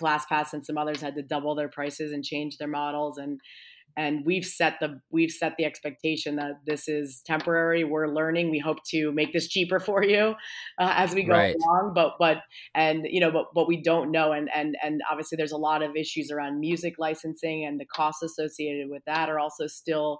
ClassPass 0.00 0.52
and 0.52 0.64
some 0.64 0.78
others 0.78 1.00
had 1.00 1.14
to 1.16 1.22
double 1.22 1.54
their 1.54 1.68
prices 1.68 2.12
and 2.12 2.24
change 2.24 2.58
their 2.58 2.68
models, 2.68 3.18
and 3.18 3.40
and 3.96 4.24
we've 4.26 4.44
set 4.44 4.74
the 4.80 5.00
we've 5.10 5.30
set 5.30 5.54
the 5.56 5.64
expectation 5.64 6.36
that 6.36 6.60
this 6.66 6.88
is 6.88 7.22
temporary. 7.24 7.84
We're 7.84 8.08
learning. 8.08 8.50
We 8.50 8.58
hope 8.58 8.78
to 8.90 9.12
make 9.12 9.32
this 9.32 9.48
cheaper 9.48 9.80
for 9.86 10.04
you 10.04 10.34
uh, 10.78 10.92
as 10.96 11.14
we 11.14 11.24
go 11.24 11.32
right. 11.32 11.56
along. 11.56 11.92
But 11.94 12.12
but 12.18 12.38
and 12.74 13.06
you 13.08 13.20
know 13.20 13.30
but 13.30 13.46
but 13.54 13.66
we 13.66 13.82
don't 13.82 14.10
know. 14.10 14.32
And 14.32 14.48
and 14.54 14.76
and 14.82 15.00
obviously 15.10 15.36
there's 15.36 15.52
a 15.52 15.56
lot 15.56 15.82
of 15.82 15.96
issues 15.96 16.30
around 16.30 16.60
music 16.60 16.94
licensing 16.98 17.64
and 17.64 17.80
the 17.80 17.86
costs 17.86 18.22
associated 18.22 18.90
with 18.90 19.02
that 19.06 19.28
are 19.28 19.38
also 19.38 19.66
still 19.66 20.18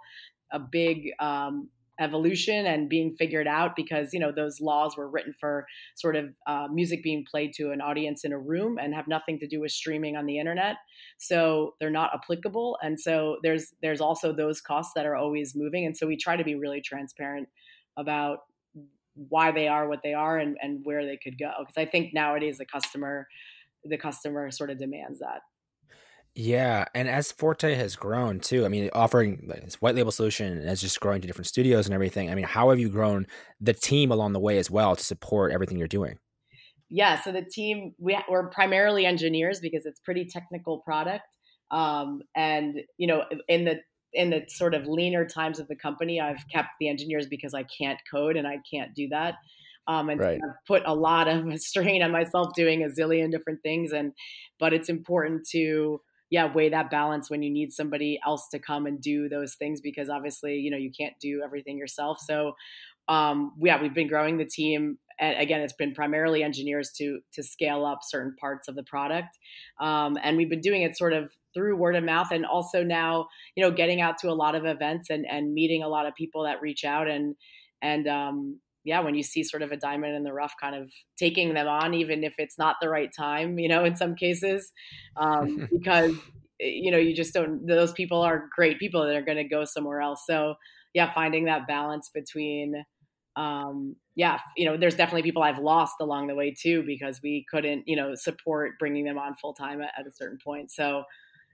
a 0.53 0.61
big 0.61 1.11
um, 1.19 1.69
evolution 2.01 2.67
and 2.67 2.89
being 2.89 3.15
figured 3.15 3.47
out 3.47 3.75
because 3.77 4.13
you 4.13 4.21
know 4.21 4.33
those 4.33 4.61
laws 4.61 4.97
were 4.97 5.09
written 5.09 5.33
for 5.39 5.67
sort 5.95 6.17
of 6.17 6.35
uh, 6.47 6.69
music 6.71 7.03
being 7.03 7.25
played 7.29 7.53
to 7.55 7.71
an 7.71 7.81
audience 7.81 8.25
in 8.25 8.33
a 8.33 8.39
room 8.39 8.79
and 8.79 8.95
have 8.95 9.09
nothing 9.09 9.39
to 9.39 9.47
do 9.47 9.61
with 9.61 9.71
streaming 9.71 10.17
on 10.17 10.27
the 10.27 10.39
internet. 10.39 10.77
So 11.19 11.75
they're 11.81 11.91
not 11.91 12.11
applicable. 12.15 12.79
And 12.83 12.99
so 13.01 13.39
there's 13.43 13.73
there's 13.83 14.01
also 14.01 14.33
those 14.33 14.61
costs 14.61 14.93
that 14.95 15.07
are 15.07 15.17
always 15.17 15.55
moving. 15.55 15.87
And 15.87 15.97
so 15.97 16.07
we 16.07 16.17
try 16.17 16.37
to 16.37 16.45
be 16.45 16.55
really 16.55 16.81
transparent 16.81 17.49
about 17.97 18.41
why 19.15 19.51
they 19.51 19.67
are 19.67 19.89
what 19.89 20.03
they 20.03 20.13
are 20.13 20.39
and, 20.39 20.59
and 20.61 20.85
where 20.85 21.07
they 21.07 21.17
could 21.17 21.39
go. 21.39 21.51
Because 21.61 21.79
i 21.79 21.87
think 21.87 22.13
nowadays 22.13 22.59
the 22.59 22.67
customer 22.67 23.27
the 23.85 23.97
customer 23.97 24.51
sort 24.51 24.71
of 24.71 24.79
demands 24.79 25.21
that 25.21 25.41
yeah, 26.39 26.85
and 26.95 27.09
as 27.09 27.33
Forte 27.33 27.75
has 27.75 27.97
grown 27.97 28.41
too, 28.41 28.67
I 28.67 28.69
mean, 28.69 28.91
offering 28.93 29.51
this 29.65 29.81
white 29.81 29.95
label 29.95 30.13
solution 30.13 30.59
and 30.59 30.69
as 30.69 30.83
just 30.83 31.01
growing 31.01 31.23
to 31.23 31.27
different 31.27 31.47
studios 31.47 31.87
and 31.87 31.95
everything. 31.95 32.31
I 32.31 32.35
mean, 32.35 32.45
how 32.45 32.69
have 32.69 32.79
you 32.79 32.91
grown 32.91 33.27
the 33.59 33.73
team 33.73 34.13
along 34.13 34.35
the 34.35 34.39
way 34.39 34.59
as 34.59 34.71
well 34.71 34.95
to 34.95 35.03
support 35.03 35.51
everything 35.51 35.79
you're 35.79 35.89
doing? 35.89 36.19
Yeah, 36.91 37.19
so 37.23 37.33
the 37.33 37.41
team 37.41 37.95
we, 37.99 38.19
we're 38.29 38.49
primarily 38.49 39.07
engineers 39.07 39.61
because 39.61 39.87
it's 39.87 39.99
pretty 39.99 40.27
technical 40.27 40.81
product, 40.81 41.25
um, 41.71 42.21
and 42.37 42.81
you 42.99 43.07
know, 43.07 43.25
in 43.49 43.65
the 43.65 43.81
in 44.13 44.29
the 44.29 44.45
sort 44.49 44.75
of 44.75 44.87
leaner 44.87 45.25
times 45.25 45.59
of 45.59 45.69
the 45.69 45.77
company, 45.77 46.21
I've 46.21 46.47
kept 46.53 46.69
the 46.79 46.91
engineers 46.91 47.27
because 47.27 47.55
I 47.55 47.63
can't 47.63 47.99
code 48.11 48.37
and 48.37 48.47
I 48.47 48.59
can't 48.71 48.95
do 48.95 49.09
that. 49.09 49.37
Um, 49.89 50.11
and 50.11 50.21
right. 50.21 50.39
I've 50.43 50.67
put 50.67 50.83
a 50.85 50.95
lot 50.95 51.29
of 51.29 51.59
strain 51.61 52.03
on 52.03 52.11
myself 52.11 52.55
doing 52.55 52.85
a 52.85 52.89
zillion 52.89 53.31
different 53.31 53.63
things, 53.63 53.93
and 53.93 54.13
but 54.61 54.75
it's 54.75 54.91
important 54.91 55.49
to 55.53 56.03
yeah 56.31 56.53
weigh 56.53 56.69
that 56.69 56.91
balance 56.91 57.31
when 57.31 57.43
you 57.43 57.51
need 57.51 57.73
somebody 57.73 58.19
else 58.27 58.49
to 58.49 58.59
come 58.59 58.87
and 58.87 59.01
do 59.01 59.29
those 59.29 59.55
things 59.55 59.81
because 59.81 60.09
obviously 60.09 60.57
you 60.57 60.71
know 60.71 60.77
you 60.77 60.91
can't 60.91 61.15
do 61.21 61.43
everything 61.45 61.79
yourself. 61.79 62.19
So 62.21 62.57
um, 63.09 63.53
yeah 63.61 63.81
we've 63.81 63.95
been 63.95 64.09
growing 64.09 64.37
the 64.37 64.45
team 64.45 64.99
and 65.19 65.39
again 65.39 65.61
it's 65.61 65.73
been 65.73 65.95
primarily 65.95 66.43
engineers 66.43 66.91
to 66.99 67.21
to 67.33 67.43
scale 67.43 67.85
up 67.85 68.01
certain 68.03 68.35
parts 68.41 68.69
of 68.69 68.75
the 68.75 68.85
product. 68.85 69.39
Um, 69.81 70.19
and 70.23 70.37
we've 70.37 70.51
been 70.51 70.61
doing 70.61 70.83
it 70.83 70.97
sort 70.97 71.13
of 71.13 71.31
through 71.55 71.77
word 71.77 71.97
of 71.97 72.05
mouth 72.05 72.31
and 72.33 72.45
also 72.45 72.83
now 72.83 73.29
you 73.55 73.65
know 73.65 73.71
getting 73.71 74.01
out 74.01 74.19
to 74.19 74.29
a 74.29 74.35
lot 74.35 74.55
of 74.55 74.67
events 74.67 75.09
and 75.11 75.27
and 75.27 75.55
meeting 75.55 75.83
a 75.83 75.89
lot 75.89 76.07
of 76.07 76.15
people 76.15 76.43
that 76.45 76.61
reach 76.61 76.85
out 76.85 77.09
and 77.09 77.35
and 77.83 78.09
um, 78.09 78.59
yeah, 78.87 79.01
when 79.01 79.17
you 79.17 79.23
see 79.25 79.43
sort 79.43 79.63
of 79.63 79.73
a 79.73 79.77
diamond 79.77 80.15
in 80.15 80.23
the 80.23 80.33
rough, 80.33 80.55
kind 80.61 80.77
of 80.77 80.93
taking 81.19 81.55
them 81.55 81.67
on, 81.67 81.93
even 81.93 82.23
if 82.23 82.35
it's 82.39 82.57
not 82.57 82.77
the 82.81 82.89
right 82.89 83.13
time, 83.13 83.59
you 83.59 83.69
know, 83.69 83.85
in 83.85 83.97
some 83.97 84.15
cases, 84.15 84.73
um, 85.17 85.69
because 85.73 86.13
eh, 86.61 86.71
you 86.73 86.91
know 86.93 86.99
you 86.99 87.15
just 87.15 87.35
don't. 87.35 87.67
Those 87.67 87.93
people 87.93 88.23
are 88.23 88.49
great 88.55 88.79
people 88.79 89.05
that 89.05 89.17
are 89.17 89.23
going 89.23 89.39
to 89.39 89.45
go 89.45 89.65
somewhere 89.65 90.01
else. 90.01 90.25
So 90.27 90.55
yeah, 90.95 91.13
finding 91.13 91.45
that 91.45 91.67
balance 91.67 92.11
between, 92.15 92.85
um, 93.35 93.97
yeah, 94.15 94.39
you 94.57 94.65
know, 94.65 94.77
there's 94.77 94.95
definitely 94.95 95.23
people 95.23 95.43
I've 95.43 95.59
lost 95.59 95.97
along 96.01 96.29
the 96.29 96.35
way 96.35 96.55
too 96.59 96.85
because 96.87 97.21
we 97.23 97.45
couldn't, 97.51 97.87
you 97.87 97.97
know, 97.97 98.15
support 98.15 98.79
bringing 98.79 99.05
them 99.05 99.19
on 99.19 99.35
full 99.35 99.53
time 99.53 99.83
at, 99.83 99.93
at 99.99 100.07
a 100.07 100.13
certain 100.13 100.39
point. 100.43 100.71
So 100.71 101.03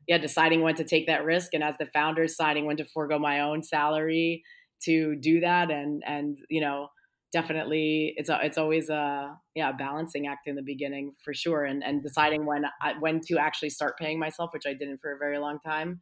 yeah, 0.06 0.18
deciding 0.18 0.60
when 0.60 0.74
to 0.76 0.84
take 0.84 1.06
that 1.06 1.24
risk, 1.24 1.54
and 1.54 1.64
as 1.64 1.78
the 1.78 1.86
founder, 1.86 2.26
deciding 2.26 2.66
when 2.66 2.76
to 2.76 2.84
forego 2.84 3.18
my 3.18 3.40
own 3.40 3.62
salary 3.62 4.44
to 4.84 5.16
do 5.16 5.40
that, 5.40 5.70
and 5.70 6.02
and 6.06 6.38
you 6.50 6.60
know 6.60 6.88
definitely 7.32 8.12
it's 8.16 8.28
a, 8.28 8.38
it's 8.42 8.58
always 8.58 8.90
a 8.90 9.36
yeah 9.54 9.72
balancing 9.72 10.26
act 10.26 10.46
in 10.46 10.54
the 10.54 10.62
beginning 10.62 11.12
for 11.24 11.32
sure 11.32 11.64
and 11.64 11.82
and 11.82 12.02
deciding 12.02 12.44
when 12.44 12.64
I, 12.82 12.92
when 13.00 13.20
to 13.28 13.38
actually 13.38 13.70
start 13.70 13.98
paying 13.98 14.18
myself 14.18 14.50
which 14.52 14.66
I 14.66 14.74
didn't 14.74 14.98
for 14.98 15.12
a 15.12 15.18
very 15.18 15.38
long 15.38 15.58
time 15.58 16.00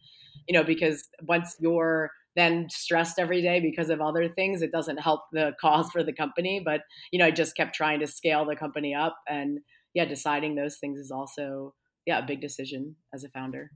you 0.49 0.53
know 0.53 0.65
because 0.65 1.09
once 1.23 1.57
you're 1.61 2.11
then 2.37 2.69
stressed 2.69 3.19
every 3.19 3.43
day 3.43 3.61
because 3.61 3.91
of 3.91 4.01
other 4.01 4.29
things 4.29 4.61
it 4.61 4.73
doesn't 4.73 4.99
help 4.99 5.23
the 5.33 5.53
cause 5.61 5.91
for 5.91 6.03
the 6.03 6.13
company 6.13 6.61
but 6.65 6.83
you 7.13 7.19
know 7.19 7.27
I 7.27 7.31
just 7.31 7.57
kept 7.57 7.75
trying 7.75 8.01
to 8.01 8.07
scale 8.07 8.45
the 8.45 8.57
company 8.57 8.95
up 8.95 9.17
and 9.29 9.61
yeah 9.95 10.05
deciding 10.05 10.57
those 10.57 10.79
things 10.79 10.99
is 10.99 11.13
also 11.13 11.75
yeah 12.07 12.19
a 12.19 12.27
big 12.27 12.41
decision 12.41 12.97
as 13.15 13.23
a 13.23 13.29
founder 13.29 13.71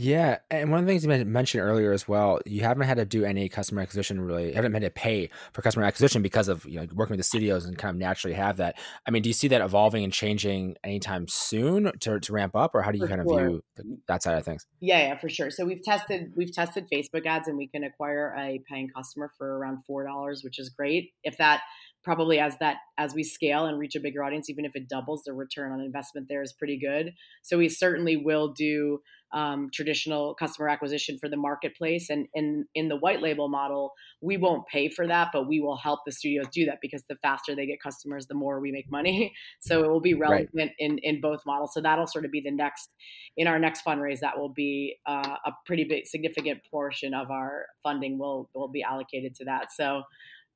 Yeah, 0.00 0.38
and 0.48 0.70
one 0.70 0.78
of 0.78 0.86
the 0.86 0.92
things 0.92 1.04
you 1.04 1.24
mentioned 1.24 1.60
earlier 1.60 1.92
as 1.92 2.06
well, 2.06 2.38
you 2.46 2.60
haven't 2.60 2.86
had 2.86 2.98
to 2.98 3.04
do 3.04 3.24
any 3.24 3.48
customer 3.48 3.82
acquisition 3.82 4.20
really. 4.20 4.50
You 4.50 4.54
haven't 4.54 4.72
had 4.72 4.82
to 4.82 4.90
pay 4.90 5.28
for 5.52 5.60
customer 5.60 5.84
acquisition 5.84 6.22
because 6.22 6.46
of 6.46 6.64
you 6.66 6.78
know 6.78 6.86
working 6.94 7.14
with 7.14 7.18
the 7.18 7.24
studios 7.24 7.64
and 7.64 7.76
kind 7.76 7.90
of 7.90 7.98
naturally 7.98 8.36
have 8.36 8.58
that. 8.58 8.78
I 9.08 9.10
mean, 9.10 9.22
do 9.22 9.28
you 9.28 9.34
see 9.34 9.48
that 9.48 9.60
evolving 9.60 10.04
and 10.04 10.12
changing 10.12 10.76
anytime 10.84 11.26
soon 11.28 11.90
to, 11.98 12.20
to 12.20 12.32
ramp 12.32 12.54
up, 12.54 12.76
or 12.76 12.82
how 12.82 12.92
do 12.92 12.98
you 12.98 13.08
for 13.08 13.16
kind 13.16 13.28
sure. 13.28 13.40
of 13.40 13.48
view 13.48 13.98
that 14.06 14.22
side 14.22 14.38
of 14.38 14.44
things? 14.44 14.68
Yeah, 14.78 15.00
yeah, 15.00 15.18
for 15.18 15.28
sure. 15.28 15.50
So 15.50 15.64
we've 15.64 15.82
tested 15.82 16.32
we've 16.36 16.52
tested 16.52 16.86
Facebook 16.92 17.26
ads, 17.26 17.48
and 17.48 17.58
we 17.58 17.66
can 17.66 17.82
acquire 17.82 18.36
a 18.38 18.62
paying 18.70 18.90
customer 18.94 19.32
for 19.36 19.58
around 19.58 19.84
four 19.84 20.06
dollars, 20.06 20.44
which 20.44 20.60
is 20.60 20.68
great. 20.68 21.10
If 21.24 21.38
that 21.38 21.62
probably 22.04 22.38
as 22.38 22.56
that 22.58 22.76
as 22.96 23.14
we 23.14 23.24
scale 23.24 23.66
and 23.66 23.78
reach 23.78 23.96
a 23.96 24.00
bigger 24.00 24.22
audience 24.22 24.48
even 24.48 24.64
if 24.64 24.76
it 24.76 24.88
doubles 24.88 25.24
the 25.24 25.32
return 25.32 25.72
on 25.72 25.80
investment 25.80 26.28
there 26.28 26.42
is 26.42 26.52
pretty 26.52 26.78
good 26.78 27.12
so 27.42 27.58
we 27.58 27.68
certainly 27.68 28.16
will 28.16 28.52
do 28.52 29.00
um, 29.32 29.68
traditional 29.72 30.34
customer 30.34 30.68
acquisition 30.68 31.18
for 31.18 31.28
the 31.28 31.36
marketplace. 31.36 32.10
And 32.10 32.26
in 32.34 32.66
in 32.74 32.88
the 32.88 32.96
white 32.96 33.20
label 33.20 33.48
model 33.48 33.92
we 34.20 34.36
won't 34.36 34.66
pay 34.66 34.88
for 34.88 35.06
that 35.06 35.28
but 35.32 35.46
we 35.46 35.60
will 35.60 35.76
help 35.76 36.00
the 36.04 36.12
studios 36.12 36.46
do 36.52 36.64
that 36.66 36.78
because 36.80 37.04
the 37.08 37.16
faster 37.16 37.54
they 37.54 37.66
get 37.66 37.80
customers 37.80 38.26
the 38.26 38.34
more 38.34 38.60
we 38.60 38.72
make 38.72 38.90
money. 38.90 39.34
So 39.60 39.84
it 39.84 39.88
will 39.88 40.00
be 40.00 40.14
relevant 40.14 40.52
right. 40.54 40.72
in 40.78 40.98
in 40.98 41.20
both 41.20 41.44
models. 41.44 41.72
So 41.74 41.80
that'll 41.80 42.06
sort 42.06 42.24
of 42.24 42.30
be 42.30 42.40
the 42.40 42.50
next 42.50 42.94
in 43.36 43.46
our 43.46 43.58
next 43.58 43.84
fundraise 43.84 44.20
that 44.20 44.38
will 44.38 44.48
be 44.48 44.96
uh, 45.06 45.36
a 45.44 45.52
pretty 45.66 45.84
big 45.84 46.06
significant 46.06 46.60
portion 46.70 47.14
of 47.14 47.30
our 47.30 47.66
funding 47.82 48.18
will 48.18 48.48
will 48.54 48.68
be 48.68 48.82
allocated 48.82 49.34
to 49.36 49.44
that. 49.44 49.72
So 49.72 50.02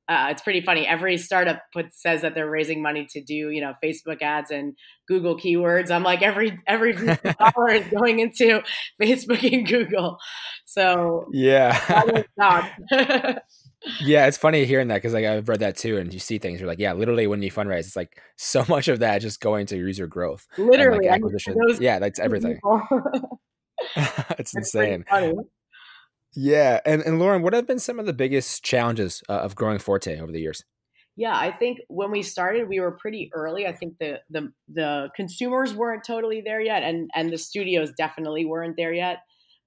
uh, 0.09 0.27
it's 0.31 0.41
pretty 0.41 0.59
funny. 0.61 0.85
Every 0.85 1.17
startup 1.17 1.61
put 1.71 1.93
says 1.93 2.21
that 2.23 2.35
they're 2.35 2.49
raising 2.49 2.81
money 2.81 3.07
to 3.11 3.21
do, 3.21 3.33
you 3.33 3.61
know, 3.61 3.73
Facebook 3.81 4.21
ads 4.21 4.51
and 4.51 4.75
Google 5.07 5.37
keywords. 5.37 5.91
I'm 5.91 6.03
like 6.03 6.21
every 6.21 6.59
every 6.67 6.93
dollar 7.39 7.69
is 7.69 7.87
going 7.87 8.19
into 8.19 8.61
Facebook 9.01 9.49
and 9.49 9.65
Google. 9.65 10.17
So 10.65 11.27
yeah, 11.31 12.23
yeah, 14.01 14.27
it's 14.27 14.37
funny 14.37 14.65
hearing 14.65 14.89
that 14.89 14.95
because 14.95 15.13
like 15.13 15.25
I've 15.25 15.47
read 15.47 15.61
that 15.61 15.77
too, 15.77 15.97
and 15.97 16.13
you 16.13 16.19
see 16.19 16.37
things. 16.37 16.59
You're 16.59 16.67
like, 16.67 16.79
yeah, 16.79 16.91
literally 16.91 17.25
when 17.27 17.41
you 17.41 17.49
fundraise, 17.49 17.79
it's 17.79 17.95
like 17.95 18.21
so 18.35 18.65
much 18.69 18.89
of 18.89 18.99
that 18.99 19.19
just 19.19 19.39
going 19.39 19.67
to 19.67 19.77
user 19.77 20.07
growth, 20.07 20.45
literally 20.57 21.07
like, 21.07 21.15
acquisition. 21.15 21.55
yeah, 21.79 21.99
that's 21.99 22.19
everything. 22.19 22.59
it's 24.37 24.53
insane. 24.53 25.05
Yeah, 26.35 26.79
and 26.85 27.01
and 27.01 27.19
Lauren, 27.19 27.41
what 27.41 27.53
have 27.53 27.67
been 27.67 27.79
some 27.79 27.99
of 27.99 28.05
the 28.05 28.13
biggest 28.13 28.63
challenges 28.63 29.21
uh, 29.29 29.33
of 29.33 29.55
growing 29.55 29.79
Forte 29.79 30.19
over 30.19 30.31
the 30.31 30.41
years? 30.41 30.63
Yeah, 31.15 31.35
I 31.37 31.51
think 31.51 31.79
when 31.89 32.09
we 32.09 32.23
started, 32.23 32.67
we 32.67 32.79
were 32.79 32.97
pretty 32.99 33.29
early. 33.33 33.67
I 33.67 33.73
think 33.73 33.95
the 33.99 34.19
the 34.29 34.51
the 34.67 35.09
consumers 35.15 35.73
weren't 35.73 36.03
totally 36.05 36.41
there 36.41 36.61
yet, 36.61 36.83
and 36.83 37.09
and 37.13 37.29
the 37.29 37.37
studios 37.37 37.91
definitely 37.95 38.45
weren't 38.45 38.77
there 38.77 38.93
yet. 38.93 39.19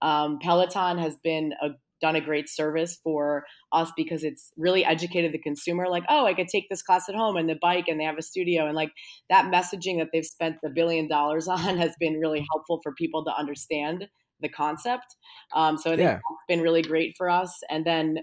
Um, 0.02 0.38
Peloton 0.40 0.98
has 0.98 1.16
been 1.22 1.52
a 1.62 1.70
done 2.00 2.16
a 2.16 2.20
great 2.20 2.48
service 2.48 2.98
for 3.02 3.44
us 3.72 3.90
because 3.96 4.22
it's 4.22 4.52
really 4.56 4.84
educated 4.84 5.32
the 5.32 5.38
consumer 5.38 5.88
like 5.88 6.04
oh 6.08 6.26
i 6.26 6.34
could 6.34 6.48
take 6.48 6.68
this 6.68 6.82
class 6.82 7.08
at 7.08 7.14
home 7.14 7.36
and 7.36 7.48
the 7.48 7.58
bike 7.62 7.86
and 7.88 7.98
they 7.98 8.04
have 8.04 8.18
a 8.18 8.22
studio 8.22 8.66
and 8.66 8.76
like 8.76 8.90
that 9.30 9.50
messaging 9.52 9.98
that 9.98 10.08
they've 10.12 10.26
spent 10.26 10.56
the 10.62 10.68
billion 10.68 11.08
dollars 11.08 11.48
on 11.48 11.78
has 11.78 11.94
been 11.98 12.20
really 12.20 12.46
helpful 12.52 12.80
for 12.82 12.92
people 12.92 13.24
to 13.24 13.34
understand 13.34 14.06
the 14.40 14.48
concept. 14.48 15.16
Um, 15.54 15.78
so 15.78 15.92
I 15.92 15.96
think 15.96 16.06
yeah. 16.06 16.14
that's 16.14 16.46
been 16.48 16.60
really 16.60 16.82
great 16.82 17.16
for 17.16 17.30
us. 17.30 17.58
And 17.70 17.84
then, 17.84 18.18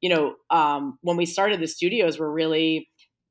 you 0.00 0.08
know, 0.08 0.34
um, 0.50 0.98
when 1.02 1.16
we 1.16 1.26
started 1.26 1.60
the 1.60 1.68
studios, 1.68 2.18
were 2.18 2.32
really 2.32 2.88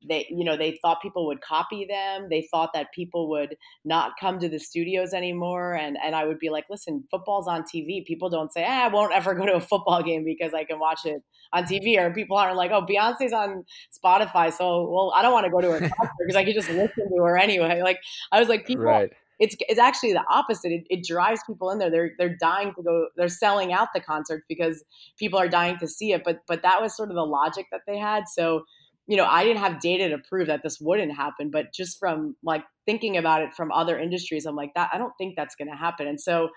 they 0.07 0.27
you 0.29 0.43
know 0.43 0.55
they 0.55 0.77
thought 0.81 1.01
people 1.01 1.25
would 1.25 1.41
copy 1.41 1.85
them 1.85 2.27
they 2.29 2.47
thought 2.51 2.69
that 2.73 2.91
people 2.93 3.29
would 3.29 3.55
not 3.83 4.11
come 4.19 4.39
to 4.39 4.47
the 4.47 4.59
studios 4.59 5.13
anymore 5.13 5.73
and 5.73 5.97
and 6.03 6.15
i 6.15 6.25
would 6.25 6.39
be 6.39 6.49
like 6.49 6.65
listen 6.69 7.03
football's 7.09 7.47
on 7.47 7.63
tv 7.63 8.05
people 8.05 8.29
don't 8.29 8.53
say 8.53 8.63
eh, 8.63 8.85
i 8.85 8.87
won't 8.87 9.13
ever 9.13 9.33
go 9.33 9.45
to 9.45 9.55
a 9.55 9.59
football 9.59 10.03
game 10.03 10.23
because 10.23 10.53
i 10.53 10.63
can 10.63 10.79
watch 10.79 11.05
it 11.05 11.23
on 11.53 11.63
tv 11.63 11.97
or 11.97 12.13
people 12.13 12.37
aren't 12.37 12.55
like 12.55 12.71
oh 12.71 12.85
beyonce's 12.85 13.33
on 13.33 13.63
spotify 13.91 14.53
so 14.53 14.87
well 14.89 15.11
i 15.15 15.21
don't 15.21 15.33
want 15.33 15.45
to 15.45 15.51
go 15.51 15.61
to 15.61 15.71
her 15.71 15.79
concert 15.79 16.13
because 16.19 16.35
i 16.35 16.43
could 16.43 16.55
just 16.55 16.69
listen 16.69 17.09
to 17.09 17.23
her 17.23 17.37
anyway 17.37 17.81
like 17.81 17.99
i 18.31 18.39
was 18.39 18.49
like 18.49 18.65
people 18.65 18.85
right 18.85 19.11
it's 19.39 19.55
it's 19.69 19.79
actually 19.79 20.13
the 20.13 20.23
opposite. 20.29 20.71
It, 20.71 20.83
it, 20.89 21.03
drives 21.03 21.41
people 21.45 21.69
in 21.69 21.77
there. 21.77 21.91
They're 21.91 22.11
they're 22.17 22.35
dying 22.35 22.73
to 22.75 22.83
go. 22.83 23.07
They're 23.15 23.27
selling 23.27 23.71
out 23.71 23.89
the 23.93 23.99
concerts 23.99 24.45
because 24.47 24.83
people 25.17 25.39
are 25.39 25.47
dying 25.47 25.77
to 25.79 25.87
see 25.87 26.11
it. 26.11 26.23
But 26.23 26.39
but 26.47 26.63
that 26.63 26.81
was 26.81 26.95
sort 26.95 27.09
of 27.09 27.15
the 27.15 27.25
logic 27.25 27.67
that 27.71 27.81
they 27.87 27.97
had. 27.97 28.27
So 28.27 28.63
you 29.05 29.15
know, 29.15 29.25
I 29.25 29.43
didn't 29.43 29.59
have 29.59 29.79
data 29.79 30.09
to 30.09 30.17
prove 30.17 30.47
that 30.47 30.63
this 30.63 30.81
wouldn't 30.81 31.15
happen, 31.15 31.49
but 31.49 31.73
just 31.73 31.97
from 31.97 32.35
like 32.43 32.63
thinking 32.85 33.15
about 33.15 33.41
it 33.41 33.53
from 33.53 33.71
other 33.71 33.97
industries, 33.97 34.45
I'm 34.45 34.55
like 34.55 34.73
that. 34.75 34.89
I 34.91 34.97
don't 34.97 35.13
think 35.17 35.35
that's 35.37 35.55
going 35.55 35.69
to 35.69 35.77
happen. 35.77 36.07
And 36.07 36.19
so 36.19 36.49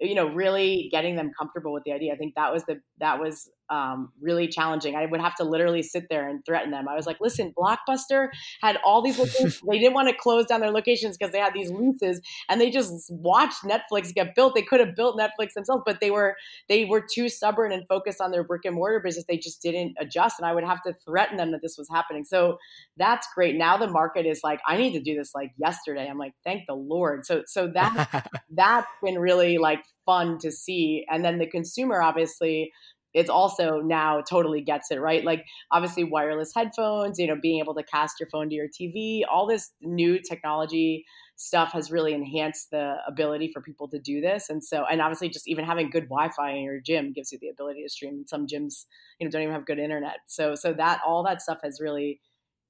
you 0.00 0.14
know 0.14 0.26
really 0.26 0.88
getting 0.90 1.16
them 1.16 1.30
comfortable 1.38 1.72
with 1.72 1.84
the 1.84 1.92
idea 1.92 2.12
i 2.12 2.16
think 2.16 2.34
that 2.34 2.52
was 2.52 2.64
the 2.64 2.80
that 2.98 3.20
was 3.20 3.48
um, 3.70 4.12
really 4.20 4.48
challenging. 4.48 4.94
I 4.96 5.06
would 5.06 5.20
have 5.20 5.34
to 5.36 5.44
literally 5.44 5.82
sit 5.82 6.06
there 6.10 6.28
and 6.28 6.44
threaten 6.44 6.70
them. 6.70 6.88
I 6.88 6.94
was 6.94 7.06
like 7.06 7.18
listen 7.20 7.52
blockbuster 7.56 8.28
had 8.60 8.78
all 8.84 9.02
these 9.02 9.18
locations 9.18 9.60
they 9.70 9.78
didn't 9.78 9.94
want 9.94 10.08
to 10.08 10.14
close 10.14 10.46
down 10.46 10.60
their 10.60 10.70
locations 10.70 11.16
because 11.16 11.32
they 11.32 11.38
had 11.38 11.54
these 11.54 11.70
leases 11.70 12.20
and 12.48 12.60
they 12.60 12.70
just 12.70 13.10
watched 13.10 13.62
netflix 13.62 14.12
get 14.12 14.34
built. 14.34 14.54
They 14.54 14.62
could 14.62 14.80
have 14.80 14.94
built 14.94 15.18
netflix 15.18 15.52
themselves 15.54 15.82
but 15.86 16.00
they 16.00 16.10
were 16.10 16.36
they 16.68 16.84
were 16.84 17.00
too 17.00 17.28
stubborn 17.28 17.72
and 17.72 17.86
focused 17.88 18.20
on 18.20 18.30
their 18.30 18.44
brick 18.44 18.64
and 18.64 18.74
mortar 18.74 19.00
business. 19.00 19.24
They 19.26 19.38
just 19.38 19.62
didn't 19.62 19.96
adjust 19.98 20.38
and 20.38 20.46
i 20.46 20.54
would 20.54 20.64
have 20.64 20.82
to 20.82 20.94
threaten 21.04 21.36
them 21.36 21.52
that 21.52 21.62
this 21.62 21.76
was 21.78 21.88
happening. 21.90 22.24
So 22.24 22.58
that's 22.96 23.26
great. 23.34 23.56
Now 23.56 23.76
the 23.76 23.88
market 23.88 24.26
is 24.26 24.40
like 24.44 24.60
i 24.66 24.76
need 24.76 24.92
to 24.92 25.00
do 25.00 25.16
this 25.16 25.34
like 25.34 25.52
yesterday. 25.56 26.06
I'm 26.08 26.18
like 26.18 26.34
thank 26.44 26.66
the 26.66 26.74
lord. 26.74 27.24
So 27.24 27.42
so 27.46 27.68
that 27.68 28.30
that's 28.50 28.86
been 29.02 29.18
really 29.18 29.58
like 29.58 29.80
fun 30.04 30.38
to 30.38 30.50
see. 30.50 31.06
And 31.10 31.24
then 31.24 31.38
the 31.38 31.46
consumer 31.46 32.02
obviously 32.02 32.72
it's 33.14 33.30
also 33.30 33.80
now 33.80 34.20
totally 34.20 34.60
gets 34.60 34.90
it 34.90 35.00
right? 35.00 35.24
Like 35.24 35.44
obviously 35.70 36.04
wireless 36.04 36.52
headphones 36.54 37.18
you 37.18 37.26
know 37.26 37.36
being 37.40 37.60
able 37.60 37.74
to 37.74 37.82
cast 37.82 38.20
your 38.20 38.28
phone 38.28 38.48
to 38.48 38.54
your 38.54 38.68
tv 38.68 39.22
all 39.30 39.46
this 39.46 39.70
new 39.80 40.18
technology 40.18 41.04
stuff 41.36 41.72
has 41.72 41.90
really 41.90 42.14
enhanced 42.14 42.70
the 42.70 42.96
ability 43.06 43.50
for 43.52 43.60
people 43.60 43.88
to 43.88 43.98
do 43.98 44.20
this. 44.20 44.48
And 44.48 44.62
so 44.62 44.84
and 44.90 45.00
obviously 45.00 45.28
just 45.28 45.48
even 45.48 45.64
having 45.64 45.90
good 45.90 46.04
wi-fi 46.04 46.52
in 46.52 46.62
your 46.62 46.80
gym 46.80 47.12
gives 47.12 47.32
you 47.32 47.38
the 47.40 47.48
ability 47.48 47.82
to 47.82 47.88
stream. 47.88 48.24
Some 48.26 48.46
gyms 48.46 48.84
you 49.18 49.26
know 49.26 49.30
don't 49.30 49.42
even 49.42 49.54
have 49.54 49.66
good 49.66 49.78
internet. 49.78 50.18
So 50.26 50.54
so 50.54 50.72
that 50.74 51.00
all 51.06 51.24
that 51.24 51.42
stuff 51.42 51.58
has 51.62 51.80
really 51.80 52.20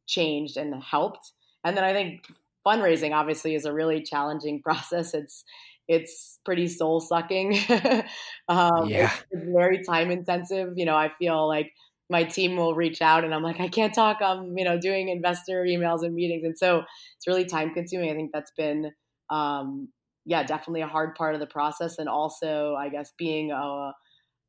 changed 0.07 0.57
and 0.57 0.83
helped. 0.83 1.33
And 1.63 1.77
then 1.77 1.85
i 1.85 1.93
think 1.93 2.27
fundraising 2.67 3.13
obviously 3.13 3.55
is 3.55 3.67
a 3.67 3.73
really 3.73 4.03
challenging 4.03 4.63
process. 4.65 5.15
It's 5.15 5.45
it's 5.89 6.39
pretty 6.45 6.69
soul 6.69 7.01
sucking. 7.01 7.59
um, 8.49 8.87
yeah. 8.87 9.13
It's, 9.13 9.25
it's, 9.31 9.53
very 9.53 9.83
time 9.83 10.11
intensive. 10.11 10.75
You 10.77 10.87
know, 10.87 10.97
I 10.97 11.09
feel 11.09 11.47
like 11.47 11.73
my 12.11 12.25
team 12.25 12.57
will 12.57 12.75
reach 12.75 13.01
out 13.03 13.25
and 13.25 13.35
I'm 13.35 13.43
like, 13.43 13.61
I 13.61 13.69
can't 13.69 13.95
talk. 13.95 14.19
I'm, 14.23 14.57
you 14.57 14.65
know, 14.65 14.79
doing 14.79 15.09
investor 15.09 15.65
emails 15.65 16.03
and 16.03 16.15
meetings. 16.15 16.45
And 16.45 16.57
so 16.57 16.85
it's 17.17 17.27
really 17.27 17.45
time 17.45 17.73
consuming. 17.73 18.11
I 18.11 18.15
think 18.15 18.31
that's 18.33 18.53
been, 18.57 18.93
um, 19.31 19.89
yeah, 20.27 20.43
definitely 20.43 20.83
a 20.83 20.87
hard 20.87 21.15
part 21.15 21.35
of 21.35 21.41
the 21.41 21.47
process. 21.47 21.99
And 21.99 22.09
also, 22.09 22.75
I 22.75 22.89
guess, 22.89 23.13
being 23.19 23.53
a, 23.53 23.93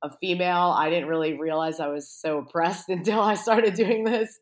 a 0.04 0.10
female, 0.22 0.74
I 0.78 0.90
didn't 0.90 1.10
really 1.10 1.40
realize 1.40 1.80
I 1.80 1.88
was 1.88 2.10
so 2.10 2.40
oppressed 2.40 2.90
until 2.90 3.22
I 3.22 3.36
started 3.36 3.74
doing 3.74 4.04
this. 4.04 4.38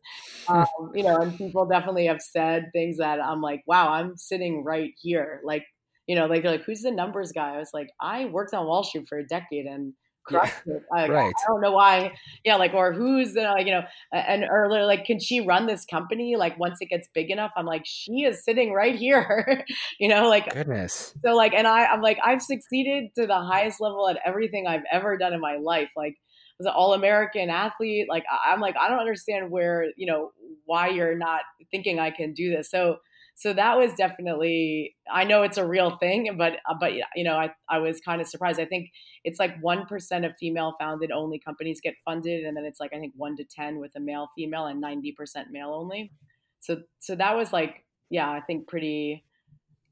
Um, 0.48 0.66
you 0.94 1.04
know, 1.04 1.16
and 1.16 1.36
people 1.36 1.66
definitely 1.66 2.06
have 2.06 2.20
said 2.20 2.70
things 2.72 2.98
that 2.98 3.20
I'm 3.20 3.40
like, 3.40 3.62
wow, 3.66 3.90
I'm 3.90 4.16
sitting 4.16 4.64
right 4.64 4.90
here. 5.00 5.40
Like, 5.44 5.64
you 6.06 6.16
know, 6.16 6.26
like 6.26 6.44
like, 6.44 6.64
who's 6.64 6.82
the 6.82 6.90
numbers 6.90 7.32
guy? 7.32 7.54
I 7.54 7.58
was 7.58 7.70
like, 7.72 7.90
I 8.00 8.26
worked 8.26 8.54
on 8.54 8.66
Wall 8.66 8.84
Street 8.84 9.06
for 9.08 9.18
a 9.18 9.26
decade 9.26 9.66
and 9.66 9.94
crushed 10.24 10.54
yeah, 10.66 10.74
it. 10.76 10.82
I, 10.92 11.08
right. 11.08 11.32
I 11.36 11.46
don't 11.46 11.60
know 11.60 11.72
why. 11.72 12.14
Yeah, 12.44 12.56
like, 12.56 12.74
or 12.74 12.92
who's 12.92 13.34
the, 13.34 13.42
like, 13.42 13.66
you 13.66 13.72
know, 13.72 13.82
and 14.12 14.44
or 14.44 14.84
like, 14.84 15.04
can 15.04 15.20
she 15.20 15.40
run 15.40 15.66
this 15.66 15.84
company? 15.84 16.36
Like, 16.36 16.58
once 16.58 16.78
it 16.80 16.86
gets 16.86 17.08
big 17.14 17.30
enough, 17.30 17.52
I'm 17.56 17.66
like, 17.66 17.82
she 17.84 18.24
is 18.24 18.44
sitting 18.44 18.72
right 18.72 18.94
here. 18.94 19.64
you 20.00 20.08
know, 20.08 20.28
like, 20.28 20.52
goodness. 20.52 21.14
So 21.24 21.34
like, 21.34 21.52
and 21.54 21.66
I, 21.66 21.86
I'm 21.86 22.00
like, 22.00 22.18
I've 22.24 22.42
succeeded 22.42 23.14
to 23.16 23.26
the 23.26 23.38
highest 23.38 23.80
level 23.80 24.08
at 24.08 24.18
everything 24.24 24.66
I've 24.66 24.84
ever 24.90 25.16
done 25.16 25.32
in 25.32 25.40
my 25.40 25.56
life. 25.56 25.90
Like, 25.96 26.16
as 26.60 26.66
an 26.66 26.72
all-American 26.74 27.50
athlete, 27.50 28.06
like, 28.08 28.24
I'm 28.46 28.60
like, 28.60 28.76
I 28.80 28.88
don't 28.88 29.00
understand 29.00 29.50
where, 29.50 29.86
you 29.96 30.06
know, 30.06 30.32
why 30.66 30.88
you're 30.88 31.18
not 31.18 31.40
thinking 31.70 31.98
I 31.98 32.10
can 32.10 32.32
do 32.32 32.50
this. 32.50 32.70
So 32.70 32.98
so 33.36 33.52
that 33.52 33.76
was 33.76 33.92
definitely 33.94 34.94
i 35.10 35.24
know 35.24 35.42
it's 35.42 35.58
a 35.58 35.66
real 35.66 35.96
thing 35.96 36.34
but 36.36 36.54
uh, 36.68 36.74
but 36.78 36.92
you 36.94 37.24
know 37.24 37.34
i, 37.36 37.50
I 37.68 37.78
was 37.78 38.00
kind 38.00 38.20
of 38.20 38.28
surprised. 38.28 38.60
I 38.60 38.64
think 38.66 38.90
it's 39.24 39.38
like 39.38 39.60
1% 39.60 40.24
of 40.24 40.36
female 40.38 40.74
founded 40.78 41.10
only 41.10 41.38
companies 41.38 41.80
get 41.80 41.94
funded 42.04 42.44
and 42.44 42.56
then 42.56 42.64
it's 42.64 42.80
like 42.80 42.92
i 42.94 42.98
think 42.98 43.14
1 43.16 43.36
to 43.36 43.44
10 43.44 43.78
with 43.80 43.92
a 43.96 44.00
male 44.00 44.28
female 44.36 44.66
and 44.66 44.80
90% 44.82 45.50
male 45.50 45.70
only. 45.74 46.12
So 46.60 46.82
so 47.00 47.14
that 47.16 47.36
was 47.36 47.52
like 47.52 47.84
yeah 48.10 48.30
i 48.30 48.40
think 48.40 48.68
pretty 48.68 49.24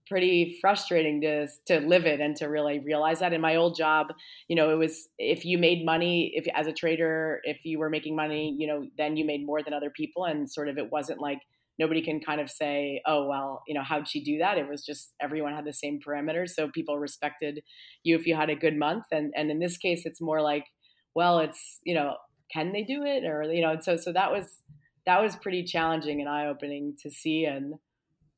pretty 0.09 0.59
frustrating 0.61 1.21
to 1.23 1.47
to 1.67 1.81
live 1.81 2.07
it 2.07 2.21
and 2.21 2.37
to 2.37 2.47
really 2.47 2.81
realize 2.81 3.21
that. 3.21 3.33
In 3.33 3.41
my 3.41 3.57
old 3.57 3.77
job 3.77 4.09
you 4.49 4.57
know 4.57 4.71
it 4.71 4.77
was 4.77 5.09
if 5.19 5.45
you 5.45 5.59
made 5.59 5.85
money 5.85 6.33
if 6.35 6.47
as 6.55 6.67
a 6.67 6.73
trader 6.73 7.41
if 7.45 7.65
you 7.65 7.79
were 7.79 7.89
making 7.91 8.17
money 8.17 8.55
you 8.59 8.67
know 8.67 8.87
then 8.99 9.17
you 9.17 9.25
made 9.25 9.47
more 9.47 9.63
than 9.63 9.73
other 9.73 9.91
people 9.91 10.25
and 10.25 10.51
sort 10.51 10.69
of 10.69 10.77
it 10.79 10.91
wasn't 10.93 11.21
like 11.21 11.39
nobody 11.79 12.03
can 12.03 12.21
kind 12.21 12.41
of 12.41 12.51
say, 12.51 13.01
oh, 13.07 13.27
well, 13.27 13.63
you 13.67 13.75
know, 13.75 13.83
how'd 13.83 14.09
she 14.09 14.23
do 14.23 14.39
that? 14.39 14.59
It 14.59 14.69
was 14.69 14.85
just 14.85 15.15
everyone 15.21 15.55
had 15.55 15.65
the 15.65 15.73
same 15.73 16.01
parameters. 16.07 16.51
So 16.51 16.69
people 16.69 16.99
respected 16.99 17.63
you 18.03 18.17
if 18.17 18.27
you 18.27 18.35
had 18.35 18.51
a 18.51 18.57
good 18.57 18.77
month. 18.77 19.05
And, 19.11 19.33
and 19.37 19.51
in 19.51 19.59
this 19.59 19.77
case, 19.77 20.03
it's 20.05 20.21
more 20.21 20.41
like, 20.43 20.67
well, 21.15 21.39
it's, 21.39 21.81
you 21.85 21.95
know, 21.95 22.17
can 22.53 22.73
they 22.73 22.83
do 22.83 23.03
it? 23.05 23.25
Or, 23.25 23.43
you 23.45 23.63
know, 23.63 23.73
and 23.73 23.85
so, 23.85 23.97
so 23.97 24.13
that 24.13 24.31
was, 24.31 24.61
that 25.07 25.21
was 25.21 25.37
pretty 25.37 25.65
challenging 25.65 26.21
and 26.21 26.29
eye 26.29 26.47
opening 26.47 26.95
to 27.03 27.11
see. 27.11 27.45
And, 27.45 27.75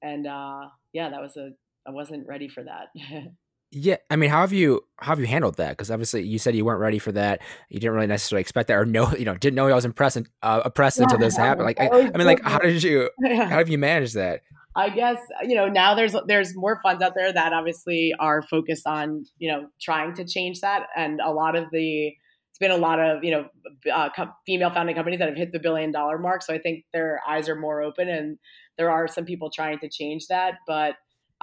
and, 0.02 0.26
uh, 0.26 0.68
yeah, 0.92 1.10
that 1.10 1.20
was 1.20 1.36
a, 1.36 1.50
I 1.86 1.90
wasn't 1.90 2.26
ready 2.26 2.48
for 2.48 2.64
that. 2.64 2.88
Yeah, 3.70 3.96
I 4.08 4.16
mean, 4.16 4.30
how 4.30 4.40
have 4.40 4.52
you 4.52 4.82
how 4.98 5.12
have 5.12 5.20
you 5.20 5.26
handled 5.26 5.56
that? 5.56 5.70
Because 5.70 5.90
obviously, 5.90 6.22
you 6.22 6.38
said 6.38 6.54
you 6.54 6.64
weren't 6.64 6.80
ready 6.80 6.98
for 6.98 7.12
that. 7.12 7.42
You 7.68 7.80
didn't 7.80 7.94
really 7.94 8.06
necessarily 8.06 8.40
expect 8.40 8.68
that, 8.68 8.74
or 8.74 8.84
know, 8.84 9.12
you 9.18 9.24
know, 9.24 9.36
didn't 9.36 9.56
know 9.56 9.68
I 9.68 9.74
was 9.74 9.84
impressed 9.84 10.18
uh, 10.42 10.62
oppressed 10.64 10.98
yeah, 10.98 11.04
until 11.04 11.18
this 11.18 11.36
happened. 11.36 11.66
Like, 11.66 11.80
I, 11.80 11.88
I, 11.88 12.16
mean, 12.16 12.26
like, 12.26 12.42
how 12.42 12.58
did 12.58 12.82
you 12.82 13.10
how 13.24 13.46
have 13.46 13.68
you 13.68 13.78
managed 13.78 14.14
that? 14.14 14.42
I 14.76 14.90
guess 14.90 15.18
you 15.42 15.54
know 15.54 15.68
now 15.68 15.94
there's 15.94 16.14
there's 16.26 16.56
more 16.56 16.80
funds 16.82 17.02
out 17.02 17.14
there 17.14 17.32
that 17.32 17.52
obviously 17.52 18.12
are 18.18 18.42
focused 18.42 18.86
on 18.86 19.24
you 19.38 19.50
know 19.50 19.68
trying 19.80 20.14
to 20.14 20.24
change 20.24 20.60
that, 20.60 20.86
and 20.96 21.20
a 21.20 21.32
lot 21.32 21.56
of 21.56 21.66
the 21.70 22.12
it's 22.54 22.58
been 22.60 22.70
a 22.70 22.76
lot 22.76 23.00
of 23.00 23.24
you 23.24 23.32
know 23.32 23.92
uh, 23.92 24.08
female 24.46 24.70
founding 24.70 24.94
companies 24.94 25.18
that 25.18 25.28
have 25.28 25.36
hit 25.36 25.52
the 25.52 25.58
billion 25.58 25.90
dollar 25.90 26.18
mark. 26.18 26.42
So 26.42 26.54
I 26.54 26.58
think 26.58 26.84
their 26.92 27.20
eyes 27.28 27.48
are 27.48 27.56
more 27.56 27.82
open, 27.82 28.08
and 28.08 28.38
there 28.76 28.90
are 28.90 29.08
some 29.08 29.24
people 29.24 29.50
trying 29.50 29.78
to 29.80 29.88
change 29.88 30.26
that, 30.28 30.54
but 30.66 30.94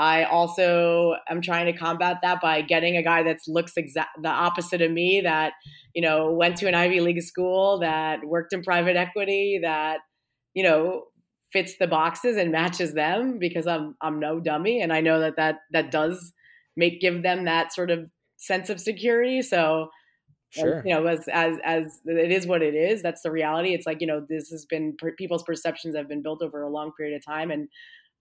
I 0.02 0.24
also 0.24 1.16
am 1.30 1.42
trying 1.42 1.68
to 1.68 1.78
combat 1.78 2.18
that 2.24 2.42
by 2.42 2.62
getting 2.64 2.98
a 2.98 3.04
guy 3.04 3.22
that 3.22 3.38
looks 3.48 3.78
exact 3.78 4.10
the 4.24 4.30
opposite 4.30 4.82
of 4.82 4.90
me 4.90 5.22
that 5.22 5.54
you 5.94 6.02
know 6.02 6.32
went 6.32 6.58
to 6.58 6.68
an 6.68 6.74
Ivy 6.74 7.02
League 7.02 7.22
school 7.22 7.80
that 7.82 8.26
worked 8.26 8.52
in 8.52 8.64
private 8.64 8.98
equity 8.98 9.60
that 9.62 10.00
you 10.56 10.64
know 10.64 11.04
fits 11.54 11.78
the 11.78 11.86
boxes 11.86 12.36
and 12.36 12.52
matches 12.52 12.96
them 12.96 13.38
because 13.38 13.68
I'm 13.68 13.96
I'm 14.02 14.20
no 14.20 14.40
dummy 14.40 14.82
and 14.82 14.92
I 14.92 15.02
know 15.02 15.20
that 15.20 15.36
that 15.36 15.60
that 15.72 15.92
does 15.92 16.34
make 16.76 17.00
give 17.00 17.22
them 17.22 17.46
that 17.46 17.72
sort 17.72 17.92
of 17.92 18.10
sense 18.38 18.72
of 18.72 18.80
security 18.80 19.44
so 19.44 19.90
Sure. 20.54 20.84
you 20.86 20.94
know, 20.94 21.06
as 21.08 21.30
as 21.32 21.60
as 21.64 22.02
it 22.06 22.30
is 22.30 22.46
what 22.46 22.62
it 22.62 22.76
is. 22.76 23.02
That's 23.02 23.22
the 23.22 23.32
reality. 23.32 23.74
It's 23.74 23.86
like 23.86 24.02
you 24.02 24.08
know, 24.08 24.26
this 24.28 24.50
has 24.50 24.66
been 24.66 24.98
people's 25.18 25.44
perceptions 25.44 25.96
have 25.96 26.10
been 26.10 26.22
built 26.22 26.42
over 26.42 26.62
a 26.62 26.70
long 26.70 26.92
period 26.98 27.16
of 27.16 27.26
time, 27.26 27.52
and 27.52 27.70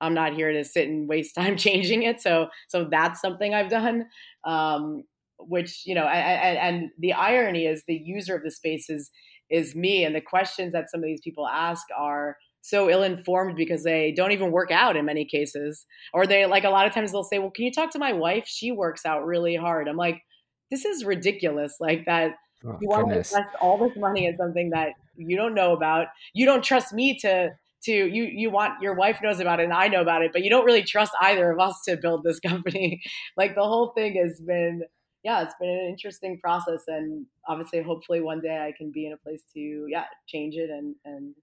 I'm 0.01 0.15
not 0.15 0.35
here 0.35 0.53
to 0.53 0.65
sit 0.65 0.89
and 0.89 1.09
waste 1.09 1.35
time 1.37 1.57
changing 1.57 2.03
it. 2.03 2.21
So 2.21 2.49
so 2.69 2.85
that's 2.91 3.21
something 3.21 3.55
I've 3.55 3.71
done. 3.71 4.07
Um, 4.45 5.05
which 5.39 5.87
you 5.87 5.95
know, 5.95 6.05
I, 6.05 6.19
I, 6.19 6.69
and 6.69 6.91
the 6.99 7.15
irony 7.15 7.67
is 7.67 7.85
the 7.87 7.95
user 7.95 8.35
of 8.35 8.43
the 8.43 8.51
space 8.51 8.91
is 8.91 9.11
is 9.49 9.75
me, 9.75 10.05
and 10.05 10.15
the 10.15 10.21
questions 10.21 10.73
that 10.73 10.91
some 10.91 11.01
of 11.01 11.07
these 11.07 11.21
people 11.23 11.49
ask 11.49 11.87
are 11.97 12.37
so 12.63 12.91
ill 12.91 13.03
informed 13.03 13.57
because 13.57 13.83
they 13.83 14.13
don't 14.13 14.33
even 14.33 14.53
work 14.53 14.71
out 14.71 14.97
in 14.97 15.05
many 15.07 15.25
cases, 15.25 15.87
or 16.13 16.27
they 16.27 16.47
like 16.47 16.65
a 16.65 16.71
lot 16.71 16.87
of 16.87 16.93
times 16.93 17.13
they'll 17.13 17.23
say, 17.23 17.39
"Well, 17.39 17.51
can 17.51 17.65
you 17.65 17.73
talk 17.73 17.91
to 17.93 17.99
my 17.99 18.13
wife? 18.13 18.47
She 18.47 18.71
works 18.71 19.07
out 19.07 19.25
really 19.25 19.57
hard." 19.57 19.89
I'm 19.89 19.97
like, 19.97 20.23
this 20.71 20.85
is 20.85 21.05
ridiculous. 21.05 21.77
Like 21.81 22.05
that. 22.07 22.35
Oh, 22.65 22.79
you 22.81 22.89
want 22.89 23.09
goodness. 23.09 23.31
to 23.31 23.39
invest 23.39 23.57
all 23.61 23.79
this 23.79 23.97
money 23.97 24.27
in 24.27 24.37
something 24.37 24.71
that 24.71 24.91
you 25.17 25.37
don't 25.37 25.55
know 25.55 25.73
about. 25.73 26.09
You 26.35 26.45
don't 26.45 26.63
trust 26.63 26.93
me 26.93 27.19
to 27.21 27.51
to 27.85 27.93
you 27.93 28.25
you 28.25 28.51
want 28.51 28.81
your 28.83 28.95
wife 28.95 29.21
knows 29.23 29.41
about 29.41 29.61
it 29.61 29.65
and 29.65 29.73
I 29.73 29.89
know 29.89 30.01
about 30.01 30.23
it, 30.23 30.33
but 30.33 30.43
you 30.43 30.51
don't 30.51 30.65
really 30.65 30.83
trust 30.83 31.13
either 31.21 31.51
of 31.51 31.59
us 31.59 31.83
to 31.87 31.97
build 31.97 32.25
this 32.25 32.41
company. 32.47 33.03
like 33.37 33.55
the 33.55 33.63
whole 33.63 33.93
thing 33.95 34.17
has 34.17 34.41
been 34.41 34.83
yeah, 35.23 35.43
it's 35.43 35.55
been 35.61 35.69
an 35.69 35.89
interesting 35.91 36.39
process 36.39 36.83
and 36.87 37.27
obviously 37.47 37.83
hopefully 37.83 38.21
one 38.21 38.41
day 38.41 38.59
I 38.59 38.73
can 38.77 38.91
be 38.91 39.07
in 39.07 39.13
a 39.13 39.17
place 39.17 39.43
to 39.55 39.87
yeah, 39.89 40.05
change 40.27 40.55
it 40.55 40.71
and 40.71 40.95
and 41.05 41.35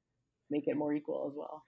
make 0.50 0.68
it 0.68 0.78
more 0.78 0.94
equal 0.94 1.28
as 1.32 1.38
well. 1.38 1.64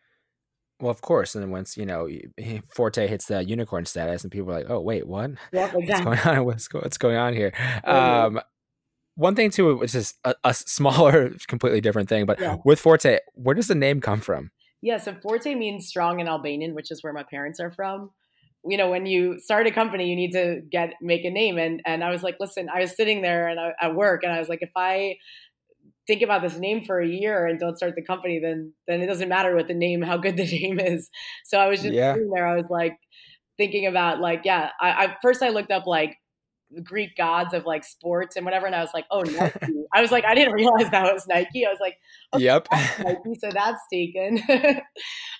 Well, 0.81 0.91
of 0.91 1.01
course. 1.01 1.35
And 1.35 1.43
then 1.43 1.51
once 1.51 1.77
you 1.77 1.85
know 1.85 2.07
Forte 2.73 3.05
hits 3.07 3.25
the 3.25 3.43
unicorn 3.43 3.85
status, 3.85 4.23
and 4.23 4.31
people 4.31 4.49
are 4.51 4.59
like, 4.59 4.69
"Oh, 4.69 4.79
wait, 4.79 5.07
what? 5.07 5.31
Yeah, 5.53 5.71
exactly. 5.75 6.05
What's 6.05 6.23
going 6.23 6.37
on? 6.37 6.45
What's, 6.45 6.73
what's 6.73 6.97
going 6.97 7.17
on 7.17 7.33
here?" 7.33 7.53
Um, 7.83 8.39
one 9.15 9.35
thing 9.35 9.49
too, 9.49 9.75
which 9.75 9.93
is 9.95 10.13
a, 10.23 10.33
a, 10.45 10.53
smaller, 10.53 11.31
completely 11.47 11.81
different 11.81 12.07
thing, 12.07 12.25
but 12.25 12.39
yeah. 12.39 12.55
with 12.63 12.79
Forte, 12.79 13.19
where 13.33 13.53
does 13.53 13.67
the 13.67 13.75
name 13.75 13.99
come 13.99 14.21
from? 14.21 14.51
Yeah, 14.81 14.97
so 14.97 15.13
Forte 15.13 15.55
means 15.55 15.87
strong 15.87 16.19
in 16.19 16.27
Albanian, 16.27 16.73
which 16.73 16.91
is 16.91 17.03
where 17.03 17.13
my 17.13 17.23
parents 17.23 17.59
are 17.59 17.71
from. 17.71 18.11
You 18.65 18.77
know, 18.77 18.89
when 18.89 19.05
you 19.05 19.39
start 19.39 19.67
a 19.67 19.71
company, 19.71 20.09
you 20.09 20.15
need 20.15 20.31
to 20.31 20.61
get 20.69 20.93
make 21.01 21.25
a 21.25 21.29
name, 21.29 21.57
and 21.57 21.81
and 21.85 22.03
I 22.03 22.11
was 22.11 22.23
like, 22.23 22.37
listen, 22.39 22.67
I 22.73 22.81
was 22.81 22.95
sitting 22.95 23.21
there 23.21 23.47
and 23.47 23.59
I, 23.59 23.71
at 23.81 23.95
work, 23.95 24.23
and 24.23 24.31
I 24.31 24.39
was 24.39 24.49
like, 24.49 24.61
if 24.61 24.71
I 24.75 25.15
think 26.07 26.21
about 26.23 26.41
this 26.41 26.57
name 26.57 26.83
for 26.85 26.99
a 26.99 27.07
year 27.07 27.45
and 27.45 27.59
don't 27.59 27.77
start 27.77 27.93
the 27.95 28.03
company, 28.03 28.39
then 28.39 28.73
then 28.87 29.01
it 29.01 29.05
doesn't 29.05 29.29
matter 29.29 29.55
what 29.55 29.67
the 29.67 29.73
name, 29.73 30.01
how 30.01 30.17
good 30.17 30.37
the 30.37 30.45
name 30.59 30.79
is. 30.79 31.09
So 31.45 31.57
I 31.57 31.67
was 31.67 31.81
just 31.81 31.93
yeah. 31.93 32.13
sitting 32.13 32.31
there, 32.33 32.47
I 32.47 32.55
was 32.55 32.67
like 32.69 32.97
thinking 33.57 33.85
about 33.85 34.19
like, 34.19 34.41
yeah, 34.43 34.71
I, 34.81 34.89
I 34.89 35.17
first 35.21 35.43
I 35.43 35.49
looked 35.49 35.71
up 35.71 35.85
like 35.85 36.17
Greek 36.83 37.15
gods 37.15 37.53
of 37.53 37.65
like 37.65 37.83
sports 37.83 38.35
and 38.35 38.45
whatever. 38.45 38.65
And 38.65 38.75
I 38.75 38.81
was 38.81 38.91
like, 38.93 39.05
oh, 39.11 39.21
Nike. 39.21 39.59
I 39.93 40.01
was 40.01 40.11
like, 40.11 40.25
I 40.25 40.35
didn't 40.35 40.53
realize 40.53 40.89
that 40.91 41.11
was 41.13 41.25
Nike. 41.27 41.65
I 41.65 41.69
was 41.69 41.79
like, 41.81 41.97
okay, 42.33 42.43
yep. 42.43 42.67
Nike, 42.71 43.39
so 43.39 43.49
that's 43.51 43.81
taken. 43.91 44.35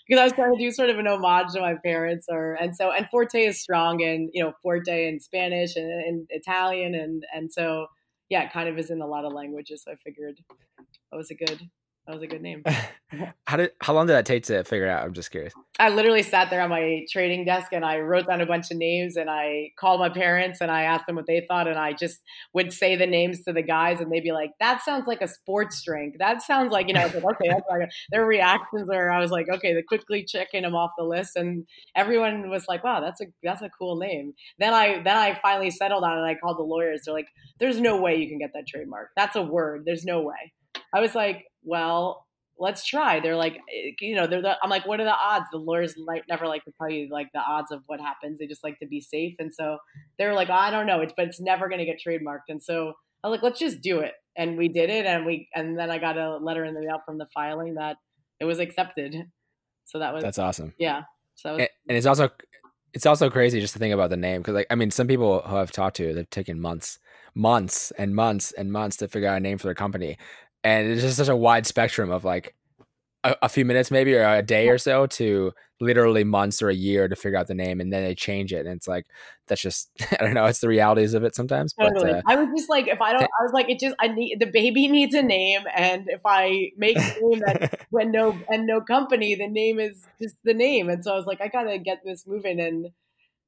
because 0.08 0.20
I 0.20 0.24
was 0.24 0.34
trying 0.34 0.56
to 0.56 0.60
do 0.60 0.72
sort 0.72 0.90
of 0.90 0.98
an 0.98 1.08
homage 1.08 1.54
to 1.54 1.62
my 1.62 1.76
parents 1.84 2.26
or 2.30 2.54
and 2.54 2.76
so 2.76 2.92
and 2.92 3.08
Forte 3.10 3.40
is 3.40 3.62
strong 3.62 4.02
and 4.04 4.30
you 4.34 4.44
know, 4.44 4.54
Forte 4.64 5.08
in 5.08 5.20
Spanish 5.20 5.76
and, 5.76 5.92
and 5.92 6.28
Italian 6.30 6.96
and 6.96 7.24
and 7.34 7.52
so 7.52 7.88
yeah, 8.30 8.44
it 8.44 8.54
kind 8.54 8.70
of 8.70 8.78
is 8.78 8.90
in 8.90 9.02
a 9.02 9.08
lot 9.08 9.26
of 9.26 9.34
languages. 9.34 9.84
So 9.84 9.92
I 9.92 9.96
figured 9.96 10.38
that 10.78 11.18
was 11.18 11.32
a 11.32 11.36
good 11.36 11.70
that 12.10 12.16
was 12.16 12.24
a 12.24 12.28
good 12.28 12.42
name. 12.42 12.64
how 13.46 13.58
did 13.58 13.70
how 13.82 13.94
long 13.94 14.08
did 14.08 14.14
that 14.14 14.26
take 14.26 14.44
to 14.46 14.64
figure 14.64 14.90
out? 14.90 15.06
I'm 15.06 15.14
just 15.14 15.30
curious. 15.30 15.54
I 15.78 15.90
literally 15.90 16.24
sat 16.24 16.50
there 16.50 16.60
on 16.62 16.72
my 16.72 17.06
trading 17.12 17.46
desk 17.46 17.72
and 17.72 17.86
I 17.86 18.00
wrote 18.00 18.26
down 18.26 18.42
a 18.42 18.48
bunch 18.48 18.72
of 18.72 18.78
names 18.78 19.16
and 19.16 19.30
I 19.30 19.74
called 19.80 20.00
my 20.00 20.10
parents 20.10 20.60
and 20.60 20.72
I 20.72 20.82
asked 20.84 21.06
them 21.06 21.18
what 21.18 21.28
they 21.28 21.46
thought 21.48 21.68
and 21.68 21.78
I 21.78 21.94
just 21.94 22.22
would 22.56 22.74
say 22.74 22.96
the 22.96 23.06
names 23.06 23.44
to 23.44 23.54
the 23.54 23.62
guys 23.62 24.02
and 24.02 24.12
they'd 24.12 24.24
be 24.24 24.32
like, 24.32 24.50
"That 24.60 24.82
sounds 24.82 25.06
like 25.06 25.22
a 25.22 25.28
sports 25.28 25.84
drink. 25.84 26.16
That 26.18 26.42
sounds 26.42 26.72
like 26.72 26.88
you 26.88 26.96
know." 26.96 27.12
Like, 27.14 27.24
okay, 27.24 27.50
that's 27.50 27.70
like 27.70 27.88
their 28.10 28.26
reactions 28.26 28.88
were. 28.88 29.12
I 29.12 29.20
was 29.20 29.30
like, 29.30 29.46
okay, 29.48 29.76
they 29.76 29.84
quickly 29.84 30.24
checking 30.24 30.64
them 30.64 30.74
off 30.74 30.90
the 30.98 31.04
list 31.04 31.36
and 31.36 31.68
everyone 31.96 32.50
was 32.50 32.68
like, 32.68 32.84
"Wow, 32.84 33.02
that's 33.02 33.22
a 33.22 33.26
that's 33.44 33.62
a 33.62 33.70
cool 33.70 33.98
name." 33.98 34.34
Then 34.58 34.74
I 34.74 35.04
then 35.04 35.16
I 35.16 35.38
finally 35.40 35.70
settled 35.70 36.04
on 36.04 36.14
it. 36.14 36.22
and 36.22 36.26
I 36.26 36.34
called 36.34 36.58
the 36.58 36.64
lawyers. 36.64 37.04
They're 37.06 37.14
like, 37.14 37.30
"There's 37.60 37.80
no 37.80 38.02
way 38.02 38.16
you 38.16 38.28
can 38.28 38.40
get 38.40 38.50
that 38.56 38.66
trademark. 38.68 39.12
That's 39.16 39.36
a 39.36 39.44
word. 39.44 39.84
There's 39.86 40.06
no 40.06 40.24
way." 40.24 40.54
I 40.94 41.02
was 41.02 41.14
like, 41.14 41.46
well, 41.64 42.26
let's 42.60 42.86
try. 42.86 43.20
They're 43.20 43.36
like, 43.36 43.56
eh, 43.74 43.92
you 44.02 44.16
know, 44.16 44.28
they're 44.28 44.42
the, 44.42 44.58
I'm 44.62 44.70
like, 44.70 44.86
what 44.86 45.00
are 45.00 45.06
the 45.06 45.16
odds? 45.16 45.46
The 45.52 45.58
lawyers 45.58 45.96
like 45.98 46.24
never 46.28 46.48
like 46.48 46.64
to 46.66 46.72
tell 46.78 46.90
you 46.90 47.08
like 47.10 47.30
the 47.34 47.40
odds 47.40 47.72
of 47.72 47.82
what 47.88 48.00
happens. 48.00 48.40
They 48.40 48.48
just 48.48 48.64
like 48.64 48.78
to 48.80 48.86
be 48.88 49.02
safe. 49.02 49.36
And 49.40 49.54
so 49.54 49.78
they 50.18 50.26
were 50.26 50.34
like, 50.34 50.50
oh, 50.50 50.54
I 50.54 50.70
don't 50.70 50.86
know, 50.86 51.02
it's, 51.02 51.14
but 51.16 51.28
it's 51.28 51.40
never 51.40 51.70
going 51.70 51.80
to 51.80 51.86
get 51.86 52.00
trademarked. 52.06 52.50
And 52.50 52.62
so 52.62 52.94
I 53.24 53.28
was 53.28 53.38
like, 53.38 53.44
let's 53.44 53.60
just 53.60 53.82
do 53.82 54.00
it. 54.00 54.14
And 54.36 54.58
we 54.58 54.68
did 54.68 54.90
it. 54.90 55.06
And 55.06 55.26
we, 55.26 55.48
and 55.56 55.78
then 55.78 55.90
I 55.90 55.98
got 55.98 56.18
a 56.18 56.38
letter 56.38 56.66
in 56.66 56.74
the 56.74 56.82
mail 56.82 57.02
from 57.06 57.18
the 57.18 57.28
filing 57.34 57.76
that 57.76 57.98
it 58.40 58.46
was 58.46 58.60
accepted. 58.60 59.16
So 59.86 60.00
that 60.00 60.14
was, 60.14 60.24
that's 60.24 60.40
awesome. 60.40 60.74
Yeah. 60.78 61.04
So, 61.36 61.56
and, 61.56 61.70
and 61.88 61.98
it's 61.98 62.06
also, 62.06 62.30
it's 62.94 63.06
also 63.06 63.30
crazy 63.30 63.60
just 63.60 63.74
to 63.74 63.80
think 63.80 63.94
about 63.94 64.10
the 64.10 64.18
name. 64.18 64.44
Cause 64.44 64.56
like, 64.56 64.68
I 64.70 64.76
mean, 64.76 64.92
some 64.92 65.08
people 65.08 65.42
who 65.42 65.56
I've 65.56 65.72
talked 65.72 65.96
to, 65.98 66.14
they've 66.14 66.30
taken 66.30 66.60
months, 66.60 67.00
months 67.36 67.92
and 67.98 68.16
months 68.16 68.52
and 68.52 68.72
months 68.72 68.98
to 68.98 69.08
figure 69.08 69.30
out 69.30 69.38
a 69.38 69.40
name 69.40 69.58
for 69.58 69.68
their 69.68 69.76
company 69.76 70.18
and 70.64 70.88
it's 70.88 71.02
just 71.02 71.18
such 71.18 71.30
a 71.30 71.36
wide 71.36 71.66
spectrum 71.66 72.12
of 72.12 72.24
like 72.24 72.56
a, 73.24 73.36
a, 73.44 73.50
few 73.50 73.66
minutes 73.66 73.92
maybe 73.92 74.16
or 74.16 74.28
a 74.28 74.42
day 74.42 74.70
or 74.70 74.78
so 74.78 75.06
to 75.06 75.52
literally 75.82 76.24
months 76.24 76.62
or 76.62 76.70
a 76.70 76.76
year 76.76 77.08
to 77.08 77.16
figure 77.16 77.38
out 77.38 77.48
the 77.48 77.54
name 77.54 77.80
and 77.80 77.92
then 77.92 78.04
they 78.04 78.14
change 78.14 78.52
it 78.52 78.66
and 78.66 78.76
it's 78.76 78.88
like 78.88 79.06
that's 79.48 79.62
just 79.62 79.90
i 80.20 80.24
don't 80.24 80.34
know 80.34 80.46
it's 80.46 80.60
the 80.60 80.68
realities 80.68 81.14
of 81.14 81.24
it 81.24 81.36
sometimes 81.36 81.74
totally. 81.74 82.12
but 82.12 82.18
uh, 82.18 82.22
i 82.28 82.36
was 82.36 82.48
just 82.56 82.70
like 82.70 82.88
if 82.88 83.02
i 83.02 83.12
don't 83.12 83.24
i 83.24 83.44
was 83.44 83.54
like 83.54 83.70
it 83.70 83.80
just 83.80 83.96
i 84.00 84.08
need 84.08 84.40
the 84.40 84.46
baby 84.46 84.88
needs 84.92 85.14
a 85.14 85.22
name 85.22 85.62
and 85.76 86.06
if 86.08 86.22
i 86.26 86.70
make 86.78 86.98
a 86.98 87.00
name 87.22 87.40
that 87.46 87.80
when 87.90 88.12
no 88.12 88.38
and 88.50 88.66
no 88.66 88.82
company 88.82 89.36
the 89.36 89.48
name 89.48 89.80
is 89.80 90.06
just 90.22 90.36
the 90.44 90.54
name 90.54 90.90
and 90.90 91.04
so 91.04 91.14
i 91.14 91.16
was 91.16 91.26
like 91.26 91.42
i 91.42 91.48
gotta 91.48 91.78
get 91.78 92.00
this 92.04 92.28
moving 92.28 92.60
and 92.60 92.88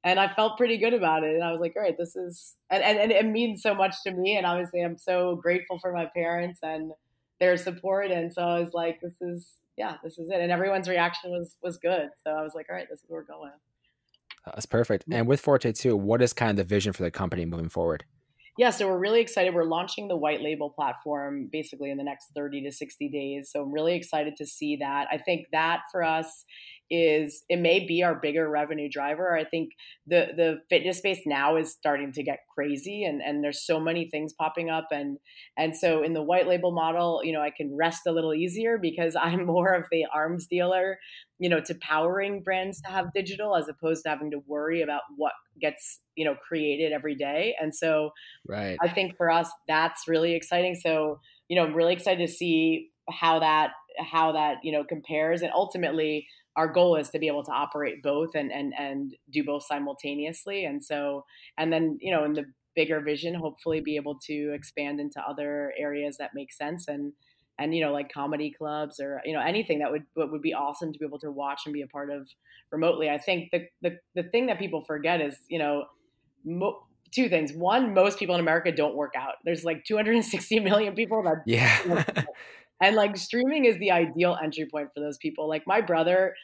and 0.04 0.18
I 0.18 0.28
felt 0.28 0.58
pretty 0.58 0.78
good 0.78 0.94
about 0.94 1.22
it. 1.22 1.34
And 1.34 1.44
I 1.44 1.52
was 1.52 1.60
like, 1.60 1.74
all 1.76 1.82
right, 1.82 1.96
this 1.96 2.16
is, 2.16 2.56
and, 2.70 2.82
and, 2.82 2.98
and, 2.98 3.12
it 3.12 3.26
means 3.26 3.62
so 3.62 3.74
much 3.74 4.02
to 4.04 4.10
me. 4.10 4.36
And 4.36 4.46
obviously, 4.46 4.80
I'm 4.80 4.98
so 4.98 5.36
grateful 5.36 5.78
for 5.78 5.92
my 5.92 6.06
parents 6.06 6.60
and 6.62 6.92
their 7.40 7.56
support. 7.56 8.10
And 8.10 8.32
so 8.32 8.42
I 8.42 8.60
was 8.60 8.72
like, 8.72 9.00
this 9.00 9.20
is, 9.20 9.52
yeah, 9.76 9.96
this 10.02 10.18
is 10.18 10.30
it. 10.30 10.40
And 10.40 10.50
everyone's 10.50 10.88
reaction 10.88 11.30
was 11.30 11.56
was 11.62 11.76
good. 11.76 12.08
So 12.24 12.30
I 12.30 12.42
was 12.42 12.52
like, 12.54 12.66
all 12.68 12.76
right, 12.76 12.88
this 12.90 13.00
is 13.00 13.04
where 13.08 13.20
we're 13.20 13.26
going. 13.26 13.52
That's 14.44 14.66
perfect. 14.66 15.04
And 15.10 15.26
with 15.26 15.40
Forte 15.40 15.70
too, 15.72 15.96
what 15.96 16.20
is 16.20 16.32
kind 16.32 16.50
of 16.50 16.56
the 16.56 16.64
vision 16.64 16.92
for 16.92 17.04
the 17.04 17.10
company 17.10 17.44
moving 17.44 17.68
forward? 17.68 18.04
Yeah, 18.58 18.68
so 18.68 18.86
we're 18.86 18.98
really 18.98 19.20
excited. 19.20 19.54
We're 19.54 19.64
launching 19.64 20.08
the 20.08 20.16
white 20.16 20.42
label 20.42 20.68
platform 20.68 21.48
basically 21.50 21.90
in 21.90 21.96
the 21.96 22.04
next 22.04 22.32
30 22.34 22.62
to 22.64 22.72
60 22.72 23.08
days. 23.08 23.50
So 23.50 23.62
I'm 23.62 23.72
really 23.72 23.94
excited 23.94 24.36
to 24.36 24.46
see 24.46 24.76
that. 24.76 25.06
I 25.10 25.16
think 25.16 25.46
that 25.52 25.82
for 25.90 26.02
us 26.02 26.44
is 26.92 27.42
it 27.48 27.58
may 27.58 27.80
be 27.86 28.02
our 28.02 28.14
bigger 28.14 28.50
revenue 28.50 28.88
driver. 28.88 29.34
I 29.34 29.44
think 29.44 29.70
the 30.06 30.28
the 30.36 30.58
fitness 30.68 30.98
space 30.98 31.22
now 31.24 31.56
is 31.56 31.72
starting 31.72 32.12
to 32.12 32.22
get 32.22 32.40
crazy 32.54 33.02
and 33.04 33.22
and 33.22 33.42
there's 33.42 33.64
so 33.64 33.80
many 33.80 34.06
things 34.06 34.34
popping 34.34 34.68
up 34.68 34.88
and 34.92 35.16
and 35.56 35.74
so 35.74 36.02
in 36.02 36.12
the 36.12 36.22
white 36.22 36.46
label 36.46 36.70
model, 36.70 37.22
you 37.24 37.32
know, 37.32 37.40
I 37.40 37.50
can 37.50 37.74
rest 37.74 38.02
a 38.06 38.12
little 38.12 38.34
easier 38.34 38.76
because 38.76 39.16
I'm 39.20 39.46
more 39.46 39.72
of 39.72 39.86
the 39.90 40.04
arms 40.14 40.46
dealer, 40.46 40.98
you 41.38 41.48
know, 41.48 41.60
to 41.60 41.74
powering 41.76 42.42
brands 42.42 42.82
to 42.82 42.90
have 42.90 43.14
digital 43.14 43.56
as 43.56 43.68
opposed 43.68 44.02
to 44.02 44.10
having 44.10 44.30
to 44.32 44.42
worry 44.46 44.82
about 44.82 45.02
what 45.16 45.32
gets, 45.58 46.00
you 46.14 46.26
know, 46.26 46.34
created 46.46 46.92
every 46.92 47.14
day. 47.14 47.54
And 47.58 47.74
so 47.74 48.10
right. 48.46 48.76
I 48.82 48.88
think 48.88 49.16
for 49.16 49.30
us 49.30 49.50
that's 49.66 50.06
really 50.06 50.34
exciting. 50.34 50.74
So, 50.74 51.20
you 51.48 51.56
know, 51.56 51.64
I'm 51.64 51.74
really 51.74 51.94
excited 51.94 52.26
to 52.26 52.30
see 52.30 52.90
how 53.08 53.38
that 53.38 53.70
how 53.98 54.32
that, 54.32 54.58
you 54.62 54.72
know, 54.72 54.84
compares 54.84 55.40
and 55.42 55.50
ultimately 55.54 56.26
our 56.56 56.68
goal 56.68 56.96
is 56.96 57.08
to 57.10 57.18
be 57.18 57.26
able 57.28 57.44
to 57.44 57.52
operate 57.52 58.02
both 58.02 58.34
and 58.34 58.52
and 58.52 58.72
and 58.78 59.14
do 59.30 59.44
both 59.44 59.64
simultaneously. 59.64 60.64
And 60.64 60.84
so 60.84 61.24
and 61.58 61.72
then 61.72 61.98
you 62.00 62.12
know 62.12 62.24
in 62.24 62.34
the 62.34 62.44
bigger 62.74 63.00
vision 63.00 63.34
hopefully 63.34 63.80
be 63.80 63.96
able 63.96 64.18
to 64.26 64.52
expand 64.54 65.00
into 65.00 65.20
other 65.20 65.72
areas 65.78 66.16
that 66.18 66.30
make 66.34 66.52
sense. 66.52 66.88
And 66.88 67.12
and 67.58 67.74
you 67.74 67.84
know 67.84 67.92
like 67.92 68.12
comedy 68.12 68.50
clubs 68.50 69.00
or 69.00 69.20
you 69.24 69.32
know 69.32 69.40
anything 69.40 69.78
that 69.80 69.90
would 69.90 70.04
would 70.16 70.42
be 70.42 70.54
awesome 70.54 70.92
to 70.92 70.98
be 70.98 71.04
able 71.04 71.18
to 71.20 71.30
watch 71.30 71.62
and 71.64 71.72
be 71.72 71.82
a 71.82 71.86
part 71.86 72.10
of 72.10 72.28
remotely. 72.70 73.08
I 73.08 73.18
think 73.18 73.50
the 73.50 73.66
the, 73.82 73.98
the 74.14 74.22
thing 74.24 74.46
that 74.46 74.58
people 74.58 74.82
forget 74.82 75.20
is 75.20 75.36
you 75.48 75.58
know 75.58 75.84
mo- 76.44 76.86
two 77.12 77.28
things. 77.28 77.52
One 77.52 77.94
most 77.94 78.18
people 78.18 78.34
in 78.34 78.40
america 78.40 78.72
don't 78.72 78.94
work 78.94 79.14
out. 79.16 79.34
There's 79.44 79.64
like 79.64 79.84
260 79.84 80.60
million 80.60 80.94
people 80.94 81.22
that 81.22 81.42
yeah 81.46 82.04
and 82.82 82.96
like 82.96 83.16
streaming 83.16 83.64
is 83.64 83.78
the 83.78 83.92
ideal 83.92 84.36
entry 84.42 84.66
point 84.70 84.88
for 84.92 85.00
those 85.00 85.16
people. 85.16 85.48
Like 85.48 85.62
my 85.66 85.80
brother 85.80 86.34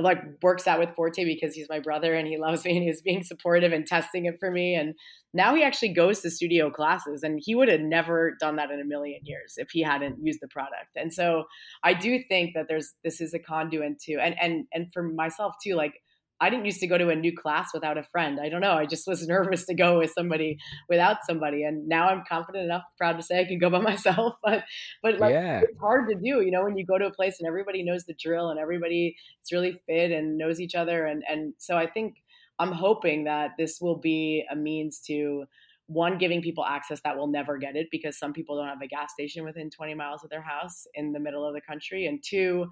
like 0.00 0.18
works 0.40 0.68
out 0.68 0.78
with 0.78 0.94
Forte 0.94 1.24
because 1.24 1.52
he's 1.52 1.68
my 1.68 1.80
brother 1.80 2.14
and 2.14 2.28
he 2.28 2.38
loves 2.38 2.64
me 2.64 2.76
and 2.76 2.84
he's 2.84 3.02
being 3.02 3.24
supportive 3.24 3.72
and 3.72 3.84
testing 3.84 4.26
it 4.26 4.38
for 4.38 4.50
me. 4.50 4.76
And 4.76 4.94
now 5.34 5.54
he 5.54 5.64
actually 5.64 5.92
goes 5.92 6.20
to 6.20 6.30
studio 6.30 6.70
classes 6.70 7.24
and 7.24 7.40
he 7.44 7.56
would 7.56 7.68
have 7.68 7.80
never 7.80 8.36
done 8.38 8.54
that 8.56 8.70
in 8.70 8.80
a 8.80 8.84
million 8.84 9.20
years 9.24 9.54
if 9.56 9.70
he 9.72 9.82
hadn't 9.82 10.18
used 10.22 10.40
the 10.40 10.48
product. 10.48 10.90
And 10.94 11.12
so 11.12 11.44
I 11.82 11.94
do 11.94 12.22
think 12.28 12.54
that 12.54 12.66
there's 12.68 12.94
this 13.02 13.20
is 13.20 13.34
a 13.34 13.40
conduit 13.40 13.98
to 14.02 14.14
and 14.14 14.36
and 14.40 14.66
and 14.72 14.92
for 14.92 15.02
myself 15.02 15.54
too, 15.62 15.74
like 15.74 15.94
I 16.40 16.48
didn't 16.48 16.64
used 16.64 16.80
to 16.80 16.86
go 16.86 16.96
to 16.96 17.10
a 17.10 17.16
new 17.16 17.36
class 17.36 17.70
without 17.74 17.98
a 17.98 18.02
friend. 18.02 18.40
I 18.40 18.48
don't 18.48 18.60
know. 18.60 18.72
I 18.72 18.86
just 18.86 19.06
was 19.06 19.26
nervous 19.28 19.66
to 19.66 19.74
go 19.74 19.98
with 19.98 20.12
somebody 20.12 20.58
without 20.88 21.18
somebody. 21.26 21.64
And 21.64 21.86
now 21.86 22.08
I'm 22.08 22.22
confident 22.28 22.64
enough, 22.64 22.82
proud 22.96 23.16
to 23.16 23.22
say 23.22 23.40
I 23.40 23.44
can 23.44 23.58
go 23.58 23.70
by 23.70 23.80
myself. 23.80 24.34
But 24.42 24.64
but 25.02 25.18
like 25.18 25.32
yeah. 25.32 25.60
it's 25.60 25.78
hard 25.78 26.08
to 26.08 26.14
do, 26.14 26.40
you 26.40 26.50
know, 26.50 26.64
when 26.64 26.76
you 26.76 26.86
go 26.86 26.98
to 26.98 27.06
a 27.06 27.12
place 27.12 27.36
and 27.38 27.46
everybody 27.46 27.82
knows 27.82 28.04
the 28.04 28.14
drill 28.14 28.50
and 28.50 28.58
everybody 28.58 29.16
is 29.42 29.52
really 29.52 29.80
fit 29.86 30.10
and 30.10 30.38
knows 30.38 30.60
each 30.60 30.74
other. 30.74 31.04
And 31.06 31.22
and 31.28 31.54
so 31.58 31.76
I 31.76 31.86
think 31.86 32.16
I'm 32.58 32.72
hoping 32.72 33.24
that 33.24 33.52
this 33.58 33.80
will 33.80 33.98
be 33.98 34.44
a 34.50 34.56
means 34.56 35.00
to 35.06 35.44
one 35.86 36.18
giving 36.18 36.40
people 36.40 36.64
access 36.64 37.00
that 37.02 37.16
will 37.16 37.26
never 37.26 37.58
get 37.58 37.74
it 37.74 37.88
because 37.90 38.16
some 38.16 38.32
people 38.32 38.56
don't 38.56 38.68
have 38.68 38.80
a 38.80 38.86
gas 38.86 39.12
station 39.12 39.44
within 39.44 39.68
20 39.70 39.94
miles 39.94 40.22
of 40.22 40.30
their 40.30 40.42
house 40.42 40.86
in 40.94 41.12
the 41.12 41.18
middle 41.18 41.44
of 41.44 41.52
the 41.52 41.60
country 41.60 42.06
and 42.06 42.22
two 42.22 42.64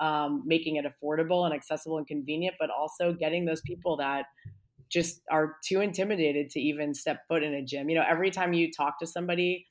um, 0.00 0.42
making 0.46 0.76
it 0.76 0.84
affordable 0.84 1.44
and 1.44 1.54
accessible 1.54 1.98
and 1.98 2.06
convenient, 2.06 2.56
but 2.58 2.70
also 2.70 3.12
getting 3.12 3.44
those 3.44 3.60
people 3.62 3.96
that 3.98 4.26
just 4.90 5.22
are 5.30 5.56
too 5.64 5.80
intimidated 5.80 6.50
to 6.50 6.60
even 6.60 6.94
step 6.94 7.26
foot 7.28 7.42
in 7.42 7.54
a 7.54 7.62
gym. 7.62 7.90
You 7.90 7.96
know, 7.96 8.04
every 8.08 8.30
time 8.30 8.54
you 8.54 8.72
talk 8.72 8.98
to 9.00 9.06
somebody 9.06 9.67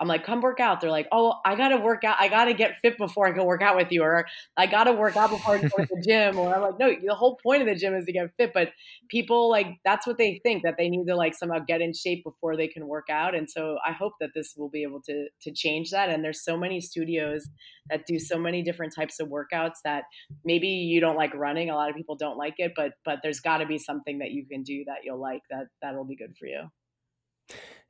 I'm 0.00 0.06
like, 0.06 0.24
come 0.24 0.40
work 0.40 0.60
out. 0.60 0.80
They're 0.80 0.90
like, 0.90 1.08
oh, 1.10 1.34
I 1.44 1.56
got 1.56 1.68
to 1.68 1.76
work 1.76 2.04
out. 2.04 2.16
I 2.20 2.28
got 2.28 2.44
to 2.44 2.54
get 2.54 2.76
fit 2.80 2.96
before 2.96 3.26
I 3.26 3.32
can 3.32 3.44
work 3.44 3.62
out 3.62 3.76
with 3.76 3.90
you. 3.90 4.02
Or 4.02 4.26
I 4.56 4.66
got 4.66 4.84
to 4.84 4.92
work 4.92 5.16
out 5.16 5.30
before 5.30 5.56
I 5.56 5.58
go 5.58 5.68
to 5.68 5.88
the 5.90 6.02
gym. 6.06 6.38
Or 6.38 6.54
I'm 6.54 6.62
like, 6.62 6.78
no, 6.78 6.92
the 7.04 7.14
whole 7.14 7.36
point 7.42 7.62
of 7.62 7.68
the 7.68 7.74
gym 7.74 7.94
is 7.94 8.04
to 8.06 8.12
get 8.12 8.30
fit. 8.36 8.52
But 8.54 8.68
people 9.08 9.50
like, 9.50 9.66
that's 9.84 10.06
what 10.06 10.16
they 10.16 10.40
think 10.42 10.62
that 10.62 10.76
they 10.78 10.88
need 10.88 11.06
to 11.06 11.16
like 11.16 11.34
somehow 11.34 11.58
get 11.66 11.80
in 11.80 11.92
shape 11.92 12.22
before 12.22 12.56
they 12.56 12.68
can 12.68 12.86
work 12.86 13.06
out. 13.10 13.34
And 13.34 13.50
so 13.50 13.78
I 13.84 13.92
hope 13.92 14.12
that 14.20 14.30
this 14.34 14.54
will 14.56 14.70
be 14.70 14.84
able 14.84 15.02
to, 15.02 15.26
to 15.42 15.50
change 15.52 15.90
that. 15.90 16.10
And 16.10 16.22
there's 16.22 16.44
so 16.44 16.56
many 16.56 16.80
studios 16.80 17.48
that 17.90 18.06
do 18.06 18.18
so 18.18 18.38
many 18.38 18.62
different 18.62 18.94
types 18.94 19.18
of 19.18 19.28
workouts 19.28 19.78
that 19.84 20.04
maybe 20.44 20.68
you 20.68 21.00
don't 21.00 21.16
like 21.16 21.34
running. 21.34 21.70
A 21.70 21.74
lot 21.74 21.90
of 21.90 21.96
people 21.96 22.16
don't 22.16 22.38
like 22.38 22.54
it, 22.58 22.72
but, 22.76 22.92
but 23.04 23.18
there's 23.22 23.40
got 23.40 23.58
to 23.58 23.66
be 23.66 23.78
something 23.78 24.18
that 24.18 24.30
you 24.30 24.46
can 24.46 24.62
do 24.62 24.84
that 24.86 24.98
you'll 25.04 25.20
like 25.20 25.42
that 25.50 25.66
that'll 25.82 26.04
be 26.04 26.16
good 26.16 26.34
for 26.38 26.46
you. 26.46 26.68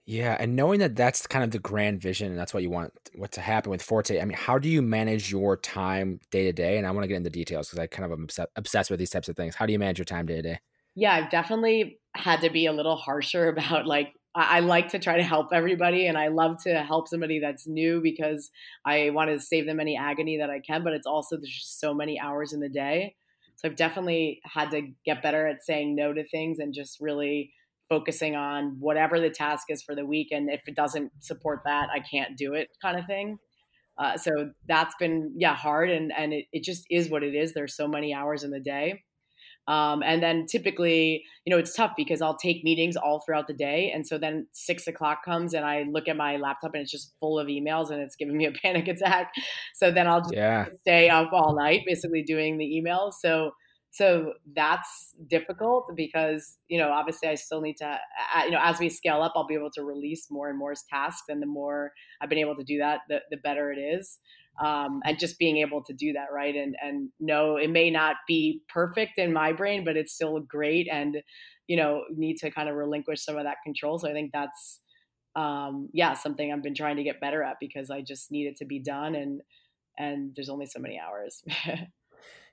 Yeah, 0.09 0.38
and 0.40 0.56
knowing 0.56 0.80
that 0.80 0.96
that's 0.96 1.26
kind 1.26 1.44
of 1.44 1.50
the 1.50 1.59
grand 1.59 2.00
vision 2.00 2.30
and 2.30 2.38
that's 2.38 2.54
what 2.54 2.62
you 2.62 2.70
want 2.70 2.94
what 3.14 3.30
to 3.32 3.42
happen 3.42 3.70
with 3.70 3.82
Forte. 3.82 4.18
I 4.18 4.24
mean, 4.24 4.38
how 4.38 4.59
do 4.59 4.66
you 4.66 4.80
manage 4.80 5.30
your 5.30 5.54
time 5.54 6.18
day 6.30 6.44
to 6.44 6.52
day? 6.54 6.78
And 6.78 6.86
I 6.86 6.92
want 6.92 7.04
to 7.04 7.09
get 7.09 7.18
into 7.18 7.28
details 7.28 7.68
because 7.68 7.78
I 7.78 7.88
kind 7.88 8.11
of 8.11 8.18
am 8.18 8.26
obsessed, 8.56 8.90
with 8.90 8.98
these 8.98 9.11
types 9.11 9.28
of 9.28 9.36
things. 9.36 9.54
How 9.54 9.66
do 9.66 9.72
you 9.74 9.78
manage 9.78 9.98
your 9.98 10.06
time 10.06 10.24
day 10.24 10.36
to 10.36 10.42
day? 10.42 10.61
Yeah, 10.94 11.12
I've 11.12 11.28
definitely 11.28 12.00
had 12.14 12.40
to 12.40 12.48
be 12.48 12.64
a 12.64 12.72
little 12.72 12.96
harsher 12.96 13.48
about 13.54 13.86
like 13.86 14.14
I 14.34 14.61
like 14.61 14.88
to 14.90 14.98
try 14.98 15.18
to 15.18 15.22
help 15.22 15.48
everybody 15.52 16.06
and 16.06 16.16
I 16.16 16.28
love 16.28 16.62
to 16.62 16.82
help 16.82 17.06
somebody 17.06 17.38
that's 17.38 17.66
new 17.66 18.00
because 18.00 18.50
I 18.86 19.11
want 19.11 19.28
to 19.28 19.38
save 19.38 19.66
them 19.66 19.78
any 19.78 19.94
agony 19.94 20.38
that 20.38 20.48
I 20.48 20.61
can, 20.61 20.84
but 20.84 20.94
it's 20.94 21.06
also 21.06 21.36
there's 21.36 21.52
just 21.52 21.80
so 21.80 21.92
many 21.92 22.18
hours 22.18 22.54
in 22.54 22.61
the 22.61 22.70
day. 22.70 23.14
So 23.56 23.68
I've 23.68 23.76
definitely 23.76 24.40
had 24.44 24.70
to 24.70 24.88
get 25.04 25.22
better 25.22 25.46
at 25.46 25.64
saying 25.64 25.94
no 25.94 26.14
to 26.14 26.26
things 26.26 26.61
and 26.61 26.72
just 26.72 26.98
really 26.98 27.52
focusing 27.89 28.36
on 28.36 28.76
whatever 28.78 29.20
the 29.20 29.30
task 29.30 29.66
is 29.70 29.82
for 29.82 29.95
the 29.95 30.05
week. 30.07 30.28
And 30.30 30.51
if 30.51 30.62
it 30.66 30.76
doesn't 30.76 31.12
support 31.20 31.61
that, 31.64 31.89
I 31.95 32.01
can't 32.01 32.36
do 32.36 32.55
it 32.55 32.68
kind 32.82 32.99
of 32.99 33.07
thing. 33.07 33.39
Uh, 33.97 34.16
so 34.16 34.51
that's 34.68 34.95
been, 34.99 35.32
yeah, 35.36 35.55
hard. 35.55 35.91
And, 35.91 36.12
and 36.16 36.32
it, 36.32 36.45
it 36.53 36.62
just 36.62 36.84
is 36.91 37.11
what 37.11 37.22
it 37.24 37.34
is. 37.34 37.53
There's 37.53 37.74
so 37.74 37.89
many 37.89 38.14
hours 38.14 38.45
in 38.45 38.51
the 38.51 38.61
day. 38.61 39.03
Um, 39.68 40.03
and 40.03 40.22
then 40.22 40.47
typically, 40.47 41.24
you 41.45 41.51
know, 41.51 41.59
it's 41.59 41.74
tough 41.74 41.93
because 41.95 42.22
I'll 42.22 42.39
take 42.39 42.64
meetings 42.64 42.97
all 42.97 43.20
throughout 43.20 43.47
the 43.47 43.53
day. 43.53 43.93
And 43.95 44.07
so 44.07 44.16
then 44.16 44.47
six 44.51 44.86
o'clock 44.86 45.22
comes 45.22 45.53
and 45.53 45.62
I 45.62 45.84
look 45.91 46.09
at 46.09 46.16
my 46.16 46.36
laptop 46.39 46.72
and 46.72 46.82
it's 46.82 46.91
just 46.91 47.12
full 47.20 47.39
of 47.39 47.49
emails 47.49 47.91
and 47.91 48.01
it's 48.01 48.16
giving 48.16 48.36
me 48.36 48.47
a 48.47 48.53
panic 48.62 48.89
attack. 48.89 49.30
So 49.74 49.91
then 49.91 50.07
I'll 50.07 50.22
just 50.22 50.32
yeah. 50.32 50.66
stay 50.80 51.11
up 51.11 51.32
all 51.34 51.55
night 51.55 51.82
basically 51.86 52.22
doing 52.22 52.57
the 52.57 52.64
emails. 52.64 53.14
So 53.20 53.51
so 53.91 54.34
that's 54.55 55.14
difficult 55.28 55.91
because 55.97 56.59
you 56.68 56.78
know 56.78 56.91
obviously 56.91 57.28
i 57.28 57.34
still 57.34 57.61
need 57.61 57.76
to 57.76 57.99
you 58.45 58.51
know 58.51 58.61
as 58.62 58.78
we 58.78 58.89
scale 58.89 59.22
up 59.22 59.32
i'll 59.34 59.47
be 59.47 59.55
able 59.55 59.70
to 59.70 59.82
release 59.82 60.26
more 60.30 60.49
and 60.49 60.59
more 60.59 60.74
tasks 60.91 61.28
and 61.28 61.43
the 61.43 61.47
more 61.47 61.93
i've 62.20 62.28
been 62.28 62.39
able 62.39 62.57
to 62.57 62.64
do 62.64 62.78
that 62.78 63.01
the, 63.09 63.20
the 63.30 63.36
better 63.39 63.72
it 63.72 63.78
is. 63.78 64.18
Um, 64.61 65.03
and 65.05 65.20
just 65.20 65.39
being 65.39 65.59
able 65.59 65.84
to 65.84 65.93
do 65.93 66.14
that 66.14 66.32
right? 66.34 66.53
And 66.55 66.74
and 66.82 67.11
no 67.20 67.57
it 67.57 67.70
may 67.70 67.91
not 67.91 68.16
be 68.26 68.62
perfect 68.68 69.16
in 69.16 69.32
my 69.32 69.53
brain 69.53 69.84
but 69.84 69.97
it's 69.97 70.12
still 70.12 70.41
great 70.41 70.89
and 70.91 71.18
you 71.68 71.76
know 71.76 72.03
need 72.11 72.39
to 72.39 72.51
kind 72.51 72.68
of 72.68 72.74
relinquish 72.74 73.24
some 73.24 73.36
of 73.36 73.45
that 73.45 73.59
control. 73.64 73.99
So 74.01 74.09
i 74.09 74.12
think 74.12 74.32
that's 74.32 74.80
um, 75.36 75.89
yeah 75.93 76.14
something 76.14 76.53
i've 76.53 76.62
been 76.62 76.74
trying 76.74 76.97
to 76.97 77.05
get 77.05 77.20
better 77.20 77.43
at 77.45 77.59
because 77.61 77.91
i 77.91 78.01
just 78.01 78.32
need 78.32 78.49
it 78.49 78.57
to 78.57 78.64
be 78.64 78.80
done 78.80 79.14
and 79.14 79.41
and 79.97 80.32
there's 80.34 80.49
only 80.49 80.66
so 80.66 80.80
many 80.80 80.99
hours 80.99 81.43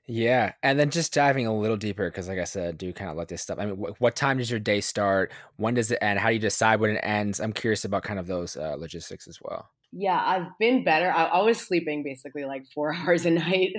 Yeah, 0.07 0.53
and 0.61 0.79
then 0.79 0.91
just 0.91 1.13
diving 1.13 1.47
a 1.47 1.57
little 1.57 1.77
deeper 1.77 2.07
because, 2.09 2.27
like 2.27 2.37
I 2.37 2.43
said, 2.43 2.67
I 2.67 2.71
do 2.73 2.93
kind 2.93 3.09
of 3.09 3.17
like 3.17 3.27
this 3.27 3.41
stuff. 3.41 3.57
I 3.59 3.65
mean, 3.65 3.75
wh- 3.75 3.99
what 3.99 4.15
time 4.15 4.37
does 4.37 4.51
your 4.51 4.59
day 4.59 4.79
start? 4.79 5.31
When 5.57 5.73
does 5.73 5.89
it 5.89 5.97
end? 5.99 6.19
How 6.19 6.27
do 6.27 6.35
you 6.35 6.39
decide 6.39 6.79
when 6.79 6.91
it 6.91 6.99
ends? 7.01 7.39
I'm 7.39 7.53
curious 7.53 7.85
about 7.85 8.03
kind 8.03 8.19
of 8.19 8.27
those 8.27 8.55
uh, 8.55 8.75
logistics 8.77 9.27
as 9.27 9.39
well. 9.41 9.69
Yeah, 9.91 10.21
I've 10.23 10.47
been 10.59 10.83
better. 10.83 11.09
I, 11.09 11.23
I, 11.23 11.41
was 11.41 11.57
sleeping 11.57 12.03
basically 12.03 12.45
like 12.45 12.67
four 12.67 12.93
hours 12.95 13.25
a 13.25 13.31
night 13.31 13.71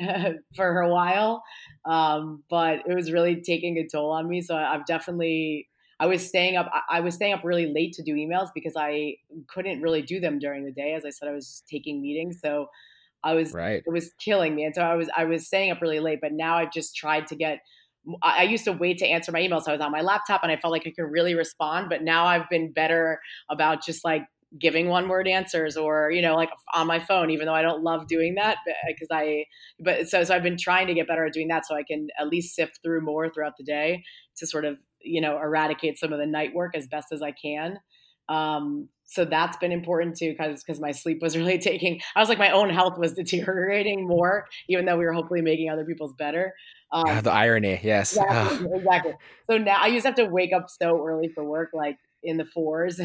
for 0.56 0.80
a 0.80 0.88
while, 0.90 1.44
um, 1.84 2.42
but 2.50 2.80
it 2.88 2.94
was 2.94 3.12
really 3.12 3.40
taking 3.42 3.76
a 3.78 3.86
toll 3.86 4.10
on 4.10 4.28
me. 4.28 4.40
So 4.40 4.56
I've 4.56 4.86
definitely. 4.86 5.68
I 5.98 6.06
was 6.06 6.26
staying 6.26 6.56
up. 6.56 6.70
I 6.90 7.00
was 7.00 7.14
staying 7.14 7.34
up 7.34 7.44
really 7.44 7.72
late 7.72 7.94
to 7.94 8.02
do 8.02 8.14
emails 8.14 8.48
because 8.54 8.74
I 8.76 9.16
couldn't 9.46 9.80
really 9.80 10.02
do 10.02 10.20
them 10.20 10.38
during 10.38 10.64
the 10.64 10.72
day. 10.72 10.92
As 10.92 11.04
I 11.06 11.10
said, 11.10 11.28
I 11.28 11.32
was 11.32 11.62
taking 11.70 12.02
meetings, 12.02 12.38
so 12.42 12.68
I 13.26 13.34
was 13.34 13.52
right. 13.52 13.82
it 13.84 13.90
was 13.90 14.12
killing 14.18 14.54
me. 14.54 14.64
And 14.64 14.74
so 14.74 14.82
I 14.82 14.94
was 14.94 15.10
I 15.16 15.24
was 15.24 15.46
staying 15.46 15.70
up 15.70 15.80
really 15.82 16.00
late, 16.00 16.20
but 16.22 16.32
now 16.32 16.56
I've 16.58 16.72
just 16.72 16.96
tried 16.96 17.26
to 17.28 17.36
get 17.36 17.58
I 18.22 18.44
used 18.44 18.64
to 18.66 18.72
wait 18.72 18.98
to 18.98 19.06
answer 19.06 19.32
my 19.32 19.40
emails. 19.40 19.62
So 19.62 19.72
I 19.72 19.74
was 19.74 19.80
on 19.80 19.90
my 19.90 20.00
laptop 20.00 20.44
and 20.44 20.52
I 20.52 20.56
felt 20.56 20.70
like 20.70 20.86
I 20.86 20.92
could 20.92 21.10
really 21.10 21.34
respond, 21.34 21.88
but 21.88 22.04
now 22.04 22.24
I've 22.24 22.48
been 22.48 22.72
better 22.72 23.18
about 23.50 23.84
just 23.84 24.04
like 24.04 24.22
giving 24.60 24.86
one 24.86 25.08
word 25.08 25.26
answers 25.26 25.76
or 25.76 26.10
you 26.12 26.22
know 26.22 26.36
like 26.36 26.50
on 26.72 26.86
my 26.86 27.00
phone 27.00 27.30
even 27.30 27.46
though 27.46 27.52
I 27.52 27.62
don't 27.62 27.82
love 27.82 28.06
doing 28.06 28.36
that 28.36 28.58
because 28.86 29.08
I 29.10 29.44
but 29.80 30.08
so 30.08 30.22
so 30.22 30.34
I've 30.34 30.44
been 30.44 30.56
trying 30.56 30.86
to 30.86 30.94
get 30.94 31.08
better 31.08 31.26
at 31.26 31.32
doing 31.32 31.48
that 31.48 31.66
so 31.66 31.74
I 31.74 31.82
can 31.82 32.06
at 32.18 32.28
least 32.28 32.54
sift 32.54 32.78
through 32.82 33.00
more 33.00 33.28
throughout 33.28 33.54
the 33.58 33.64
day 33.64 34.04
to 34.36 34.46
sort 34.46 34.64
of 34.64 34.78
you 35.00 35.20
know 35.20 35.36
eradicate 35.36 35.98
some 35.98 36.12
of 36.12 36.20
the 36.20 36.26
night 36.26 36.54
work 36.54 36.76
as 36.76 36.86
best 36.86 37.08
as 37.12 37.22
I 37.22 37.32
can 37.32 37.80
um, 38.28 38.88
so 39.06 39.24
that's 39.24 39.56
been 39.58 39.72
important 39.72 40.16
too, 40.16 40.30
because 40.32 40.62
because 40.62 40.80
my 40.80 40.92
sleep 40.92 41.22
was 41.22 41.36
really 41.38 41.58
taking. 41.58 42.00
I 42.14 42.20
was 42.20 42.28
like 42.28 42.38
my 42.38 42.50
own 42.50 42.70
health 42.70 42.98
was 42.98 43.12
deteriorating 43.14 44.06
more, 44.06 44.46
even 44.68 44.84
though 44.84 44.96
we 44.98 45.04
were 45.04 45.12
hopefully 45.12 45.42
making 45.42 45.70
other 45.70 45.84
people's 45.84 46.12
better. 46.14 46.54
Um, 46.92 47.22
the 47.22 47.32
irony, 47.32 47.80
yes. 47.82 48.16
Exactly, 48.16 48.68
exactly. 48.74 49.12
So 49.50 49.58
now 49.58 49.78
I 49.80 49.86
used 49.88 50.04
to 50.04 50.08
have 50.08 50.16
to 50.16 50.26
wake 50.26 50.52
up 50.52 50.66
so 50.70 51.04
early 51.04 51.28
for 51.28 51.44
work, 51.44 51.70
like 51.72 51.98
in 52.22 52.36
the 52.36 52.44
fours. 52.44 53.00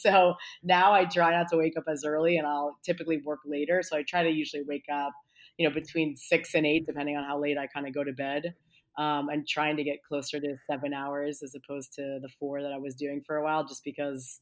so 0.00 0.34
now 0.62 0.92
I 0.92 1.04
try 1.04 1.30
not 1.32 1.48
to 1.50 1.56
wake 1.56 1.76
up 1.76 1.84
as 1.88 2.04
early, 2.04 2.36
and 2.36 2.46
I'll 2.46 2.78
typically 2.84 3.18
work 3.18 3.40
later. 3.46 3.82
So 3.82 3.96
I 3.96 4.02
try 4.02 4.22
to 4.22 4.30
usually 4.30 4.62
wake 4.66 4.86
up, 4.92 5.12
you 5.58 5.68
know, 5.68 5.74
between 5.74 6.16
six 6.16 6.54
and 6.54 6.66
eight, 6.66 6.86
depending 6.86 7.16
on 7.16 7.24
how 7.24 7.40
late 7.40 7.58
I 7.58 7.66
kind 7.68 7.86
of 7.86 7.94
go 7.94 8.04
to 8.04 8.12
bed. 8.12 8.54
um, 8.98 9.28
and 9.28 9.46
trying 9.46 9.76
to 9.76 9.84
get 9.84 10.02
closer 10.02 10.40
to 10.40 10.56
seven 10.70 10.92
hours 10.92 11.42
as 11.42 11.54
opposed 11.54 11.92
to 11.94 12.18
the 12.20 12.28
four 12.38 12.62
that 12.62 12.72
I 12.72 12.78
was 12.78 12.94
doing 12.94 13.22
for 13.26 13.36
a 13.36 13.42
while, 13.44 13.64
just 13.64 13.84
because 13.84 14.40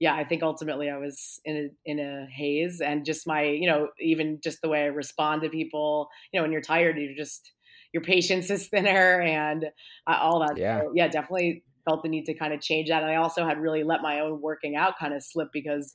yeah, 0.00 0.14
I 0.14 0.24
think 0.24 0.42
ultimately 0.42 0.88
I 0.88 0.96
was 0.96 1.40
in 1.44 1.56
a, 1.56 1.90
in 1.90 2.00
a 2.00 2.26
haze 2.26 2.80
and 2.80 3.04
just 3.04 3.26
my, 3.26 3.42
you 3.42 3.68
know, 3.68 3.88
even 4.00 4.40
just 4.42 4.62
the 4.62 4.68
way 4.68 4.84
I 4.84 4.86
respond 4.86 5.42
to 5.42 5.50
people, 5.50 6.08
you 6.32 6.40
know, 6.40 6.42
when 6.42 6.52
you're 6.52 6.62
tired, 6.62 6.96
you're 6.96 7.14
just, 7.14 7.52
your 7.92 8.02
patience 8.02 8.48
is 8.48 8.66
thinner 8.70 9.20
and 9.20 9.66
uh, 10.06 10.18
all 10.18 10.40
that. 10.40 10.56
Yeah. 10.56 10.80
So, 10.80 10.92
yeah, 10.94 11.08
definitely 11.08 11.64
felt 11.84 12.02
the 12.02 12.08
need 12.08 12.24
to 12.24 12.34
kind 12.34 12.54
of 12.54 12.62
change 12.62 12.88
that. 12.88 13.02
And 13.02 13.12
I 13.12 13.16
also 13.16 13.46
had 13.46 13.60
really 13.60 13.84
let 13.84 14.00
my 14.00 14.20
own 14.20 14.40
working 14.40 14.74
out 14.74 14.98
kind 14.98 15.12
of 15.12 15.22
slip 15.22 15.50
because, 15.52 15.94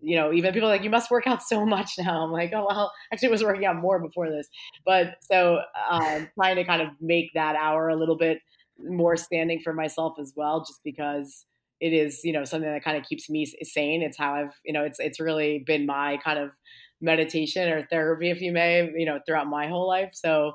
you 0.00 0.14
know, 0.14 0.32
even 0.32 0.54
people 0.54 0.68
like, 0.68 0.84
you 0.84 0.90
must 0.90 1.10
work 1.10 1.26
out 1.26 1.42
so 1.42 1.66
much 1.66 1.94
now. 1.98 2.22
I'm 2.22 2.30
like, 2.30 2.52
oh, 2.54 2.66
well, 2.68 2.92
actually 3.12 3.28
I 3.28 3.32
was 3.32 3.42
working 3.42 3.66
out 3.66 3.76
more 3.76 3.98
before 3.98 4.30
this. 4.30 4.48
But 4.86 5.16
so 5.20 5.62
um, 5.90 6.28
trying 6.36 6.56
to 6.56 6.64
kind 6.64 6.80
of 6.80 6.90
make 7.00 7.30
that 7.34 7.56
hour 7.56 7.88
a 7.88 7.96
little 7.96 8.16
bit 8.16 8.38
more 8.78 9.16
standing 9.16 9.58
for 9.58 9.74
myself 9.74 10.14
as 10.20 10.32
well, 10.36 10.60
just 10.60 10.80
because 10.84 11.44
it 11.82 11.92
is 11.92 12.20
you 12.22 12.32
know 12.32 12.44
something 12.44 12.72
that 12.72 12.84
kind 12.84 12.96
of 12.96 13.02
keeps 13.02 13.28
me 13.28 13.44
sane 13.44 14.02
it's 14.02 14.16
how 14.16 14.34
i've 14.34 14.54
you 14.64 14.72
know 14.72 14.84
it's 14.84 15.00
it's 15.00 15.18
really 15.18 15.62
been 15.66 15.84
my 15.84 16.16
kind 16.24 16.38
of 16.38 16.50
meditation 17.00 17.68
or 17.68 17.84
therapy 17.90 18.30
if 18.30 18.40
you 18.40 18.52
may 18.52 18.88
you 18.96 19.04
know 19.04 19.18
throughout 19.26 19.48
my 19.48 19.66
whole 19.66 19.88
life 19.88 20.10
so 20.14 20.52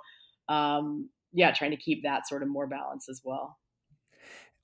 um 0.47 1.09
yeah 1.33 1.51
trying 1.51 1.71
to 1.71 1.77
keep 1.77 2.01
that 2.03 2.25
sort 2.27 2.41
of 2.41 2.47
more 2.47 2.65
balance 2.65 3.09
as 3.09 3.21
well 3.25 3.57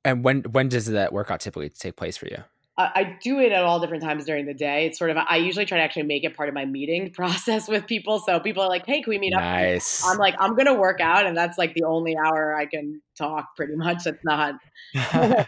and 0.05 0.23
when 0.23 0.41
when 0.43 0.69
does 0.69 0.85
that 0.85 1.11
workout 1.11 1.41
typically 1.41 1.69
take 1.69 1.97
place 1.97 2.15
for 2.15 2.27
you 2.27 2.37
I, 2.75 2.91
I 2.95 3.17
do 3.21 3.39
it 3.39 3.51
at 3.51 3.63
all 3.63 3.79
different 3.79 4.01
times 4.01 4.25
during 4.25 4.47
the 4.47 4.53
day. 4.55 4.87
It's 4.87 4.97
sort 4.97 5.11
of 5.11 5.17
I 5.17 5.35
usually 5.35 5.65
try 5.65 5.77
to 5.77 5.83
actually 5.83 6.03
make 6.03 6.23
it 6.23 6.35
part 6.35 6.49
of 6.49 6.55
my 6.55 6.65
meeting 6.65 7.11
process 7.13 7.67
with 7.67 7.85
people. 7.85 8.17
So 8.17 8.39
people 8.39 8.63
are 8.63 8.69
like, 8.69 8.83
"Hey, 8.87 9.03
can 9.03 9.11
we 9.11 9.19
meet 9.19 9.33
up?" 9.33 9.41
Nice. 9.41 10.03
I'm 10.03 10.17
like, 10.17 10.33
"I'm 10.39 10.55
gonna 10.55 10.73
work 10.73 10.99
out," 10.99 11.27
and 11.27 11.37
that's 11.37 11.59
like 11.59 11.75
the 11.75 11.83
only 11.83 12.17
hour 12.17 12.55
I 12.55 12.65
can 12.65 12.99
talk. 13.15 13.55
Pretty 13.55 13.75
much, 13.77 14.07
it's 14.07 14.17
not 14.23 14.55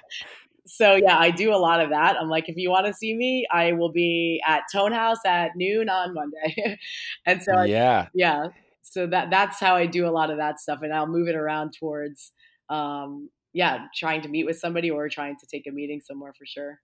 so 0.68 0.96
yeah, 0.96 1.18
I 1.18 1.32
do 1.32 1.54
a 1.54 1.58
lot 1.58 1.80
of 1.80 1.90
that. 1.92 2.16
I'm 2.20 2.30
like, 2.30 2.50
if 2.50 2.58
you 2.58 2.70
want 2.72 2.88
to 2.88 2.94
see 2.94 3.14
me, 3.14 3.46
I 3.52 3.74
will 3.74 3.92
be 3.92 4.42
at 4.48 4.64
Tone 4.72 4.92
House 4.92 5.20
at 5.26 5.56
noon 5.56 5.90
on 5.90 6.14
Monday. 6.14 6.80
and 7.26 7.42
so 7.42 7.64
yeah, 7.64 8.08
yeah. 8.14 8.48
So 8.82 9.08
that 9.08 9.30
that's 9.30 9.60
how 9.60 9.76
I 9.76 9.86
do 9.86 10.08
a 10.08 10.12
lot 10.12 10.30
of 10.30 10.38
that 10.38 10.60
stuff, 10.60 10.82
and 10.82 10.94
I'll 10.94 11.08
move 11.08 11.28
it 11.28 11.36
around 11.36 11.74
towards, 11.78 12.32
um, 12.70 13.30
yeah, 13.54 13.86
trying 13.96 14.22
to 14.22 14.30
meet 14.30 14.46
with 14.46 14.58
somebody 14.58 14.90
or 14.90 15.08
trying 15.10 15.38
to 15.40 15.48
take 15.48 15.68
a 15.68 15.72
meeting 15.72 16.02
somewhere 16.02 16.34
for 16.34 16.46
sure. 16.46 16.80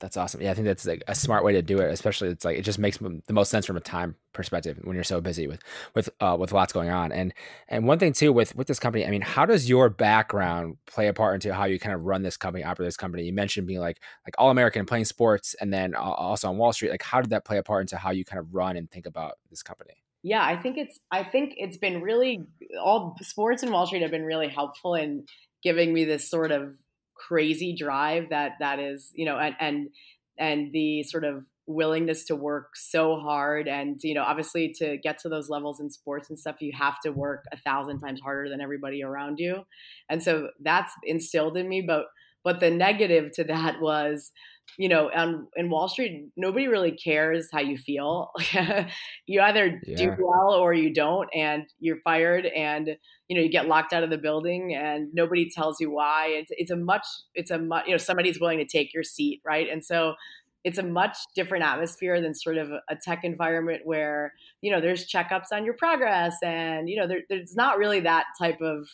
That's 0.00 0.16
awesome. 0.16 0.40
Yeah, 0.40 0.52
I 0.52 0.54
think 0.54 0.66
that's 0.66 0.86
like 0.86 1.02
a 1.08 1.14
smart 1.14 1.44
way 1.44 1.52
to 1.54 1.62
do 1.62 1.78
it. 1.78 1.90
Especially, 1.90 2.28
it's 2.28 2.44
like 2.44 2.56
it 2.56 2.62
just 2.62 2.78
makes 2.78 2.98
the 2.98 3.32
most 3.32 3.50
sense 3.50 3.66
from 3.66 3.76
a 3.76 3.80
time 3.80 4.14
perspective 4.32 4.78
when 4.84 4.94
you're 4.94 5.02
so 5.02 5.20
busy 5.20 5.48
with 5.48 5.60
with 5.94 6.08
uh, 6.20 6.36
with 6.38 6.52
lots 6.52 6.72
going 6.72 6.90
on. 6.90 7.10
And 7.10 7.34
and 7.68 7.86
one 7.86 7.98
thing 7.98 8.12
too 8.12 8.32
with 8.32 8.54
with 8.54 8.68
this 8.68 8.78
company, 8.78 9.04
I 9.04 9.10
mean, 9.10 9.22
how 9.22 9.44
does 9.44 9.68
your 9.68 9.88
background 9.90 10.76
play 10.86 11.08
a 11.08 11.12
part 11.12 11.34
into 11.34 11.52
how 11.52 11.64
you 11.64 11.80
kind 11.80 11.94
of 11.94 12.04
run 12.04 12.22
this 12.22 12.36
company, 12.36 12.62
operate 12.62 12.86
this 12.86 12.96
company? 12.96 13.24
You 13.24 13.32
mentioned 13.32 13.66
being 13.66 13.80
like 13.80 14.00
like 14.24 14.34
all 14.38 14.50
American, 14.50 14.86
playing 14.86 15.06
sports, 15.06 15.56
and 15.60 15.72
then 15.72 15.94
also 15.96 16.48
on 16.48 16.58
Wall 16.58 16.72
Street. 16.72 16.90
Like, 16.90 17.02
how 17.02 17.20
did 17.20 17.30
that 17.30 17.44
play 17.44 17.58
a 17.58 17.62
part 17.64 17.80
into 17.80 17.96
how 17.96 18.10
you 18.12 18.24
kind 18.24 18.38
of 18.38 18.54
run 18.54 18.76
and 18.76 18.88
think 18.88 19.06
about 19.06 19.38
this 19.50 19.64
company? 19.64 19.94
Yeah, 20.22 20.44
I 20.44 20.56
think 20.56 20.78
it's 20.78 20.98
I 21.10 21.24
think 21.24 21.54
it's 21.56 21.76
been 21.76 22.02
really 22.02 22.46
all 22.80 23.16
sports 23.20 23.64
and 23.64 23.72
Wall 23.72 23.86
Street 23.86 24.02
have 24.02 24.12
been 24.12 24.24
really 24.24 24.48
helpful 24.48 24.94
in 24.94 25.26
giving 25.62 25.92
me 25.92 26.04
this 26.04 26.30
sort 26.30 26.52
of 26.52 26.76
crazy 27.18 27.74
drive 27.76 28.28
that 28.30 28.52
that 28.60 28.78
is 28.78 29.10
you 29.14 29.24
know 29.24 29.38
and 29.38 29.54
and 29.60 29.88
and 30.38 30.72
the 30.72 31.02
sort 31.02 31.24
of 31.24 31.44
willingness 31.66 32.24
to 32.24 32.34
work 32.34 32.70
so 32.74 33.16
hard 33.16 33.68
and 33.68 34.00
you 34.02 34.14
know 34.14 34.22
obviously 34.22 34.72
to 34.72 34.96
get 35.02 35.18
to 35.18 35.28
those 35.28 35.50
levels 35.50 35.80
in 35.80 35.90
sports 35.90 36.30
and 36.30 36.38
stuff 36.38 36.56
you 36.60 36.72
have 36.72 36.98
to 37.04 37.10
work 37.10 37.44
a 37.52 37.58
thousand 37.58 38.00
times 38.00 38.20
harder 38.20 38.48
than 38.48 38.60
everybody 38.60 39.02
around 39.02 39.38
you. 39.38 39.64
And 40.08 40.22
so 40.22 40.48
that's 40.62 40.92
instilled 41.04 41.56
in 41.56 41.68
me 41.68 41.82
but 41.82 42.06
but 42.42 42.60
the 42.60 42.70
negative 42.70 43.32
to 43.32 43.44
that 43.44 43.80
was 43.80 44.32
you 44.76 44.88
know, 44.88 45.10
on 45.10 45.48
in 45.56 45.70
Wall 45.70 45.88
Street, 45.88 46.28
nobody 46.36 46.68
really 46.68 46.92
cares 46.92 47.48
how 47.52 47.60
you 47.60 47.76
feel. 47.76 48.30
you 49.26 49.40
either 49.40 49.80
yeah. 49.84 49.96
do 49.96 50.16
well 50.18 50.52
or 50.52 50.72
you 50.72 50.92
don't, 50.92 51.28
and 51.34 51.64
you're 51.80 52.00
fired, 52.02 52.46
and 52.46 52.96
you 53.28 53.36
know 53.36 53.42
you 53.42 53.48
get 53.48 53.66
locked 53.66 53.92
out 53.92 54.02
of 54.02 54.10
the 54.10 54.18
building, 54.18 54.74
and 54.74 55.08
nobody 55.12 55.50
tells 55.50 55.80
you 55.80 55.90
why. 55.90 56.28
It's, 56.28 56.50
it's 56.50 56.70
a 56.70 56.76
much, 56.76 57.06
it's 57.34 57.50
a 57.50 57.58
much, 57.58 57.86
you 57.86 57.92
know, 57.92 57.98
somebody's 57.98 58.40
willing 58.40 58.58
to 58.58 58.66
take 58.66 58.92
your 58.92 59.02
seat, 59.02 59.40
right? 59.44 59.68
And 59.70 59.84
so 59.84 60.14
it's 60.64 60.78
a 60.78 60.82
much 60.82 61.16
different 61.34 61.64
atmosphere 61.64 62.20
than 62.20 62.34
sort 62.34 62.58
of 62.58 62.70
a 62.70 62.96
tech 62.96 63.24
environment 63.24 63.82
where 63.84 64.34
you 64.60 64.70
know 64.70 64.80
there's 64.80 65.08
checkups 65.08 65.52
on 65.52 65.64
your 65.64 65.74
progress, 65.74 66.36
and 66.42 66.88
you 66.88 66.96
know 67.00 67.06
there, 67.06 67.20
there's 67.28 67.56
not 67.56 67.78
really 67.78 68.00
that 68.00 68.26
type 68.38 68.60
of 68.60 68.88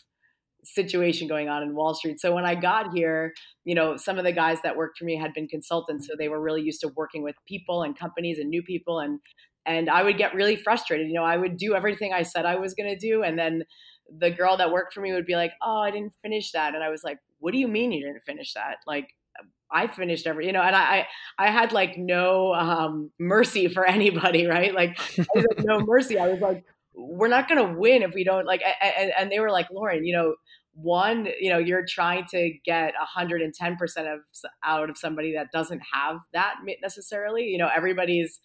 situation 0.65 1.29
going 1.29 1.49
on 1.49 1.63
in 1.63 1.75
Wall 1.75 1.95
Street. 1.95 2.21
So 2.21 2.35
when 2.35 2.45
I 2.45 2.55
got 2.55 2.95
here, 2.95 3.33
you 3.65 3.75
know, 3.75 3.97
some 3.97 4.19
of 4.19 4.25
the 4.25 4.33
guys 4.33 4.59
that 4.63 4.77
worked 4.77 4.99
for 4.99 5.05
me 5.05 5.17
had 5.17 5.33
been 5.35 5.47
consultants, 5.47 6.07
so 6.07 6.15
they 6.19 6.29
were 6.29 6.41
really 6.41 6.63
used 6.63 6.81
to 6.81 6.89
working 6.97 7.23
with 7.23 7.37
people 7.47 7.83
and 7.83 7.99
companies 7.99 8.39
and 8.39 8.49
new 8.49 8.63
people 8.63 9.01
and 9.01 9.21
and 9.67 9.89
I 9.89 10.03
would 10.03 10.19
get 10.19 10.35
really 10.35 10.57
frustrated. 10.57 11.09
You 11.09 11.15
know, 11.15 11.25
I 11.25 11.39
would 11.39 11.57
do 11.57 11.75
everything 11.75 12.13
I 12.13 12.23
said 12.23 12.45
I 12.45 12.57
was 12.57 12.75
going 12.75 12.91
to 12.91 12.99
do 12.99 13.23
and 13.23 13.39
then 13.39 13.65
the 14.19 14.31
girl 14.31 14.59
that 14.59 14.71
worked 14.71 14.93
for 14.93 15.01
me 15.01 15.13
would 15.13 15.25
be 15.25 15.37
like, 15.37 15.53
"Oh, 15.63 15.79
I 15.79 15.91
didn't 15.91 16.13
finish 16.23 16.53
that." 16.53 16.75
And 16.75 16.85
I 16.85 16.91
was 16.91 17.03
like, 17.03 17.19
"What 17.39 17.53
do 17.53 17.59
you 17.59 17.69
mean 17.69 17.91
you 17.93 18.07
didn't 18.07 18.23
finish 18.25 18.53
that?" 18.53 18.77
Like 18.87 19.09
I 19.71 19.89
finished 19.89 20.27
every, 20.27 20.47
you 20.47 20.53
know, 20.53 20.63
and 20.63 20.77
I, 20.77 21.07
I, 21.39 21.47
I 21.47 21.51
had 21.51 21.73
like 21.73 21.99
no 21.99 22.55
um, 22.55 23.11
mercy 23.19 23.69
for 23.75 23.85
anybody, 23.85 24.47
right? 24.47 24.75
Like, 24.75 24.99
no 25.59 25.81
mercy. 25.87 26.19
I 26.19 26.29
was 26.29 26.41
like, 26.41 26.65
we're 26.97 27.29
not 27.29 27.49
going 27.49 27.67
to 27.67 27.79
win 27.79 28.03
if 28.03 28.15
we 28.15 28.25
don't 28.25 28.47
like 28.47 28.63
and, 28.81 29.13
and 29.19 29.33
they 29.33 29.41
were 29.41 29.51
like 29.51 29.67
lauren 29.73 30.05
you 30.05 30.17
know 30.17 30.35
one 30.75 31.29
you 31.41 31.51
know 31.51 31.59
you're 31.59 31.85
trying 31.87 32.25
to 32.31 32.53
get 32.65 32.95
110% 33.17 34.15
of 34.15 34.21
out 34.65 34.91
of 34.91 34.99
somebody 34.99 35.33
that 35.33 35.53
doesn't 35.53 35.83
have 35.93 36.19
that 36.33 36.57
necessarily 36.83 37.45
you 37.45 37.59
know 37.59 37.71
everybody's 37.75 38.41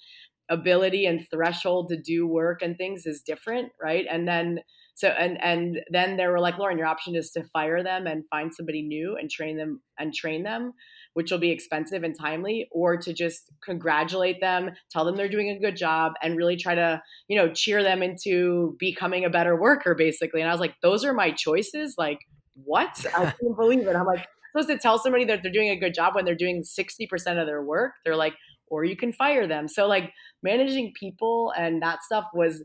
ability 0.50 1.06
and 1.06 1.28
threshold 1.32 1.90
to 1.90 1.98
do 2.02 2.28
work 2.28 2.62
and 2.62 2.78
things 2.78 3.06
is 3.06 3.22
different 3.22 3.72
right? 3.82 4.06
And 4.10 4.28
then 4.28 4.60
so 4.96 5.10
and 5.10 5.42
and 5.42 5.80
then 5.90 6.18
they 6.18 6.28
were 6.28 6.40
like 6.40 6.58
lauren 6.58 6.78
your 6.78 6.88
option 6.88 7.16
is 7.16 7.32
to 7.32 7.44
fire 7.54 7.84
them 7.84 8.06
and 8.06 8.26
find 8.30 8.54
somebody 8.54 8.82
new 8.82 9.16
and 9.16 9.30
train 9.30 9.58
them 9.58 9.82
and 9.98 10.14
train 10.14 10.44
them 10.44 10.74
which 11.20 11.32
will 11.32 11.38
be 11.38 11.52
expensive 11.52 12.06
and 12.06 12.18
timely, 12.18 12.70
or 12.72 12.96
to 12.96 13.12
just 13.12 13.50
congratulate 13.62 14.40
them, 14.40 14.72
tell 14.90 15.04
them 15.04 15.18
they're 15.18 15.28
doing 15.28 15.50
a 15.50 15.60
good 15.60 15.76
job, 15.76 16.14
and 16.24 16.38
really 16.38 16.56
try 16.56 16.76
to, 16.76 17.04
you 17.28 17.36
know, 17.36 17.52
cheer 17.52 17.84
them 17.84 18.02
into 18.02 18.78
becoming 18.80 19.26
a 19.26 19.30
better 19.30 19.60
worker, 19.60 19.96
basically. 19.96 20.40
And 20.40 20.50
I 20.50 20.54
was 20.54 20.62
like, 20.62 20.76
those 20.82 21.04
are 21.04 21.14
my 21.14 21.32
choices. 21.32 21.96
Like, 21.98 22.20
what? 22.54 23.06
I 23.18 23.32
couldn't 23.32 23.58
believe 23.58 23.86
it. 23.86 23.98
I'm 23.98 24.06
like, 24.06 24.26
supposed 24.54 24.70
to 24.70 24.78
tell 24.78 24.98
somebody 24.98 25.26
that 25.26 25.44
they're 25.44 25.52
doing 25.52 25.72
a 25.72 25.76
good 25.76 25.94
job 25.94 26.16
when 26.16 26.24
they're 26.24 26.36
doing 26.36 26.64
60% 26.64 27.12
of 27.38 27.48
their 27.48 27.62
work. 27.62 27.96
They're 28.06 28.16
like, 28.16 28.36
or 28.68 28.86
you 28.86 28.96
can 28.96 29.12
fire 29.12 29.46
them. 29.46 29.68
So 29.68 29.86
like 29.86 30.14
managing 30.42 30.94
people 30.98 31.52
and 31.58 31.82
that 31.82 32.02
stuff 32.02 32.28
was 32.34 32.64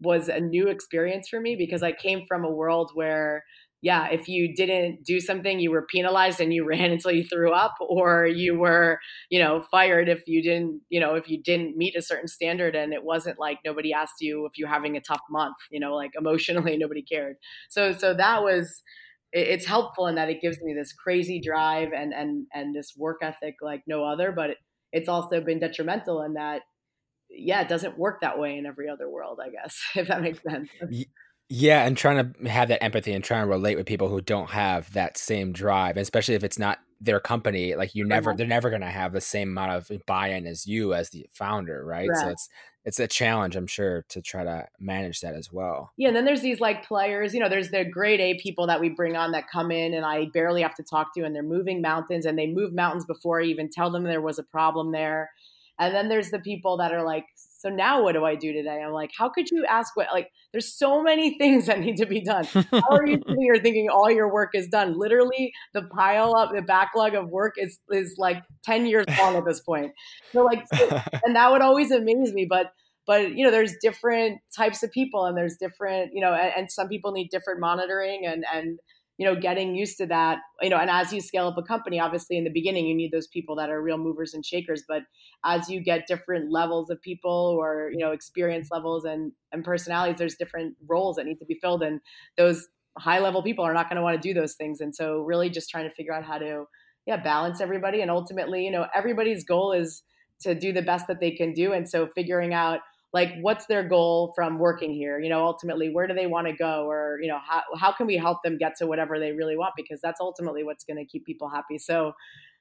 was 0.00 0.28
a 0.28 0.40
new 0.40 0.66
experience 0.66 1.28
for 1.28 1.38
me 1.38 1.54
because 1.54 1.84
I 1.84 1.92
came 1.92 2.26
from 2.26 2.44
a 2.44 2.50
world 2.50 2.90
where 2.94 3.44
yeah, 3.82 4.08
if 4.10 4.28
you 4.28 4.54
didn't 4.54 5.04
do 5.04 5.20
something, 5.20 5.58
you 5.58 5.72
were 5.72 5.86
penalized 5.86 6.40
and 6.40 6.54
you 6.54 6.64
ran 6.68 6.92
until 6.92 7.10
you 7.10 7.24
threw 7.24 7.52
up, 7.52 7.74
or 7.80 8.26
you 8.26 8.56
were, 8.58 9.00
you 9.28 9.40
know, 9.40 9.64
fired 9.70 10.08
if 10.08 10.22
you 10.26 10.40
didn't, 10.40 10.80
you 10.88 11.00
know, 11.00 11.16
if 11.16 11.28
you 11.28 11.42
didn't 11.42 11.76
meet 11.76 11.96
a 11.96 12.02
certain 12.02 12.28
standard. 12.28 12.76
And 12.76 12.94
it 12.94 13.04
wasn't 13.04 13.38
like 13.40 13.58
nobody 13.64 13.92
asked 13.92 14.20
you 14.20 14.46
if 14.46 14.52
you're 14.56 14.68
having 14.68 14.96
a 14.96 15.00
tough 15.00 15.20
month, 15.28 15.56
you 15.70 15.80
know, 15.80 15.94
like 15.94 16.12
emotionally 16.16 16.76
nobody 16.78 17.02
cared. 17.02 17.36
So, 17.68 17.92
so 17.92 18.14
that 18.14 18.42
was, 18.42 18.82
it's 19.32 19.66
helpful 19.66 20.06
in 20.06 20.14
that 20.14 20.28
it 20.28 20.40
gives 20.40 20.60
me 20.60 20.74
this 20.74 20.92
crazy 20.92 21.40
drive 21.40 21.88
and 21.96 22.12
and 22.12 22.46
and 22.52 22.74
this 22.74 22.92
work 22.96 23.20
ethic 23.22 23.56
like 23.62 23.82
no 23.86 24.04
other. 24.04 24.30
But 24.30 24.50
it's 24.92 25.08
also 25.08 25.40
been 25.40 25.58
detrimental 25.58 26.22
in 26.22 26.34
that, 26.34 26.62
yeah, 27.30 27.62
it 27.62 27.68
doesn't 27.68 27.98
work 27.98 28.20
that 28.20 28.38
way 28.38 28.58
in 28.58 28.66
every 28.66 28.90
other 28.90 29.10
world. 29.10 29.40
I 29.42 29.48
guess 29.50 29.80
if 29.96 30.08
that 30.08 30.20
makes 30.22 30.42
sense. 30.42 30.68
Yeah, 31.54 31.84
and 31.84 31.98
trying 31.98 32.32
to 32.32 32.48
have 32.48 32.68
that 32.68 32.82
empathy 32.82 33.12
and 33.12 33.22
trying 33.22 33.42
to 33.42 33.46
relate 33.46 33.76
with 33.76 33.84
people 33.84 34.08
who 34.08 34.22
don't 34.22 34.48
have 34.48 34.90
that 34.94 35.18
same 35.18 35.52
drive, 35.52 35.98
especially 35.98 36.34
if 36.34 36.44
it's 36.44 36.58
not 36.58 36.78
their 36.98 37.20
company. 37.20 37.74
Like 37.74 37.94
you 37.94 38.06
never, 38.06 38.34
they're 38.34 38.46
never 38.46 38.70
going 38.70 38.80
to 38.80 38.86
have 38.86 39.12
the 39.12 39.20
same 39.20 39.50
amount 39.50 39.72
of 39.72 40.06
buy-in 40.06 40.46
as 40.46 40.66
you 40.66 40.94
as 40.94 41.10
the 41.10 41.26
founder, 41.30 41.84
right? 41.84 42.08
right? 42.08 42.18
So 42.18 42.28
it's 42.30 42.48
it's 42.86 42.98
a 43.00 43.06
challenge, 43.06 43.54
I'm 43.54 43.66
sure, 43.66 44.06
to 44.08 44.22
try 44.22 44.44
to 44.44 44.66
manage 44.80 45.20
that 45.20 45.34
as 45.34 45.52
well. 45.52 45.92
Yeah, 45.98 46.08
and 46.08 46.16
then 46.16 46.24
there's 46.24 46.40
these 46.40 46.58
like 46.58 46.88
players, 46.88 47.34
you 47.34 47.40
know, 47.40 47.50
there's 47.50 47.70
the 47.70 47.84
grade 47.84 48.20
A 48.20 48.40
people 48.40 48.66
that 48.66 48.80
we 48.80 48.88
bring 48.88 49.14
on 49.14 49.32
that 49.32 49.50
come 49.50 49.70
in 49.70 49.92
and 49.92 50.06
I 50.06 50.28
barely 50.32 50.62
have 50.62 50.74
to 50.76 50.82
talk 50.82 51.12
to, 51.16 51.22
and 51.22 51.34
they're 51.34 51.42
moving 51.42 51.82
mountains, 51.82 52.24
and 52.24 52.38
they 52.38 52.46
move 52.46 52.72
mountains 52.72 53.04
before 53.04 53.42
I 53.42 53.44
even 53.44 53.68
tell 53.68 53.90
them 53.90 54.04
there 54.04 54.22
was 54.22 54.38
a 54.38 54.42
problem 54.42 54.92
there. 54.92 55.30
And 55.78 55.94
then 55.94 56.08
there's 56.08 56.30
the 56.30 56.38
people 56.38 56.76
that 56.78 56.92
are 56.92 57.04
like 57.04 57.24
so 57.36 57.68
now 57.68 58.02
what 58.02 58.12
do 58.12 58.24
I 58.24 58.34
do 58.34 58.52
today? 58.52 58.82
I'm 58.84 58.92
like, 58.92 59.10
how 59.16 59.28
could 59.28 59.50
you 59.50 59.64
ask 59.68 59.96
what 59.96 60.08
like 60.12 60.30
there's 60.52 60.76
so 60.76 61.02
many 61.02 61.38
things 61.38 61.66
that 61.66 61.80
need 61.80 61.96
to 61.96 62.06
be 62.06 62.20
done. 62.20 62.44
How 62.44 62.90
are 62.90 63.06
you 63.06 63.20
sitting 63.26 63.42
here 63.42 63.56
thinking 63.62 63.88
all 63.88 64.10
your 64.10 64.32
work 64.32 64.50
is 64.54 64.68
done? 64.68 64.98
Literally 64.98 65.52
the 65.72 65.82
pile 65.82 66.34
up, 66.36 66.52
the 66.52 66.62
backlog 66.62 67.14
of 67.14 67.28
work 67.28 67.54
is 67.56 67.78
is 67.90 68.16
like 68.18 68.42
10 68.64 68.86
years 68.86 69.06
long 69.18 69.36
at 69.36 69.44
this 69.44 69.60
point. 69.60 69.92
So 70.32 70.42
like 70.42 70.64
so, 70.74 71.00
and 71.24 71.36
that 71.36 71.50
would 71.50 71.62
always 71.62 71.90
amaze 71.90 72.32
me. 72.32 72.46
But 72.48 72.72
but 73.06 73.32
you 73.32 73.44
know 73.44 73.50
there's 73.50 73.74
different 73.80 74.40
types 74.56 74.82
of 74.82 74.90
people 74.92 75.24
and 75.24 75.36
there's 75.36 75.56
different 75.56 76.12
you 76.14 76.20
know 76.20 76.34
and, 76.34 76.52
and 76.56 76.72
some 76.72 76.88
people 76.88 77.12
need 77.12 77.28
different 77.30 77.60
monitoring 77.60 78.26
and 78.26 78.44
and 78.52 78.78
you 79.18 79.26
know 79.26 79.36
getting 79.38 79.74
used 79.74 79.98
to 79.98 80.06
that 80.06 80.38
you 80.60 80.70
know 80.70 80.76
and 80.78 80.90
as 80.90 81.12
you 81.12 81.20
scale 81.20 81.48
up 81.48 81.58
a 81.58 81.62
company 81.62 82.00
obviously 82.00 82.36
in 82.36 82.44
the 82.44 82.50
beginning 82.50 82.86
you 82.86 82.94
need 82.94 83.12
those 83.12 83.26
people 83.26 83.54
that 83.56 83.70
are 83.70 83.82
real 83.82 83.98
movers 83.98 84.34
and 84.34 84.44
shakers 84.44 84.82
but 84.88 85.02
as 85.44 85.68
you 85.68 85.80
get 85.80 86.06
different 86.06 86.50
levels 86.50 86.90
of 86.90 87.00
people 87.02 87.56
or 87.58 87.90
you 87.92 87.98
know 87.98 88.12
experience 88.12 88.68
levels 88.70 89.04
and 89.04 89.32
and 89.52 89.64
personalities 89.64 90.18
there's 90.18 90.36
different 90.36 90.74
roles 90.88 91.16
that 91.16 91.26
need 91.26 91.38
to 91.38 91.44
be 91.44 91.58
filled 91.60 91.82
and 91.82 92.00
those 92.36 92.68
high 92.98 93.18
level 93.18 93.42
people 93.42 93.64
are 93.64 93.74
not 93.74 93.88
going 93.88 93.96
to 93.96 94.02
want 94.02 94.20
to 94.20 94.28
do 94.28 94.34
those 94.34 94.54
things 94.54 94.80
and 94.80 94.94
so 94.94 95.20
really 95.20 95.48
just 95.48 95.70
trying 95.70 95.88
to 95.88 95.94
figure 95.94 96.12
out 96.12 96.24
how 96.24 96.38
to 96.38 96.64
yeah 97.06 97.16
balance 97.16 97.60
everybody 97.60 98.00
and 98.00 98.10
ultimately 98.10 98.64
you 98.64 98.70
know 98.70 98.86
everybody's 98.94 99.44
goal 99.44 99.72
is 99.72 100.02
to 100.40 100.54
do 100.54 100.72
the 100.72 100.82
best 100.82 101.06
that 101.06 101.20
they 101.20 101.30
can 101.30 101.52
do 101.52 101.72
and 101.72 101.88
so 101.88 102.06
figuring 102.06 102.52
out 102.52 102.80
like 103.12 103.34
what's 103.40 103.66
their 103.66 103.86
goal 103.86 104.32
from 104.34 104.58
working 104.58 104.92
here? 104.92 105.20
You 105.20 105.28
know 105.28 105.44
ultimately 105.44 105.90
where 105.90 106.06
do 106.06 106.14
they 106.14 106.26
want 106.26 106.46
to 106.46 106.52
go? 106.54 106.86
Or 106.88 107.18
you 107.20 107.28
know 107.28 107.38
how, 107.46 107.62
how 107.78 107.92
can 107.92 108.06
we 108.06 108.16
help 108.16 108.42
them 108.42 108.58
get 108.58 108.76
to 108.76 108.86
whatever 108.86 109.18
they 109.18 109.32
really 109.32 109.56
want? 109.56 109.74
Because 109.76 110.00
that's 110.00 110.20
ultimately 110.20 110.64
what's 110.64 110.84
going 110.84 110.98
to 110.98 111.04
keep 111.04 111.24
people 111.26 111.48
happy. 111.48 111.78
So 111.78 112.14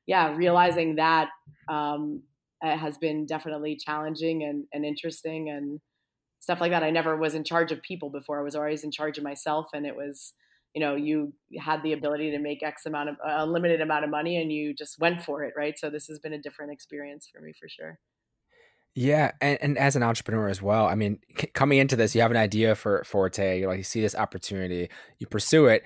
yeah 0.08 0.34
realizing 0.36 0.95
that 0.95 1.30
um, 1.70 2.24
has 2.62 2.97
been 2.97 3.26
definitely 3.26 3.76
challenging 3.76 4.43
and, 4.43 4.66
and 4.74 4.86
interesting 4.86 5.49
and 5.49 5.80
stuff 6.39 6.60
like 6.60 6.72
that. 6.72 6.84
I 6.84 6.89
never 6.89 7.16
was 7.16 7.36
in 7.36 7.43
charge 7.43 7.72
of 7.72 7.82
people 7.82 8.10
before. 8.10 8.39
I 8.39 8.43
was 8.43 8.56
always 8.56 8.84
in 8.84 8.91
charge 8.91 9.18
of 9.18 9.24
myself 9.24 9.68
and 9.74 9.86
it 9.86 9.95
was 9.95 10.34
you 10.74 10.80
know 10.80 10.95
you 10.95 11.34
had 11.60 11.84
the 11.84 11.93
ability 11.93 12.32
to 12.32 12.39
make 12.39 12.64
x 12.64 12.86
amount 12.86 13.10
of 13.10 13.16
a 13.26 13.45
limited 13.45 13.82
amount 13.82 14.06
of 14.06 14.10
money 14.10 14.41
and 14.41 14.52
you 14.52 14.74
just 14.74 14.99
went 14.99 15.22
for 15.22 15.43
it 15.43 15.54
right? 15.58 15.78
So 15.78 15.89
this 15.89 16.08
has 16.08 16.20
been 16.20 16.34
a 16.34 16.41
different 16.41 16.72
experience 16.72 17.28
for 17.32 17.41
me 17.41 17.54
for 17.60 17.68
sure 17.68 17.99
yeah, 18.94 19.32
and, 19.39 19.58
and 19.62 19.78
as 19.78 19.96
an 19.96 20.04
entrepreneur 20.04 20.50
as 20.50 20.62
well, 20.62 20.86
I 20.86 20.96
mean, 20.96 21.20
c- 21.38 21.48
coming 21.48 21.80
into 21.80 21.96
this, 21.96 22.14
you 22.14 22.22
have 22.22 22.32
an 22.32 22.38
idea 22.38 22.76
for 22.76 23.04
Forte, 23.06 23.60
you 23.60 23.68
like 23.68 23.78
you 23.78 23.84
see 23.84 24.02
this 24.02 24.16
opportunity, 24.16 24.89
you 25.18 25.28
pursue 25.28 25.68
it. 25.68 25.84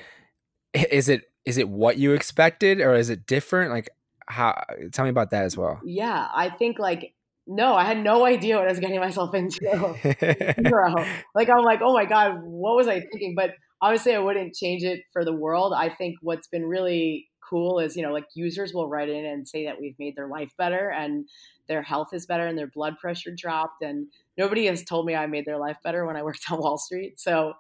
Is 0.73 1.07
it 1.09 1.21
is 1.45 1.57
it 1.57 1.69
what 1.69 1.97
you 1.97 2.13
expected, 2.13 2.81
or 2.81 2.95
is 2.95 3.09
it 3.09 3.27
different? 3.27 3.71
Like, 3.71 3.89
how? 4.27 4.59
Tell 4.91 5.05
me 5.05 5.11
about 5.11 5.29
that 5.29 5.45
as 5.45 5.55
well. 5.55 5.79
Yeah, 5.85 6.27
I 6.33 6.49
think 6.49 6.79
like 6.79 7.13
no, 7.47 7.75
I 7.75 7.85
had 7.85 8.03
no 8.03 8.25
idea 8.25 8.57
what 8.57 8.65
I 8.65 8.71
was 8.71 8.79
getting 8.79 8.99
myself 8.99 9.35
into. 9.35 9.59
Like 11.35 11.49
I'm 11.49 11.63
like, 11.63 11.81
oh 11.83 11.93
my 11.93 12.05
god, 12.05 12.39
what 12.41 12.75
was 12.75 12.87
I 12.87 13.01
thinking? 13.01 13.35
But 13.35 13.51
obviously, 13.81 14.15
I 14.15 14.19
wouldn't 14.19 14.55
change 14.55 14.83
it 14.83 15.01
for 15.13 15.23
the 15.23 15.33
world. 15.33 15.73
I 15.77 15.89
think 15.89 16.15
what's 16.21 16.47
been 16.47 16.65
really 16.65 17.27
cool 17.47 17.79
is 17.79 17.95
you 17.95 18.03
know 18.03 18.11
like 18.11 18.25
users 18.33 18.73
will 18.73 18.89
write 18.89 19.09
in 19.09 19.25
and 19.25 19.47
say 19.47 19.65
that 19.65 19.79
we've 19.79 19.97
made 19.99 20.15
their 20.15 20.27
life 20.27 20.51
better 20.57 20.89
and 20.89 21.27
their 21.67 21.81
health 21.81 22.09
is 22.13 22.25
better 22.25 22.45
and 22.45 22.57
their 22.57 22.67
blood 22.67 22.97
pressure 22.99 23.33
dropped. 23.35 23.81
And 23.81 24.07
nobody 24.37 24.65
has 24.67 24.83
told 24.83 25.05
me 25.05 25.15
I 25.15 25.27
made 25.27 25.45
their 25.45 25.57
life 25.57 25.77
better 25.83 26.05
when 26.05 26.15
I 26.15 26.23
worked 26.23 26.51
on 26.51 26.59
Wall 26.59 26.77
Street. 26.77 27.19
So 27.19 27.53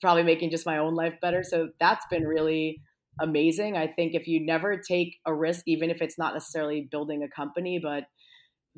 probably 0.00 0.22
making 0.22 0.50
just 0.50 0.66
my 0.66 0.78
own 0.78 0.94
life 0.94 1.14
better. 1.20 1.42
So 1.42 1.68
that's 1.78 2.04
been 2.10 2.26
really 2.26 2.80
amazing. 3.20 3.76
I 3.76 3.86
think 3.86 4.14
if 4.14 4.26
you 4.26 4.44
never 4.44 4.76
take 4.76 5.18
a 5.26 5.34
risk, 5.34 5.62
even 5.66 5.90
if 5.90 6.00
it's 6.00 6.18
not 6.18 6.34
necessarily 6.34 6.88
building 6.90 7.22
a 7.22 7.28
company, 7.28 7.78
but 7.80 8.04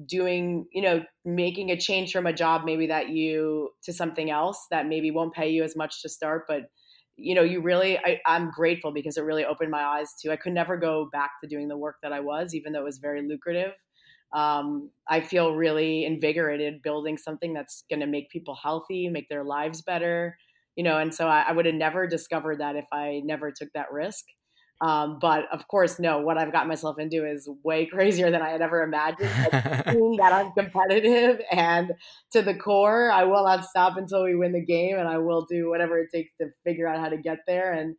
doing, 0.07 0.67
you 0.73 0.83
know, 0.83 1.05
making 1.25 1.71
a 1.71 1.79
change 1.79 2.13
from 2.13 2.27
a 2.27 2.33
job 2.33 2.63
maybe 2.65 2.89
that 2.89 3.11
you 3.11 3.71
to 3.85 3.93
something 3.93 4.29
else 4.29 4.67
that 4.71 4.89
maybe 4.89 5.13
won't 5.13 5.33
pay 5.33 5.49
you 5.49 5.63
as 5.63 5.77
much 5.77 6.03
to 6.03 6.09
start, 6.09 6.45
but 6.49 6.63
you 7.17 7.35
know, 7.35 7.43
you 7.43 7.61
really, 7.61 7.99
I, 7.99 8.21
I'm 8.27 8.51
grateful 8.51 8.93
because 8.93 9.17
it 9.17 9.23
really 9.23 9.45
opened 9.45 9.71
my 9.71 9.83
eyes 9.85 10.13
to, 10.21 10.33
I 10.33 10.37
could 10.37 10.53
never 10.53 10.77
go 10.77 11.09
back 11.13 11.33
to 11.43 11.49
doing 11.49 11.69
the 11.69 11.77
work 11.77 11.97
that 12.03 12.13
I 12.13 12.21
was, 12.21 12.55
even 12.55 12.73
though 12.73 12.81
it 12.81 12.85
was 12.85 12.99
very 12.99 13.27
lucrative 13.27 13.73
um, 14.33 14.91
I 15.09 15.21
feel 15.21 15.55
really 15.55 16.05
invigorated 16.05 16.83
building 16.83 17.17
something 17.17 17.55
that's 17.55 17.85
going 17.89 18.01
to 18.01 18.07
make 18.07 18.31
people 18.31 18.57
healthy, 18.61 19.09
make 19.09 19.29
their 19.29 19.45
lives 19.45 19.83
better, 19.83 20.37
you 20.75 20.83
know. 20.83 20.99
And 20.99 21.15
so 21.15 21.29
I, 21.29 21.43
I 21.49 21.53
would 21.53 21.67
have 21.67 21.75
never 21.75 22.07
discovered 22.09 22.59
that 22.61 22.75
if 22.75 22.87
I 22.93 23.23
never 23.25 23.53
took 23.53 23.69
that 23.75 23.93
risk. 23.93 24.25
Um, 24.81 25.19
but 25.21 25.45
of 25.53 25.67
course, 25.69 25.99
no, 25.99 26.19
what 26.21 26.37
I've 26.37 26.53
got 26.53 26.67
myself 26.67 26.99
into 26.99 27.27
is 27.27 27.49
way 27.63 27.87
crazier 27.93 28.31
than 28.31 28.43
I 28.43 28.51
had 28.51 28.63
ever 28.63 28.83
imagined. 28.83 29.31
That 30.19 30.33
I'm 30.33 30.53
competitive 30.53 31.41
and 31.51 31.93
to 32.33 32.43
the 32.43 32.55
core, 32.55 33.11
I 33.11 33.25
will 33.25 33.45
not 33.45 33.65
stop 33.65 33.97
until 33.97 34.25
we 34.25 34.35
win 34.35 34.53
the 34.53 34.65
game, 34.65 34.99
and 34.99 35.09
I 35.09 35.19
will 35.19 35.47
do 35.49 35.69
whatever 35.69 35.99
it 35.99 36.09
takes 36.13 36.33
to 36.41 36.49
figure 36.65 36.89
out 36.89 37.01
how 37.01 37.09
to 37.09 37.17
get 37.17 37.39
there. 37.47 37.73
And 37.73 37.97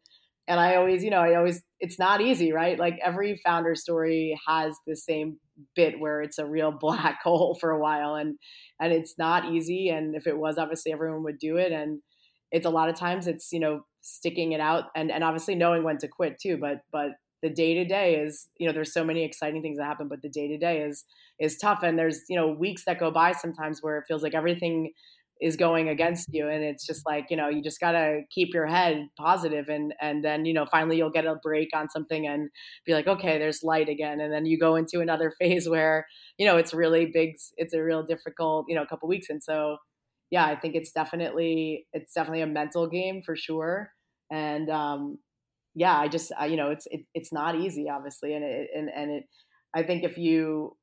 and 0.47 0.59
I 0.59 0.76
always, 0.76 1.03
you 1.03 1.09
know, 1.09 1.21
I 1.21 1.36
always, 1.36 1.63
it's 1.80 1.97
not 1.97 2.21
easy, 2.21 2.51
right? 2.51 2.78
Like 2.78 2.99
every 3.03 3.41
founder 3.43 3.73
story 3.73 4.39
has 4.47 4.76
the 4.86 4.95
same 4.95 5.38
bit 5.76 5.99
where 5.99 6.21
it's 6.21 6.38
a 6.38 6.45
real 6.45 6.71
black 6.71 7.21
hole 7.23 7.57
for 7.59 7.71
a 7.71 7.80
while 7.80 8.15
and 8.15 8.38
and 8.80 8.91
it's 8.91 9.15
not 9.17 9.53
easy 9.53 9.89
and 9.89 10.15
if 10.15 10.28
it 10.28 10.38
was 10.38 10.57
obviously 10.57 10.91
everyone 10.91 11.23
would 11.23 11.39
do 11.39 11.57
it 11.57 11.71
and 11.71 12.01
it's 12.56 12.66
a 12.66 12.70
lot 12.70 12.88
of 12.88 12.95
times 12.95 13.28
it's 13.28 13.51
you 13.51 13.60
know 13.60 13.82
sticking 14.01 14.53
it 14.53 14.62
out 14.62 14.86
and 14.95 15.12
and 15.12 15.24
obviously 15.24 15.56
knowing 15.56 15.84
when 15.84 15.97
to 15.97 16.08
quit 16.08 16.39
too 16.39 16.58
but 16.58 16.78
but 16.91 17.10
the 17.41 17.49
day 17.49 17.74
to 17.74 17.84
day 17.86 18.16
is 18.16 18.47
you 18.58 18.66
know 18.66 18.74
there's 18.74 18.93
so 18.93 19.03
many 19.03 19.24
exciting 19.24 19.62
things 19.62 19.78
that 19.78 19.84
happen 19.84 20.08
but 20.08 20.22
the 20.22 20.30
day 20.30 20.47
to 20.47 20.58
day 20.58 20.82
is 20.82 21.03
is 21.38 21.58
tough 21.58 21.84
and 21.84 21.99
there's 21.99 22.22
you 22.30 22.36
know 22.36 22.47
weeks 22.47 22.86
that 22.86 22.97
go 22.97 23.12
by 23.12 23.34
sometimes 23.34 23.84
where 23.84 23.97
it 23.97 24.06
feels 24.08 24.24
like 24.24 24.34
everything 24.34 24.91
is 25.41 25.58
going 25.58 25.89
against 25.89 26.30
you 26.32 26.47
and 26.47 26.64
it's 26.64 26.88
just 26.88 27.06
like 27.06 27.26
you 27.30 27.36
know 27.36 27.49
you 27.49 27.62
just 27.62 27.82
got 27.82 27.91
to 27.91 28.22
keep 28.30 28.53
your 28.53 28.66
head 28.66 29.06
positive 29.18 29.68
and 29.68 29.93
and 29.99 30.24
then 30.24 30.45
you 30.45 30.53
know 30.53 30.66
finally 30.66 30.95
you'll 30.95 31.10
get 31.10 31.26
a 31.26 31.36
break 31.43 31.68
on 31.76 31.89
something 31.89 32.26
and 32.26 32.49
be 32.86 32.93
like 32.93 33.06
okay 33.06 33.38
there's 33.38 33.62
light 33.62 33.89
again. 33.89 34.22
And 34.22 34.32
then 34.32 34.45
you 34.45 34.58
go 34.58 34.78
into 34.78 35.01
another 35.01 35.34
phase 35.39 35.68
where 35.68 36.08
you 36.38 36.45
know 36.45 36.56
it's 36.56 36.74
really 36.74 37.08
big 37.08 37.36
it's 37.58 37.74
a 37.74 37.84
real 37.84 38.01
difficult 38.01 38.68
you 38.70 38.76
know 38.76 38.86
couple 38.86 39.10
weeks. 39.10 39.30
And 39.30 39.43
so 39.43 39.78
yeah 40.32 40.45
i 40.45 40.55
think 40.55 40.76
it's 40.76 40.91
definitely 40.91 41.88
it's 41.93 42.13
definitely 42.13 42.41
a 42.41 42.47
mental 42.47 42.88
game 42.88 43.21
for 43.21 43.36
sure 43.36 43.91
and 44.32 44.69
um 44.69 45.17
yeah 45.73 45.97
i 45.97 46.07
just 46.07 46.32
I, 46.38 46.47
you 46.47 46.57
know 46.57 46.71
it's 46.71 46.88
it, 46.91 47.01
it's 47.13 47.34
not 47.34 47.55
easy 47.55 47.89
obviously 47.89 48.34
and 48.34 48.43
it 48.43 48.69
and 48.76 48.89
and 48.89 49.11
it 49.11 49.23
i 49.73 49.84
think 49.84 50.03
if 50.03 50.17
you 50.17 50.76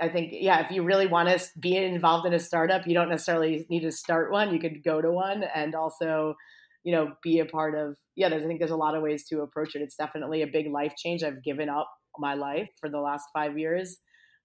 I 0.00 0.08
think, 0.08 0.32
yeah, 0.32 0.64
if 0.64 0.70
you 0.70 0.82
really 0.82 1.06
want 1.06 1.28
to 1.28 1.40
be 1.58 1.76
involved 1.76 2.26
in 2.26 2.34
a 2.34 2.40
startup, 2.40 2.86
you 2.86 2.94
don't 2.94 3.08
necessarily 3.08 3.64
need 3.70 3.82
to 3.82 3.92
start 3.92 4.32
one. 4.32 4.52
You 4.52 4.60
could 4.60 4.82
go 4.82 5.00
to 5.00 5.10
one 5.10 5.44
and 5.54 5.74
also, 5.74 6.34
you 6.82 6.92
know, 6.92 7.12
be 7.22 7.38
a 7.38 7.46
part 7.46 7.76
of, 7.76 7.96
yeah, 8.16 8.28
there's, 8.28 8.42
I 8.42 8.46
think 8.46 8.58
there's 8.58 8.72
a 8.72 8.76
lot 8.76 8.96
of 8.96 9.02
ways 9.02 9.24
to 9.28 9.40
approach 9.40 9.74
it. 9.74 9.80
It's 9.80 9.96
definitely 9.96 10.42
a 10.42 10.48
big 10.48 10.70
life 10.70 10.94
change. 10.96 11.22
I've 11.22 11.42
given 11.44 11.68
up 11.68 11.88
my 12.18 12.34
life 12.34 12.68
for 12.80 12.90
the 12.90 12.98
last 12.98 13.28
five 13.32 13.56
years, 13.56 13.98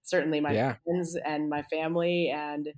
certainly 0.04 0.40
my 0.40 0.52
yeah. 0.52 0.76
friends 0.84 1.16
and 1.26 1.50
my 1.50 1.62
family. 1.62 2.30
And, 2.34 2.68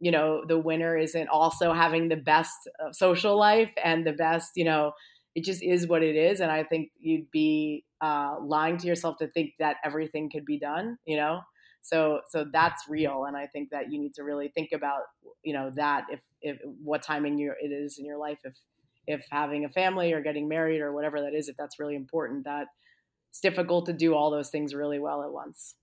you 0.00 0.10
know, 0.10 0.42
the 0.46 0.58
winner 0.58 0.96
isn't 0.96 1.28
also 1.28 1.72
having 1.72 2.08
the 2.08 2.16
best 2.16 2.68
social 2.92 3.36
life 3.36 3.72
and 3.82 4.06
the 4.06 4.12
best, 4.12 4.52
you 4.54 4.64
know, 4.64 4.92
it 5.34 5.44
just 5.44 5.62
is 5.62 5.86
what 5.86 6.02
it 6.02 6.16
is. 6.16 6.40
And 6.40 6.50
I 6.50 6.64
think 6.64 6.90
you'd 6.98 7.30
be 7.30 7.84
uh, 8.00 8.36
lying 8.40 8.76
to 8.78 8.86
yourself 8.86 9.16
to 9.18 9.28
think 9.28 9.52
that 9.58 9.76
everything 9.84 10.30
could 10.30 10.44
be 10.44 10.58
done, 10.58 10.98
you 11.04 11.16
know? 11.16 11.40
so 11.88 12.20
so 12.28 12.44
that's 12.52 12.88
real 12.88 13.24
and 13.24 13.36
i 13.36 13.46
think 13.46 13.70
that 13.70 13.90
you 13.90 13.98
need 13.98 14.14
to 14.14 14.22
really 14.22 14.48
think 14.48 14.70
about 14.72 15.02
you 15.42 15.52
know 15.52 15.70
that 15.74 16.04
if 16.10 16.20
if 16.42 16.58
what 16.82 17.02
timing 17.02 17.38
you 17.38 17.52
it 17.60 17.68
is 17.68 17.98
in 17.98 18.04
your 18.04 18.18
life 18.18 18.38
if 18.44 18.54
if 19.06 19.24
having 19.30 19.64
a 19.64 19.68
family 19.68 20.12
or 20.12 20.20
getting 20.20 20.48
married 20.48 20.80
or 20.80 20.92
whatever 20.92 21.20
that 21.20 21.34
is 21.34 21.48
if 21.48 21.56
that's 21.56 21.78
really 21.78 21.96
important 21.96 22.44
that 22.44 22.66
it's 23.30 23.40
difficult 23.40 23.86
to 23.86 23.92
do 23.92 24.14
all 24.14 24.30
those 24.30 24.50
things 24.50 24.74
really 24.74 24.98
well 24.98 25.22
at 25.22 25.32
once 25.32 25.74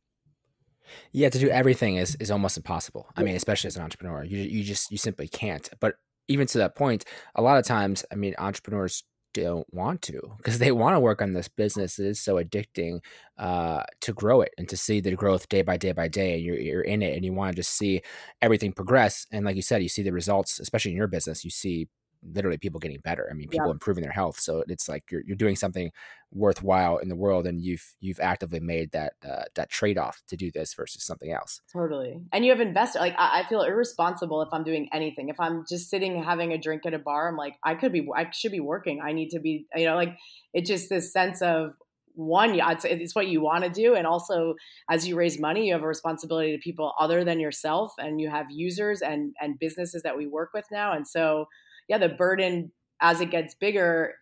yeah 1.12 1.30
to 1.30 1.40
do 1.40 1.50
everything 1.50 1.96
is 1.96 2.16
is 2.20 2.32
almost 2.32 2.58
impossible 2.58 3.08
i 3.16 3.24
mean 3.24 3.36
especially 3.36 3.68
as 3.68 3.76
an 3.76 3.84
entrepreneur 3.84 4.24
you 4.24 4.38
you 4.38 4.64
just 4.64 4.92
you 4.92 4.98
simply 4.98 5.28
can't 5.28 5.70
but 5.80 5.96
even 6.28 6.48
to 6.48 6.58
that 6.58 6.76
point 6.76 7.06
a 7.36 7.42
lot 7.42 7.58
of 7.58 7.66
times 7.66 8.06
i 8.12 8.16
mean 8.16 8.34
entrepreneurs 8.38 9.04
don't 9.36 9.68
want 9.74 10.02
to 10.02 10.20
because 10.38 10.60
they 10.60 10.72
want 10.72 10.96
to 10.96 11.00
work 11.00 11.22
on 11.22 11.34
this 11.34 11.50
business. 11.50 12.00
It 12.00 12.08
is 12.08 12.22
so 12.22 12.36
addicting 12.36 13.02
uh, 13.38 13.84
to 14.02 14.14
grow 14.14 14.42
it 14.42 14.54
and 14.58 14.68
to 14.70 14.78
see 14.78 15.02
the 15.02 15.16
growth 15.16 15.50
day 15.50 15.62
by 15.62 15.76
day 15.76 15.92
by 15.92 16.08
day. 16.08 16.36
And 16.36 16.44
you're, 16.44 16.58
you're 16.58 16.82
in 16.82 17.02
it 17.02 17.16
and 17.16 17.26
you 17.26 17.34
want 17.34 17.52
to 17.52 17.56
just 17.62 17.78
see 17.78 18.02
everything 18.42 18.72
progress. 18.72 19.28
And 19.32 19.46
like 19.46 19.58
you 19.58 19.62
said, 19.62 19.84
you 19.84 19.90
see 19.90 20.04
the 20.04 20.14
results, 20.14 20.60
especially 20.60 20.92
in 20.92 20.98
your 20.98 21.08
business. 21.08 21.44
You 21.44 21.52
see 21.52 21.90
literally 22.34 22.58
people 22.58 22.80
getting 22.80 23.00
better. 23.00 23.28
I 23.30 23.34
mean, 23.34 23.50
people 23.50 23.68
yeah. 23.68 23.74
improving 23.74 24.04
their 24.04 24.12
health. 24.12 24.40
So 24.40 24.64
it's 24.68 24.90
like 24.90 25.04
you're 25.12 25.22
you're 25.26 25.36
doing 25.36 25.56
something 25.56 25.92
worthwhile 26.32 26.98
in 26.98 27.10
the 27.10 27.16
world, 27.16 27.48
and 27.48 27.62
you've 27.62 27.96
you've 28.00 28.20
actively 28.20 28.60
made 28.60 28.92
that 28.92 29.14
uh, 29.28 29.44
that 29.56 29.70
trade 29.70 29.98
off 29.98 30.22
to 30.28 30.36
do 30.36 30.52
this 30.52 30.74
versus 30.74 31.04
something 31.04 31.32
else. 31.32 31.62
Totally. 31.72 32.20
And 32.34 32.46
you 32.46 32.52
have 32.52 32.62
invested. 32.62 33.00
Like 33.00 33.16
I, 33.18 33.42
I, 33.42 33.48
feel 33.48 33.62
irresponsible 33.62 34.42
if 34.42 34.50
I'm 34.52 34.64
doing 34.64 34.90
anything. 34.94 35.30
If 35.30 35.40
I'm 35.40 35.66
just 35.68 35.90
sitting 35.90 36.24
having 36.24 36.52
a 36.52 36.58
drink 36.58 36.86
at 36.86 36.94
a 36.94 37.00
bar, 37.00 37.30
I'm 37.30 37.38
like, 37.38 37.56
I 37.64 37.76
could 37.76 37.92
be, 37.92 38.08
I 38.16 38.30
should 38.32 38.52
be 38.52 38.60
working. 38.60 39.02
I 39.02 39.14
need 39.14 39.30
to 39.30 39.40
be, 39.40 39.68
you 39.76 39.86
know, 39.86 39.96
like 39.96 40.18
it's 40.54 40.70
just 40.70 40.90
this 40.90 41.12
sense 41.12 41.42
of 41.42 41.74
one 42.16 42.56
it's, 42.56 42.86
it's 42.86 43.14
what 43.14 43.28
you 43.28 43.42
want 43.42 43.64
to 43.64 43.70
do 43.70 43.94
and 43.94 44.08
also 44.08 44.56
as 44.90 45.08
you 45.08 45.16
raise 45.16 45.40
money 45.40 45.68
you 45.68 45.74
have 45.74 45.84
a 45.84 45.88
responsibility 45.88 46.54
to 46.54 46.58
people 46.58 46.94
other 47.00 47.24
than 47.24 47.40
yourself 47.40 47.94
and 47.98 48.22
you 48.22 48.30
have 48.30 48.50
users 48.50 49.02
and 49.02 49.34
and 49.40 49.60
businesses 49.60 50.02
that 50.04 50.18
we 50.18 50.26
work 50.26 50.52
with 50.54 50.66
now 50.72 50.94
and 50.94 51.08
so 51.08 51.46
yeah, 51.88 51.98
the 51.98 52.10
burden 52.10 52.72
as 53.02 53.22
it 53.22 53.32
gets 53.32 53.54
bigger 53.54 54.16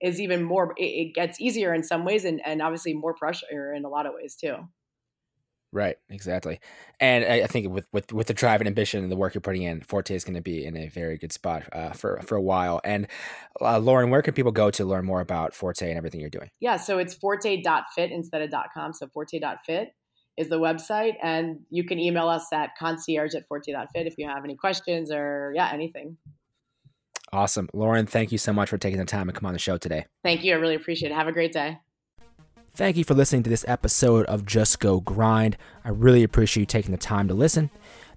is 0.00 0.20
even 0.20 0.42
more. 0.42 0.74
It, 0.76 0.84
it 0.84 1.14
gets 1.14 1.40
easier 1.40 1.74
in 1.74 1.82
some 1.82 2.04
ways, 2.04 2.24
and 2.24 2.40
and 2.44 2.62
obviously 2.62 2.94
more 2.94 3.14
pressure 3.14 3.72
in 3.74 3.84
a 3.84 3.88
lot 3.88 4.06
of 4.06 4.12
ways 4.14 4.36
too. 4.36 4.56
Right, 5.70 5.96
exactly. 6.08 6.60
And 6.98 7.24
I, 7.24 7.42
I 7.42 7.46
think 7.46 7.70
with, 7.70 7.86
with 7.92 8.10
with 8.10 8.26
the 8.26 8.32
drive 8.32 8.62
and 8.62 8.68
ambition 8.68 9.02
and 9.02 9.12
the 9.12 9.16
work 9.16 9.34
you're 9.34 9.42
putting 9.42 9.62
in, 9.62 9.82
Forte 9.82 10.14
is 10.14 10.24
going 10.24 10.36
to 10.36 10.40
be 10.40 10.64
in 10.64 10.76
a 10.78 10.88
very 10.88 11.18
good 11.18 11.32
spot 11.32 11.64
uh, 11.72 11.90
for 11.90 12.20
for 12.22 12.36
a 12.36 12.42
while. 12.42 12.80
And 12.84 13.06
uh, 13.60 13.78
Lauren, 13.78 14.08
where 14.08 14.22
can 14.22 14.32
people 14.32 14.52
go 14.52 14.70
to 14.70 14.84
learn 14.86 15.04
more 15.04 15.20
about 15.20 15.54
Forte 15.54 15.86
and 15.86 15.98
everything 15.98 16.20
you're 16.20 16.30
doing? 16.30 16.50
Yeah, 16.58 16.78
so 16.78 16.98
it's 16.98 17.12
forte.fit 17.12 18.10
instead 18.10 18.40
of 18.40 18.50
.com. 18.72 18.94
So 18.94 19.08
forte.fit 19.08 19.94
is 20.38 20.48
the 20.48 20.58
website, 20.58 21.16
and 21.22 21.60
you 21.68 21.84
can 21.84 21.98
email 21.98 22.28
us 22.28 22.50
at 22.50 22.70
concierge 22.78 23.34
at 23.34 23.46
forte.fit 23.46 24.06
if 24.06 24.14
you 24.16 24.26
have 24.26 24.44
any 24.44 24.56
questions 24.56 25.10
or 25.12 25.52
yeah 25.54 25.70
anything. 25.70 26.16
Awesome, 27.32 27.68
Lauren. 27.72 28.06
Thank 28.06 28.32
you 28.32 28.38
so 28.38 28.52
much 28.52 28.70
for 28.70 28.78
taking 28.78 28.98
the 28.98 29.04
time 29.04 29.26
to 29.26 29.32
come 29.32 29.46
on 29.46 29.52
the 29.52 29.58
show 29.58 29.76
today. 29.76 30.06
Thank 30.22 30.44
you. 30.44 30.54
I 30.54 30.56
really 30.56 30.74
appreciate 30.74 31.12
it. 31.12 31.14
Have 31.14 31.28
a 31.28 31.32
great 31.32 31.52
day. 31.52 31.78
Thank 32.74 32.96
you 32.96 33.04
for 33.04 33.14
listening 33.14 33.42
to 33.42 33.50
this 33.50 33.64
episode 33.66 34.24
of 34.26 34.46
Just 34.46 34.78
Go 34.78 35.00
Grind. 35.00 35.56
I 35.84 35.88
really 35.88 36.22
appreciate 36.22 36.62
you 36.62 36.66
taking 36.66 36.92
the 36.92 36.96
time 36.96 37.26
to 37.28 37.34
listen. 37.34 37.70